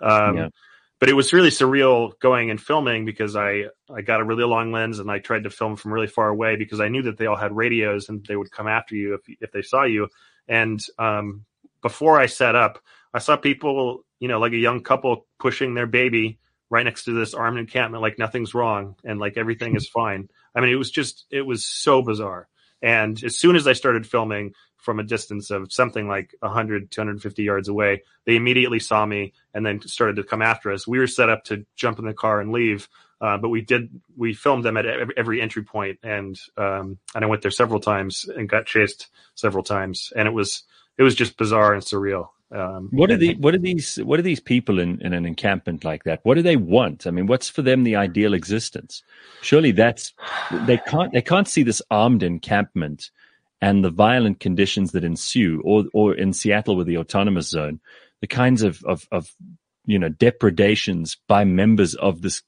um, 0.00 0.36
Yeah. 0.36 0.48
But 1.00 1.08
it 1.10 1.14
was 1.14 1.32
really 1.32 1.50
surreal 1.50 2.18
going 2.20 2.50
and 2.50 2.60
filming 2.60 3.04
because 3.04 3.36
I 3.36 3.64
I 3.92 4.00
got 4.00 4.20
a 4.20 4.24
really 4.24 4.44
long 4.44 4.72
lens 4.72 5.00
and 5.00 5.10
I 5.10 5.18
tried 5.18 5.44
to 5.44 5.50
film 5.50 5.76
from 5.76 5.92
really 5.92 6.06
far 6.06 6.28
away 6.28 6.56
because 6.56 6.80
I 6.80 6.88
knew 6.88 7.02
that 7.02 7.18
they 7.18 7.26
all 7.26 7.36
had 7.36 7.54
radios 7.54 8.08
and 8.08 8.24
they 8.24 8.36
would 8.36 8.50
come 8.50 8.68
after 8.68 8.94
you 8.94 9.14
if 9.14 9.20
if 9.40 9.52
they 9.52 9.60
saw 9.60 9.84
you. 9.84 10.08
And 10.48 10.80
um, 10.98 11.44
before 11.82 12.18
I 12.18 12.26
set 12.26 12.54
up, 12.54 12.78
I 13.12 13.18
saw 13.18 13.36
people, 13.36 14.06
you 14.18 14.28
know, 14.28 14.38
like 14.38 14.52
a 14.52 14.56
young 14.56 14.82
couple 14.82 15.26
pushing 15.38 15.74
their 15.74 15.86
baby 15.86 16.38
right 16.70 16.84
next 16.84 17.04
to 17.04 17.12
this 17.12 17.34
armed 17.34 17.58
encampment, 17.58 18.02
like 18.02 18.18
nothing's 18.18 18.54
wrong 18.54 18.96
and 19.04 19.20
like 19.20 19.36
everything 19.36 19.76
is 19.76 19.88
fine. 19.88 20.28
I 20.54 20.60
mean, 20.60 20.70
it 20.70 20.76
was 20.76 20.90
just, 20.90 21.26
it 21.30 21.42
was 21.42 21.64
so 21.64 22.02
bizarre. 22.02 22.48
And 22.82 23.22
as 23.24 23.38
soon 23.38 23.56
as 23.56 23.66
I 23.66 23.72
started 23.72 24.06
filming 24.06 24.52
from 24.76 25.00
a 25.00 25.04
distance 25.04 25.50
of 25.50 25.72
something 25.72 26.06
like 26.06 26.34
100, 26.40 26.90
250 26.90 27.42
yards 27.42 27.68
away, 27.68 28.02
they 28.26 28.36
immediately 28.36 28.78
saw 28.78 29.04
me 29.06 29.32
and 29.54 29.64
then 29.64 29.80
started 29.82 30.16
to 30.16 30.24
come 30.24 30.42
after 30.42 30.70
us. 30.70 30.86
We 30.86 30.98
were 30.98 31.06
set 31.06 31.30
up 31.30 31.44
to 31.44 31.64
jump 31.76 31.98
in 31.98 32.04
the 32.04 32.12
car 32.12 32.40
and 32.40 32.52
leave. 32.52 32.88
Uh, 33.20 33.38
but 33.38 33.48
we 33.48 33.62
did, 33.62 33.88
we 34.16 34.34
filmed 34.34 34.64
them 34.64 34.76
at 34.76 34.84
every, 34.84 35.40
entry 35.40 35.62
point 35.62 35.98
and, 36.02 36.38
um, 36.58 36.98
and 37.14 37.24
I 37.24 37.26
went 37.26 37.40
there 37.40 37.50
several 37.50 37.80
times 37.80 38.26
and 38.28 38.48
got 38.48 38.66
chased 38.66 39.08
several 39.34 39.64
times. 39.64 40.12
And 40.14 40.28
it 40.28 40.32
was, 40.32 40.64
it 40.98 41.02
was 41.02 41.14
just 41.14 41.38
bizarre 41.38 41.72
and 41.72 41.82
surreal. 41.82 42.28
Um, 42.54 42.88
What 42.92 43.10
are 43.10 43.14
and- 43.14 43.22
the 43.22 43.34
what 43.36 43.54
are 43.54 43.58
these 43.58 43.96
what 43.96 44.18
are 44.18 44.22
these 44.22 44.40
people 44.40 44.78
in, 44.78 45.00
in 45.00 45.12
an 45.12 45.26
encampment 45.26 45.84
like 45.84 46.04
that? 46.04 46.20
What 46.22 46.34
do 46.34 46.42
they 46.42 46.56
want? 46.56 47.06
I 47.06 47.10
mean, 47.10 47.26
what's 47.26 47.48
for 47.48 47.62
them 47.62 47.82
the 47.82 47.96
ideal 47.96 48.32
existence? 48.32 49.02
Surely 49.42 49.72
that's 49.72 50.12
they 50.66 50.78
can't 50.78 51.12
they 51.12 51.22
can't 51.22 51.48
see 51.48 51.64
this 51.64 51.82
armed 51.90 52.22
encampment 52.22 53.10
and 53.60 53.82
the 53.82 53.90
violent 53.90 54.40
conditions 54.40 54.92
that 54.92 55.04
ensue, 55.04 55.62
or 55.64 55.84
or 55.92 56.14
in 56.14 56.32
Seattle 56.32 56.76
with 56.76 56.86
the 56.86 56.98
autonomous 56.98 57.48
zone, 57.48 57.80
the 58.20 58.26
kinds 58.26 58.62
of 58.62 58.84
of, 58.84 59.08
of 59.10 59.34
you 59.86 59.98
know 59.98 60.08
depredations 60.08 61.16
by 61.26 61.44
members 61.44 61.94
of 61.94 62.22
this 62.22 62.42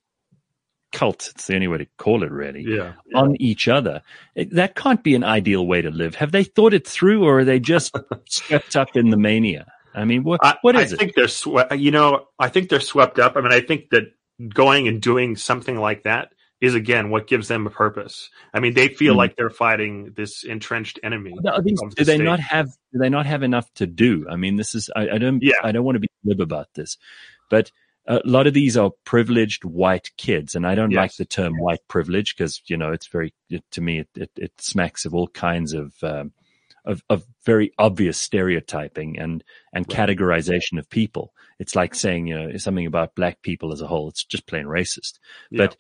cult. 0.93 1.31
It's 1.35 1.47
the 1.47 1.55
only 1.55 1.69
way 1.69 1.79
to 1.79 1.87
call 1.99 2.23
it, 2.23 2.31
really 2.31 2.65
yeah. 2.67 2.93
on 3.15 3.35
each 3.41 3.67
other. 3.67 4.03
It, 4.35 4.51
that 4.55 4.75
can't 4.75 5.03
be 5.03 5.15
an 5.15 5.25
ideal 5.25 5.67
way 5.67 5.83
to 5.83 5.91
live. 5.91 6.15
Have 6.17 6.33
they 6.33 6.45
thought 6.45 6.75
it 6.75 6.87
through, 6.87 7.25
or 7.25 7.41
are 7.41 7.45
they 7.45 7.61
just 7.61 7.97
swept 8.29 8.77
up 8.77 8.97
in 8.97 9.11
the 9.11 9.17
mania? 9.17 9.67
I 9.97 10.05
mean, 10.05 10.23
what 10.23 10.41
I, 10.45 10.57
what 10.63 10.77
I 10.77 10.83
is 10.83 10.93
it? 10.93 10.99
think 10.99 11.15
they're 11.15 11.27
swept. 11.29 11.75
You 11.77 11.91
know, 11.91 12.27
I 12.39 12.49
think 12.49 12.69
they're 12.69 12.81
swept 12.81 13.19
up. 13.19 13.37
I 13.37 13.41
mean, 13.41 13.53
I 13.53 13.61
think 13.61 13.91
that 13.91 14.05
going 14.55 14.87
and 14.89 15.01
doing 15.01 15.35
something 15.37 15.77
like 15.79 16.03
that 16.05 16.33
is 16.61 16.75
again 16.75 17.11
what 17.11 17.27
gives 17.27 17.49
them 17.49 17.67
a 17.67 17.71
purpose. 17.71 18.31
I 18.55 18.61
mean, 18.61 18.75
they 18.75 18.89
feel 18.89 19.15
Mhm. 19.15 19.19
like 19.19 19.37
they're 19.37 19.51
fighting 19.51 20.13
this 20.17 20.45
entrenched 20.45 20.99
enemy. 21.03 21.31
These- 21.65 21.79
the 21.81 21.93
do 21.97 22.05
they 22.05 22.15
state. 22.17 22.25
not 22.25 22.41
have? 22.41 22.69
Do 22.93 22.99
they 22.99 23.09
not 23.09 23.27
have 23.27 23.43
enough 23.43 23.73
to 23.75 23.87
do? 23.87 24.27
I 24.31 24.37
mean, 24.37 24.57
this 24.57 24.75
is. 24.75 24.91
I, 24.95 25.09
I 25.11 25.19
don't. 25.19 25.43
Yeah. 25.43 25.55
I 25.65 25.73
don't 25.73 25.85
want 25.85 25.97
to 25.97 26.01
be 26.01 26.09
glib 26.25 26.41
about 26.41 26.69
this, 26.75 26.99
but 27.51 27.73
a 28.09 28.21
lot 28.25 28.47
of 28.47 28.55
these 28.55 28.77
are 28.77 28.93
privileged 29.05 29.65
white 29.65 30.11
kids, 30.17 30.55
and 30.55 30.67
I 30.67 30.75
don't 30.77 30.93
Yes. 30.93 30.99
like 30.99 31.17
the 31.17 31.25
term 31.25 31.55
white 31.59 31.81
privilege 31.89 32.37
because 32.37 32.63
you 32.67 32.77
know 32.77 32.93
it's 32.93 33.07
very. 33.09 33.33
It, 33.51 33.65
to 33.73 33.81
me, 33.81 34.01
it, 34.01 34.09
it, 34.15 34.31
it 34.37 34.53
smacks 34.61 35.05
of 35.07 35.15
all 35.15 35.29
kinds 35.29 35.73
of. 35.73 35.95
Um, 36.03 36.33
of, 36.87 37.03
of 37.11 37.25
very 37.45 37.73
obvious 37.79 38.17
stereotyping 38.19 39.19
and 39.19 39.45
and 39.73 39.87
Right. 39.89 40.09
categorization 40.09 40.79
of 40.79 40.89
people. 40.89 41.33
It's 41.59 41.75
like 41.75 41.95
saying 41.95 42.27
you 42.29 42.39
know 42.39 42.57
something 42.57 42.87
about 42.87 43.15
black 43.15 43.43
people 43.43 43.73
as 43.73 43.81
a 43.81 43.87
whole. 43.87 44.09
It's 44.09 44.25
just 44.25 44.47
plain 44.47 44.67
racist. 44.67 45.19
Yeah. 45.51 45.67
But 45.67 45.77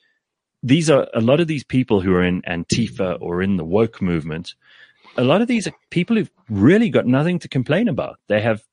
these 0.63 0.91
are 0.91 1.09
a 1.15 1.21
lot 1.21 1.41
of 1.41 1.47
these 1.47 1.65
people 1.65 2.01
who 2.01 2.15
are 2.15 2.25
in 2.25 2.43
Antifa 2.43 3.19
or 3.21 3.43
in 3.43 3.57
the 3.57 3.65
woke 3.65 4.03
movement. 4.03 4.55
A 5.17 5.25
lot 5.25 5.41
of 5.41 5.49
these 5.49 5.67
are 5.67 5.73
people 5.91 6.17
who've 6.17 6.31
really 6.51 6.91
got 6.91 7.07
nothing 7.07 7.39
to 7.41 7.49
complain 7.49 7.89
about. 7.89 8.19
They 8.29 8.41
have 8.41 8.65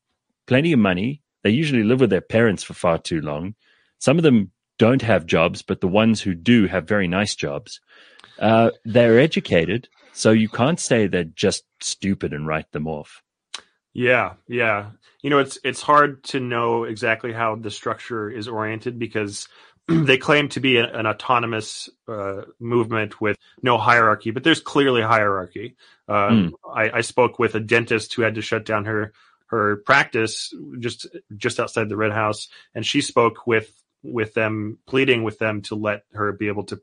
plenty 0.47 0.73
of 0.73 0.79
money. 0.79 1.21
They 1.43 1.51
usually 1.51 1.83
live 1.83 1.99
with 1.99 2.09
their 2.09 2.21
parents 2.21 2.63
for 2.63 2.73
far 2.73 2.97
too 2.97 3.21
long. 3.21 3.55
Some 3.99 4.17
of 4.17 4.23
them 4.23 4.51
don't 4.77 5.01
have 5.01 5.25
jobs, 5.25 5.61
but 5.61 5.81
the 5.81 5.87
ones 5.87 6.21
who 6.21 6.33
do 6.33 6.67
have 6.67 6.87
very 6.87 7.07
nice 7.07 7.35
jobs. 7.35 7.79
Uh, 8.39 8.71
they're 8.83 9.19
educated, 9.19 9.87
so 10.13 10.31
you 10.31 10.49
can't 10.49 10.79
say 10.79 11.07
they're 11.07 11.23
just 11.23 11.63
stupid 11.81 12.33
and 12.33 12.47
write 12.47 12.71
them 12.71 12.87
off. 12.87 13.21
Yeah, 13.93 14.33
yeah. 14.47 14.91
You 15.21 15.29
know, 15.29 15.39
it's 15.39 15.57
it's 15.63 15.81
hard 15.81 16.23
to 16.25 16.39
know 16.39 16.83
exactly 16.83 17.31
how 17.31 17.55
the 17.55 17.71
structure 17.71 18.29
is 18.29 18.47
oriented 18.47 18.97
because 18.97 19.47
they 19.87 20.17
claim 20.17 20.49
to 20.49 20.59
be 20.59 20.77
an 20.77 21.05
autonomous 21.05 21.89
uh, 22.07 22.43
movement 22.59 23.21
with 23.21 23.37
no 23.61 23.77
hierarchy, 23.77 24.31
but 24.31 24.43
there's 24.43 24.61
clearly 24.61 25.01
hierarchy. 25.01 25.75
Um, 26.07 26.55
I, 26.73 26.89
I 26.91 27.01
spoke 27.01 27.39
with 27.39 27.55
a 27.55 27.59
dentist 27.59 28.13
who 28.13 28.21
had 28.21 28.35
to 28.35 28.41
shut 28.41 28.65
down 28.65 28.85
her 28.85 29.13
her 29.47 29.77
practice 29.77 30.53
just 30.79 31.05
just 31.37 31.59
outside 31.59 31.89
the 31.89 31.97
Red 31.97 32.11
House, 32.11 32.47
and 32.73 32.85
she 32.85 33.01
spoke 33.01 33.45
with 33.45 33.71
with 34.03 34.33
them, 34.33 34.79
pleading 34.85 35.23
with 35.23 35.39
them 35.39 35.61
to 35.61 35.75
let 35.75 36.03
her 36.13 36.33
be 36.33 36.47
able 36.47 36.65
to, 36.65 36.81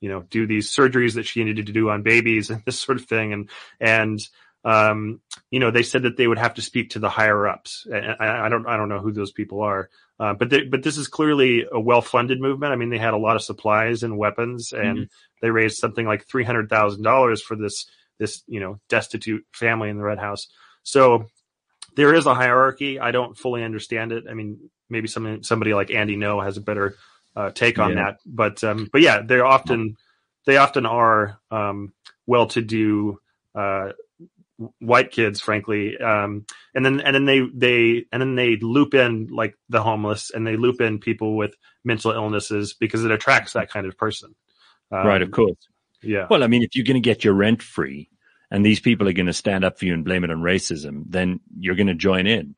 you 0.00 0.08
know, 0.08 0.22
do 0.22 0.46
these 0.46 0.70
surgeries 0.70 1.14
that 1.14 1.26
she 1.26 1.44
needed 1.44 1.66
to 1.66 1.72
do 1.72 1.90
on 1.90 2.02
babies 2.02 2.50
and 2.50 2.62
this 2.66 2.78
sort 2.80 2.98
of 2.98 3.06
thing, 3.06 3.32
and 3.32 3.50
and 3.80 4.20
um, 4.64 5.20
you 5.50 5.58
know, 5.58 5.70
they 5.70 5.82
said 5.82 6.02
that 6.02 6.16
they 6.16 6.26
would 6.26 6.38
have 6.38 6.54
to 6.54 6.62
speak 6.62 6.90
to 6.90 6.98
the 6.98 7.08
higher 7.08 7.48
ups. 7.48 7.86
I, 7.92 8.44
I 8.44 8.48
don't, 8.50 8.66
I 8.66 8.76
don't 8.76 8.90
know 8.90 8.98
who 9.00 9.10
those 9.10 9.32
people 9.32 9.62
are. 9.62 9.88
Uh, 10.18 10.34
but 10.34 10.50
they, 10.50 10.64
but 10.64 10.82
this 10.82 10.98
is 10.98 11.08
clearly 11.08 11.64
a 11.72 11.80
well-funded 11.80 12.38
movement. 12.38 12.74
I 12.74 12.76
mean, 12.76 12.90
they 12.90 12.98
had 12.98 13.14
a 13.14 13.18
lot 13.18 13.36
of 13.36 13.42
supplies 13.42 14.02
and 14.02 14.18
weapons, 14.18 14.72
and 14.72 14.98
Mhm. 14.98 15.08
they 15.40 15.48
raised 15.50 15.78
something 15.78 16.06
like 16.06 16.26
three 16.26 16.44
hundred 16.44 16.68
thousand 16.68 17.02
dollars 17.04 17.40
for 17.40 17.56
this 17.56 17.86
this 18.18 18.42
you 18.46 18.60
know 18.60 18.78
destitute 18.90 19.46
family 19.52 19.88
in 19.88 19.96
the 19.96 20.02
Red 20.02 20.18
House. 20.18 20.48
So 20.82 21.24
there 21.96 22.12
is 22.14 22.26
a 22.26 22.34
hierarchy. 22.34 23.00
I 23.00 23.12
don't 23.12 23.36
fully 23.36 23.64
understand 23.64 24.12
it. 24.12 24.24
I 24.28 24.34
mean, 24.34 24.70
maybe 24.90 25.08
somebody 25.08 25.42
somebody 25.42 25.72
like 25.72 25.90
Andy 25.90 26.16
Ngo 26.16 26.44
has 26.44 26.58
a 26.58 26.60
better 26.60 26.96
uh, 27.36 27.50
take 27.50 27.78
on 27.78 27.90
Yeah. 27.90 28.04
that. 28.04 28.20
But 28.26 28.62
um, 28.64 28.88
but 28.92 29.00
yeah, 29.00 29.22
they're 29.24 29.46
often 29.46 29.96
they 30.46 30.56
often 30.56 30.86
are 30.86 31.38
um, 31.50 31.92
well-to-do 32.26 33.20
uh, 33.54 33.92
white 34.78 35.10
kids, 35.10 35.40
frankly. 35.40 35.96
Um, 35.98 36.46
and 36.74 36.84
then 36.84 37.00
and 37.00 37.14
then 37.14 37.24
they 37.24 37.40
they 37.52 38.04
and 38.12 38.20
then 38.20 38.34
they 38.34 38.56
loop 38.56 38.94
in 38.94 39.28
like 39.28 39.56
the 39.68 39.82
homeless 39.82 40.30
and 40.30 40.46
they 40.46 40.56
loop 40.56 40.80
in 40.80 40.98
people 40.98 41.36
with 41.36 41.54
mental 41.84 42.12
illnesses 42.12 42.74
because 42.74 43.04
it 43.04 43.10
attracts 43.10 43.54
that 43.54 43.70
kind 43.70 43.86
of 43.86 43.96
person. 43.96 44.34
Um, 44.92 45.06
right, 45.06 45.22
of 45.22 45.30
course. 45.30 45.56
Yeah. 46.02 46.26
Well, 46.30 46.42
I 46.42 46.46
mean, 46.46 46.62
if 46.62 46.74
you're 46.74 46.84
going 46.84 47.00
to 47.00 47.00
get 47.00 47.24
your 47.24 47.34
rent 47.34 47.62
free 47.62 48.08
and 48.50 48.64
these 48.64 48.80
people 48.80 49.08
are 49.08 49.12
going 49.12 49.26
to 49.26 49.32
stand 49.32 49.64
up 49.64 49.78
for 49.78 49.84
you 49.84 49.94
and 49.94 50.04
blame 50.04 50.24
it 50.24 50.30
on 50.30 50.38
racism, 50.38 51.04
then 51.06 51.40
you're 51.58 51.76
going 51.76 51.86
to 51.86 51.94
join 51.94 52.26
in. 52.26 52.54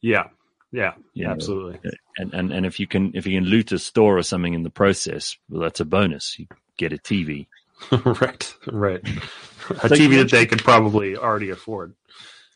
Yeah. 0.00 0.28
Yeah. 0.76 0.92
Know, 1.14 1.30
Absolutely. 1.30 1.90
And, 2.18 2.34
and, 2.34 2.52
and 2.52 2.66
if 2.66 2.78
you 2.78 2.86
can, 2.86 3.12
if 3.14 3.26
you 3.26 3.40
can 3.40 3.48
loot 3.48 3.72
a 3.72 3.78
store 3.78 4.18
or 4.18 4.22
something 4.22 4.52
in 4.52 4.62
the 4.62 4.70
process, 4.70 5.38
well, 5.48 5.62
that's 5.62 5.80
a 5.80 5.86
bonus. 5.86 6.38
You 6.38 6.46
get 6.76 6.92
a 6.92 6.98
TV. 6.98 7.46
right, 8.04 8.54
right. 8.66 9.00
A 9.82 9.88
so 9.88 9.96
TV 9.96 10.18
that 10.18 10.30
they 10.30 10.46
could 10.46 10.62
probably 10.62 11.16
already 11.16 11.50
afford. 11.50 11.94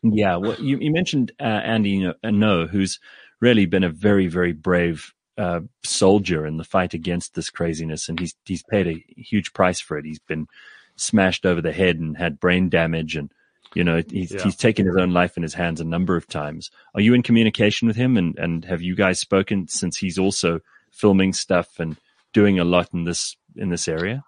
Yeah, 0.02 0.36
well, 0.36 0.54
you, 0.60 0.78
you 0.78 0.92
mentioned 0.92 1.32
uh, 1.40 1.42
Andy 1.42 2.00
Ngo, 2.24 2.70
who's 2.70 3.00
really 3.40 3.66
been 3.66 3.82
a 3.82 3.90
very, 3.90 4.28
very 4.28 4.52
brave 4.52 5.12
uh, 5.36 5.60
soldier 5.82 6.46
in 6.46 6.56
the 6.56 6.64
fight 6.64 6.94
against 6.94 7.34
this 7.34 7.50
craziness, 7.50 8.08
and 8.08 8.20
he's 8.20 8.36
he's 8.44 8.62
paid 8.62 8.86
a 8.86 9.04
huge 9.20 9.52
price 9.52 9.80
for 9.80 9.98
it. 9.98 10.04
He's 10.04 10.20
been 10.20 10.46
smashed 10.94 11.44
over 11.44 11.60
the 11.60 11.72
head 11.72 11.98
and 11.98 12.16
had 12.16 12.38
brain 12.38 12.68
damage, 12.68 13.16
and 13.16 13.32
you 13.74 13.84
know 13.84 14.02
he's 14.10 14.32
yeah. 14.32 14.42
he's 14.42 14.56
taken 14.56 14.86
his 14.86 14.96
own 14.96 15.12
life 15.12 15.36
in 15.36 15.42
his 15.42 15.54
hands 15.54 15.80
a 15.80 15.84
number 15.84 16.16
of 16.16 16.26
times. 16.26 16.70
Are 16.94 17.00
you 17.00 17.14
in 17.14 17.22
communication 17.22 17.88
with 17.88 17.96
him, 17.96 18.16
and 18.16 18.38
and 18.38 18.64
have 18.64 18.82
you 18.82 18.94
guys 18.94 19.20
spoken 19.20 19.68
since 19.68 19.96
he's 19.96 20.18
also 20.18 20.60
filming 20.90 21.32
stuff 21.32 21.78
and 21.78 21.96
doing 22.32 22.58
a 22.58 22.64
lot 22.64 22.88
in 22.92 23.04
this 23.04 23.36
in 23.56 23.68
this 23.68 23.88
area? 23.88 24.24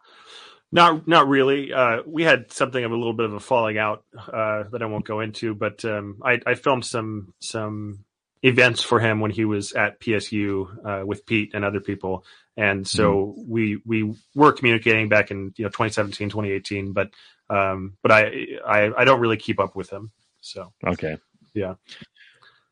Not 0.70 1.06
not 1.06 1.28
really. 1.28 1.72
Uh, 1.72 1.98
we 2.06 2.22
had 2.22 2.50
something 2.50 2.82
of 2.82 2.92
a 2.92 2.96
little 2.96 3.12
bit 3.12 3.26
of 3.26 3.34
a 3.34 3.40
falling 3.40 3.78
out 3.78 4.04
uh, 4.16 4.64
that 4.72 4.82
I 4.82 4.86
won't 4.86 5.04
go 5.04 5.20
into, 5.20 5.54
but 5.54 5.84
um, 5.84 6.18
I, 6.24 6.40
I, 6.46 6.54
filmed 6.54 6.86
some 6.86 7.34
some 7.40 8.04
events 8.42 8.82
for 8.82 8.98
him 8.98 9.20
when 9.20 9.30
he 9.30 9.44
was 9.44 9.74
at 9.74 10.00
PSU 10.00 11.02
uh, 11.02 11.06
with 11.06 11.26
Pete 11.26 11.50
and 11.52 11.62
other 11.62 11.80
people, 11.80 12.24
and 12.56 12.86
so 12.86 13.34
mm-hmm. 13.38 13.52
we 13.52 13.82
we 13.84 14.14
were 14.34 14.52
communicating 14.52 15.08
back 15.08 15.30
in 15.30 15.52
you 15.56 15.64
know 15.64 15.70
2017, 15.70 16.28
2018, 16.28 16.92
but 16.92 17.10
um, 17.48 17.96
but 18.02 18.12
I, 18.12 18.30
I 18.66 18.90
I 18.98 19.04
don't 19.04 19.20
really 19.20 19.36
keep 19.36 19.60
up 19.60 19.74
with 19.74 19.90
him. 19.90 20.10
So 20.40 20.72
okay, 20.86 21.18
yeah. 21.54 21.74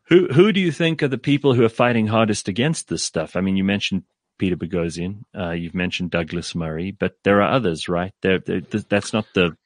Who 0.08 0.28
who 0.28 0.52
do 0.52 0.60
you 0.60 0.72
think 0.72 1.02
are 1.02 1.08
the 1.08 1.18
people 1.18 1.54
who 1.54 1.64
are 1.64 1.70
fighting 1.70 2.06
hardest 2.06 2.48
against 2.48 2.88
this 2.88 3.04
stuff? 3.04 3.36
I 3.36 3.40
mean, 3.40 3.56
you 3.56 3.64
mentioned 3.64 4.02
Peter 4.38 4.56
Boghossian. 4.56 5.22
Uh, 5.38 5.50
you've 5.50 5.74
mentioned 5.74 6.10
Douglas 6.10 6.54
Murray, 6.54 6.90
but 6.90 7.14
there 7.22 7.42
are 7.42 7.52
others, 7.52 7.88
right? 7.88 8.12
There, 8.22 8.40
that's 8.40 9.12
not 9.12 9.26
the 9.34 9.56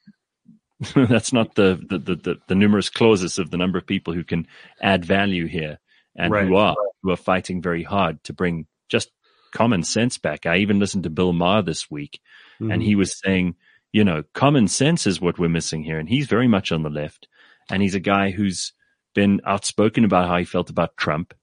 that's 0.95 1.33
not 1.33 1.55
the 1.55 1.79
the, 1.89 1.97
the 1.97 2.37
the, 2.47 2.55
numerus 2.55 2.89
clausus 2.89 3.37
of 3.37 3.49
the 3.49 3.57
number 3.57 3.77
of 3.77 3.87
people 3.87 4.13
who 4.13 4.23
can 4.23 4.47
add 4.81 5.05
value 5.05 5.47
here 5.47 5.79
and 6.15 6.31
right. 6.31 6.47
who 6.47 6.55
are 6.57 6.75
who 7.01 7.11
are 7.11 7.17
fighting 7.17 7.61
very 7.61 7.83
hard 7.83 8.21
to 8.25 8.33
bring 8.33 8.67
just 8.89 9.09
common 9.55 9.83
sense 9.83 10.17
back. 10.17 10.45
I 10.45 10.57
even 10.57 10.79
listened 10.79 11.03
to 11.03 11.09
Bill 11.09 11.33
Maher 11.33 11.63
this 11.63 11.89
week, 11.89 12.19
mm-hmm. 12.59 12.71
and 12.71 12.83
he 12.83 12.95
was 12.95 13.19
saying, 13.19 13.55
you 13.91 14.03
know, 14.03 14.23
common 14.33 14.67
sense 14.67 15.07
is 15.07 15.21
what 15.21 15.39
we're 15.39 15.49
missing 15.49 15.83
here, 15.83 15.97
and 15.97 16.07
he's 16.07 16.27
very 16.27 16.47
much 16.47 16.71
on 16.71 16.83
the 16.83 16.89
left, 16.89 17.27
and 17.71 17.81
he's 17.81 17.95
a 17.95 17.99
guy 17.99 18.31
who's 18.31 18.73
been 19.13 19.41
outspoken 19.45 20.03
about 20.03 20.27
how 20.27 20.37
he 20.37 20.45
felt 20.45 20.69
about 20.69 20.97
Trump 20.97 21.33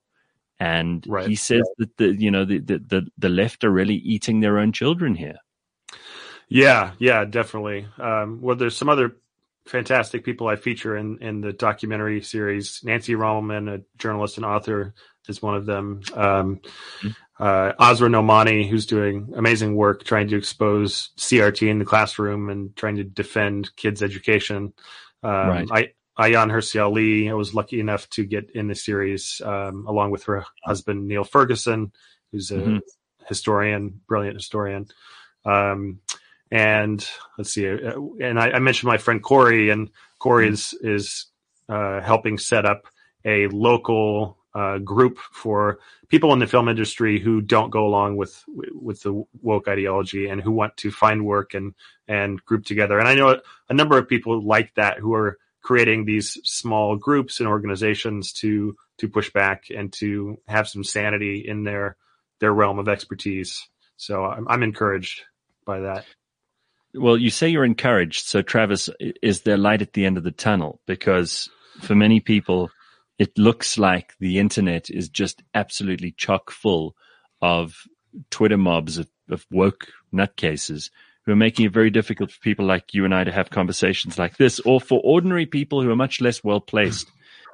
and 0.63 1.05
right. 1.09 1.27
he 1.29 1.35
says 1.35 1.63
that 1.79 1.97
the 1.97 2.15
you 2.15 2.31
know 2.31 2.45
the, 2.45 2.59
the 2.59 3.05
the 3.19 3.29
left 3.29 3.65
are 3.65 3.71
really 3.71 3.97
eating 3.97 4.39
their 4.39 4.59
own 4.59 4.71
children 4.71 5.17
here. 5.17 5.39
Yeah, 6.49 6.93
yeah, 6.99 7.25
definitely. 7.25 7.89
Um, 7.99 8.41
well, 8.41 8.55
there's 8.55 8.77
some 8.77 8.89
other 8.89 9.17
fantastic 9.67 10.25
people 10.25 10.47
I 10.47 10.55
feature 10.55 10.97
in 10.97 11.19
in 11.19 11.41
the 11.41 11.53
documentary 11.53 12.23
series. 12.23 12.81
Nancy 12.85 13.15
Rommelmann, 13.15 13.75
a 13.75 13.83
journalist 13.99 14.37
and 14.37 14.47
author, 14.47 14.95
is 15.29 15.43
one 15.43 15.57
of 15.57 15.67
them. 15.67 16.03
Um, 16.15 16.61
mm-hmm. 16.61 17.09
Uh, 17.43 17.73
Asra 17.77 18.09
Nomani, 18.09 18.69
who's 18.69 18.87
doing 18.87 19.33
amazing 19.35 19.75
work 19.75 20.05
trying 20.05 20.29
to 20.29 20.37
expose 20.37 21.11
CRT 21.17 21.69
in 21.69 21.81
the 21.81 21.85
classroom 21.85 22.49
and 22.49 22.77
trying 22.77 22.95
to 22.95 23.03
defend 23.03 23.75
kids' 23.75 24.01
education. 24.01 24.73
Um, 25.25 25.49
right. 25.49 25.69
I 25.73 25.93
Ayaan 26.17 26.53
Hirsi 26.53 26.81
Ali. 26.81 27.29
I 27.29 27.33
was 27.33 27.53
lucky 27.53 27.81
enough 27.81 28.09
to 28.11 28.25
get 28.25 28.53
in 28.53 28.69
the 28.69 28.77
series 28.77 29.43
um, 29.45 29.87
along 29.89 30.13
with 30.13 30.23
her 30.25 30.45
husband 30.63 31.09
Niall 31.09 31.25
Ferguson, 31.25 31.91
who's 32.31 32.53
a 32.53 32.59
mm-hmm. 32.59 32.77
historian, 33.27 34.01
brilliant 34.07 34.37
historian. 34.37 34.87
Um, 35.45 35.99
and 36.49 37.05
let's 37.39 37.53
see, 37.53 37.69
uh, 37.69 38.01
and 38.21 38.39
I, 38.39 38.53
I, 38.53 38.59
mentioned 38.61 38.87
my 38.87 38.99
friend 38.99 39.21
Corey, 39.21 39.71
and 39.71 39.91
Corey 40.21 40.47
mm-hmm. 40.47 40.55
is 40.55 40.75
is 40.81 41.27
uh, 41.69 42.03
helping 42.03 42.39
set 42.39 42.67
up 42.67 42.87
a 43.25 43.49
local 43.49 44.39
uh, 44.55 44.79
group 44.79 45.19
for 45.19 45.79
people 46.09 46.33
in 46.33 46.39
the 46.39 46.47
film 46.47 46.69
industry 46.69 47.19
who 47.19 47.41
don't 47.41 47.71
go 47.71 47.87
along 47.87 48.17
with 48.17 48.45
with 48.73 49.03
the 49.03 49.25
woke 49.41 49.69
ideology 49.69 50.29
and 50.29 50.43
who 50.43 50.53
want 50.53 50.77
to 50.77 50.91
find 50.91 51.25
work 51.25 51.55
and 51.55 51.75
and 52.07 52.45
group 52.45 52.65
together. 52.65 52.99
And 52.99 53.09
I 53.09 53.15
know 53.15 53.41
a 53.69 53.75
number 53.75 53.97
of 53.97 54.09
people 54.09 54.43
like 54.43 54.75
that 54.75 54.99
who 54.99 55.15
are 55.15 55.39
creating 55.63 56.05
these 56.05 56.39
small 56.45 56.97
groups 56.97 57.41
and 57.41 57.49
organizations 57.49 58.33
to 58.33 58.77
to 58.99 59.09
push 59.09 59.33
back 59.33 59.65
and 59.75 59.93
to 59.95 60.39
have 60.47 60.69
some 60.69 60.85
sanity 60.85 61.45
in 61.47 61.65
their 61.65 61.97
their 62.41 62.53
realm 62.53 62.79
of 62.79 62.89
expertise. 62.89 63.69
So 63.97 64.25
I'm, 64.25 64.47
I'm 64.49 64.63
encouraged 64.63 65.23
by 65.65 65.81
that. 65.81 66.05
Well, 66.95 67.17
you 67.17 67.31
say 67.31 67.49
you're 67.49 67.65
encouraged. 67.65 68.27
So 68.27 68.43
Travis, 68.43 68.91
is 69.01 69.43
there 69.43 69.57
light 69.57 69.81
at 69.81 69.95
the 69.95 70.05
end 70.05 70.19
of 70.19 70.25
the 70.25 70.31
tunnel? 70.31 70.81
Because 70.87 71.49
for 71.81 71.95
many 71.95 72.21
people, 72.21 72.71
it 73.23 73.39
looks 73.39 73.79
like 73.79 74.15
the 74.19 74.41
internet 74.41 74.91
is 74.91 75.09
just 75.09 75.45
absolutely 75.55 76.11
chock 76.11 76.51
full 76.51 76.97
of 77.41 77.87
Twitter 78.31 78.57
mobs 78.57 78.99
of, 78.99 79.09
of 79.31 79.47
woke 79.49 79.87
nutcases 80.13 80.91
who 81.25 81.31
are 81.31 81.37
making 81.37 81.65
it 81.65 81.73
very 81.73 81.89
difficult 81.89 82.33
for 82.33 82.41
people 82.41 82.67
like 82.67 82.95
you 82.95 83.05
and 83.05 83.15
I 83.15 83.23
to 83.23 83.31
have 83.31 83.49
conversations 83.49 84.19
like 84.19 84.39
this, 84.39 84.59
or 84.59 84.81
for 84.81 85.01
ordinary 85.05 85.47
people 85.47 85.81
who 85.81 85.91
are 85.93 85.95
much 86.05 86.21
less 86.21 86.43
well 86.43 86.59
placed 86.59 87.13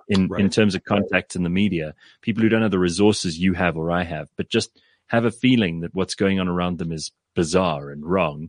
in, 0.09 0.29
right. 0.29 0.41
in 0.41 0.49
terms 0.49 0.75
of 0.75 0.85
contacts 0.85 1.37
in 1.37 1.43
the 1.43 1.51
media, 1.51 1.95
people 2.23 2.43
who 2.43 2.49
don't 2.49 2.63
have 2.63 2.71
the 2.71 2.79
resources 2.79 3.39
you 3.39 3.53
have 3.53 3.77
or 3.77 3.91
I 3.91 4.05
have, 4.05 4.31
but 4.39 4.49
just 4.49 4.71
have 5.09 5.27
a 5.27 5.31
feeling 5.31 5.81
that 5.81 5.95
what's 5.95 6.15
going 6.15 6.41
on 6.41 6.49
around 6.49 6.79
them 6.79 6.93
is 6.93 7.13
bizarre 7.35 7.91
and 7.91 8.07
wrong. 8.07 8.49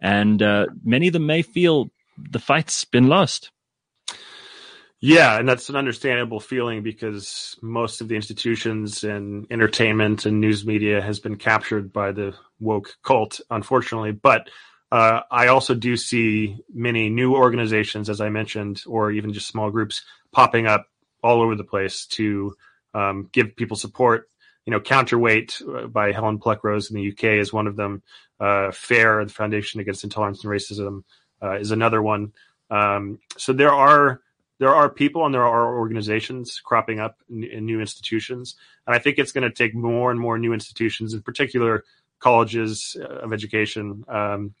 And 0.00 0.42
uh, 0.42 0.66
many 0.84 1.06
of 1.06 1.14
them 1.14 1.24
may 1.24 1.40
feel 1.40 1.88
the 2.18 2.38
fight's 2.38 2.84
been 2.84 3.06
lost. 3.06 3.52
Yeah, 5.00 5.38
and 5.38 5.48
that's 5.48 5.68
an 5.68 5.76
understandable 5.76 6.40
feeling 6.40 6.82
because 6.82 7.56
most 7.62 8.00
of 8.00 8.08
the 8.08 8.16
institutions 8.16 9.04
and 9.04 9.46
entertainment 9.48 10.26
and 10.26 10.40
news 10.40 10.66
media 10.66 11.00
has 11.00 11.20
been 11.20 11.36
captured 11.36 11.92
by 11.92 12.10
the 12.10 12.34
woke 12.58 12.96
cult, 13.04 13.40
unfortunately. 13.48 14.10
But 14.10 14.50
uh, 14.90 15.20
I 15.30 15.48
also 15.48 15.74
do 15.74 15.96
see 15.96 16.58
many 16.74 17.10
new 17.10 17.36
organizations, 17.36 18.10
as 18.10 18.20
I 18.20 18.28
mentioned, 18.28 18.82
or 18.88 19.12
even 19.12 19.32
just 19.32 19.46
small 19.46 19.70
groups 19.70 20.02
popping 20.32 20.66
up 20.66 20.86
all 21.22 21.42
over 21.42 21.54
the 21.54 21.64
place 21.64 22.06
to 22.06 22.56
um, 22.92 23.28
give 23.32 23.54
people 23.54 23.76
support. 23.76 24.28
You 24.66 24.72
know, 24.72 24.80
Counterweight 24.80 25.62
uh, 25.62 25.86
by 25.86 26.10
Helen 26.10 26.40
Pluckrose 26.40 26.90
in 26.90 26.96
the 26.96 27.12
UK 27.12 27.38
is 27.40 27.52
one 27.52 27.68
of 27.68 27.76
them. 27.76 28.02
Uh, 28.40 28.72
FAIR, 28.72 29.24
the 29.24 29.32
Foundation 29.32 29.80
Against 29.80 30.02
Intolerance 30.02 30.42
and 30.42 30.52
Racism, 30.52 31.04
uh, 31.40 31.54
is 31.58 31.70
another 31.70 32.02
one. 32.02 32.32
Um, 32.68 33.20
so 33.36 33.52
there 33.52 33.72
are 33.72 34.20
there 34.58 34.74
are 34.74 34.88
people 34.90 35.24
and 35.24 35.34
there 35.34 35.46
are 35.46 35.78
organizations 35.78 36.60
cropping 36.60 36.98
up 37.00 37.18
in, 37.30 37.44
in 37.44 37.64
new 37.64 37.80
institutions. 37.80 38.56
And 38.86 38.94
I 38.94 38.98
think 38.98 39.18
it's 39.18 39.32
going 39.32 39.48
to 39.48 39.54
take 39.54 39.74
more 39.74 40.10
and 40.10 40.18
more 40.18 40.38
new 40.38 40.52
institutions, 40.52 41.14
in 41.14 41.22
particular 41.22 41.84
colleges 42.18 42.96
of 43.00 43.32
education 43.32 44.04
um, 44.08 44.54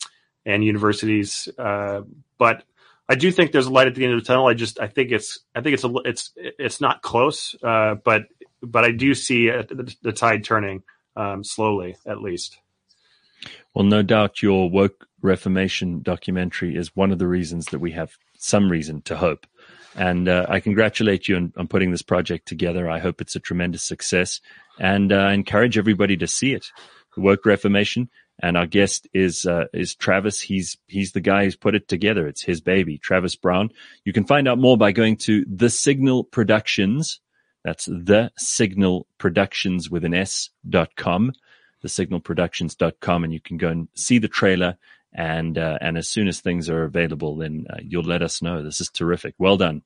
and 0.46 0.64
universities. 0.64 1.48
Uh, 1.58 2.02
but 2.38 2.62
I 3.08 3.16
do 3.16 3.32
think 3.32 3.52
there's 3.52 3.66
a 3.66 3.72
light 3.72 3.88
at 3.88 3.94
the 3.94 4.04
end 4.04 4.14
of 4.14 4.20
the 4.20 4.26
tunnel. 4.26 4.46
I 4.46 4.54
just 4.54 4.78
I 4.80 4.86
think 4.86 5.10
it's 5.10 5.40
I 5.54 5.60
think 5.60 5.74
it's 5.74 5.84
a 5.84 5.92
it's 6.04 6.32
it's 6.36 6.80
not 6.80 7.02
close, 7.02 7.56
uh, 7.62 7.94
but 8.04 8.26
but 8.62 8.84
I 8.84 8.92
do 8.92 9.14
see 9.14 9.48
the, 9.48 9.94
the 10.02 10.12
tide 10.12 10.44
turning 10.44 10.82
um, 11.16 11.42
slowly, 11.42 11.96
at 12.06 12.20
least. 12.20 12.58
Well, 13.74 13.84
no 13.84 14.02
doubt 14.02 14.42
your 14.42 14.68
woke 14.68 15.06
reformation 15.22 16.02
documentary 16.02 16.76
is 16.76 16.94
one 16.94 17.10
of 17.10 17.18
the 17.18 17.26
reasons 17.26 17.66
that 17.66 17.78
we 17.78 17.92
have 17.92 18.16
some 18.36 18.70
reason 18.70 19.02
to 19.02 19.16
hope 19.16 19.46
and 19.98 20.28
uh, 20.28 20.46
I 20.48 20.60
congratulate 20.60 21.26
you 21.26 21.36
on, 21.36 21.52
on, 21.56 21.66
putting 21.66 21.90
this 21.90 22.02
project 22.02 22.46
together. 22.46 22.88
I 22.88 23.00
hope 23.00 23.20
it's 23.20 23.34
a 23.34 23.40
tremendous 23.40 23.82
success 23.82 24.40
and 24.78 25.12
uh, 25.12 25.28
encourage 25.28 25.76
everybody 25.76 26.16
to 26.18 26.28
see 26.28 26.54
it. 26.54 26.70
The 27.16 27.20
Woke 27.20 27.44
Reformation. 27.44 28.08
And 28.40 28.56
our 28.56 28.66
guest 28.66 29.08
is 29.12 29.44
uh, 29.46 29.64
is 29.72 29.96
Travis. 29.96 30.40
He's 30.40 30.76
he's 30.86 31.10
the 31.10 31.20
guy 31.20 31.42
who's 31.42 31.56
put 31.56 31.74
it 31.74 31.88
together. 31.88 32.28
It's 32.28 32.42
his 32.42 32.60
baby, 32.60 32.96
Travis 32.96 33.34
Brown. 33.34 33.70
You 34.04 34.12
can 34.12 34.24
find 34.24 34.46
out 34.46 34.60
more 34.60 34.78
by 34.78 34.92
going 34.92 35.16
to 35.16 35.44
The 35.48 35.68
Signal 35.68 36.22
Productions. 36.22 37.18
That's 37.64 37.86
The 37.86 38.30
Signal 38.36 39.08
Productions 39.18 39.90
with 39.90 40.04
an 40.04 40.14
S 40.14 40.50
dot 40.68 40.94
com, 40.94 41.32
thesignalproductions.com, 41.84 43.24
and 43.24 43.32
you 43.32 43.40
can 43.40 43.56
go 43.56 43.70
and 43.70 43.88
see 43.94 44.18
the 44.18 44.28
trailer 44.28 44.78
and 45.12 45.58
uh, 45.58 45.78
and 45.80 45.96
as 45.96 46.08
soon 46.08 46.28
as 46.28 46.40
things 46.40 46.68
are 46.68 46.84
available, 46.84 47.36
then 47.36 47.66
uh, 47.70 47.76
you'll 47.82 48.04
let 48.04 48.22
us 48.22 48.42
know. 48.42 48.62
This 48.62 48.80
is 48.80 48.88
terrific. 48.88 49.34
Well 49.38 49.56
done. 49.56 49.82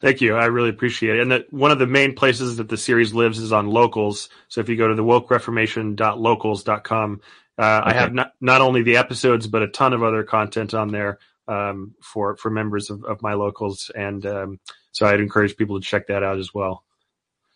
Thank 0.00 0.20
you. 0.20 0.34
I 0.34 0.46
really 0.46 0.70
appreciate 0.70 1.16
it. 1.16 1.22
And 1.22 1.30
that 1.32 1.52
one 1.52 1.70
of 1.70 1.78
the 1.78 1.86
main 1.86 2.14
places 2.14 2.56
that 2.58 2.68
the 2.68 2.76
series 2.76 3.14
lives 3.14 3.38
is 3.38 3.52
on 3.52 3.68
locals. 3.68 4.28
So 4.48 4.60
if 4.60 4.68
you 4.68 4.76
go 4.76 4.88
to 4.88 4.94
the 4.94 5.04
wokereformation.locals.com, 5.04 7.20
uh, 7.56 7.62
okay. 7.62 7.90
I 7.90 7.92
have 7.94 8.12
not, 8.12 8.32
not 8.40 8.60
only 8.60 8.82
the 8.82 8.96
episodes, 8.96 9.46
but 9.46 9.62
a 9.62 9.68
ton 9.68 9.92
of 9.92 10.02
other 10.02 10.24
content 10.24 10.74
on 10.74 10.90
there 10.90 11.18
um, 11.48 11.94
for, 12.02 12.36
for 12.36 12.50
members 12.50 12.90
of, 12.90 13.04
of 13.04 13.22
my 13.22 13.34
locals. 13.34 13.90
And 13.94 14.26
um, 14.26 14.60
so 14.92 15.06
I'd 15.06 15.20
encourage 15.20 15.56
people 15.56 15.80
to 15.80 15.86
check 15.86 16.08
that 16.08 16.22
out 16.22 16.38
as 16.38 16.52
well. 16.52 16.84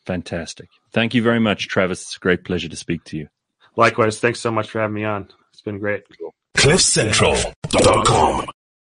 Fantastic. 0.07 0.71
Thank 0.93 1.15
you 1.15 1.23
very 1.23 1.41
much, 1.41 1.69
Travis. 1.69 2.03
It's 2.03 2.17
a 2.17 2.21
great 2.21 2.45
pleasure 2.45 2.69
to 2.69 2.77
speak 2.77 3.05
to 3.05 3.19
you. 3.19 3.29
Likewise. 3.77 4.21
Thanks 4.21 4.41
so 4.41 4.51
much 4.51 4.71
for 4.71 4.81
having 4.81 4.95
me 4.95 5.05
on. 5.05 5.29
It's 5.53 5.61
been 5.61 5.79
great. 5.79 6.05
Cool. 6.19 6.35
CliffCentral.com 6.57 8.49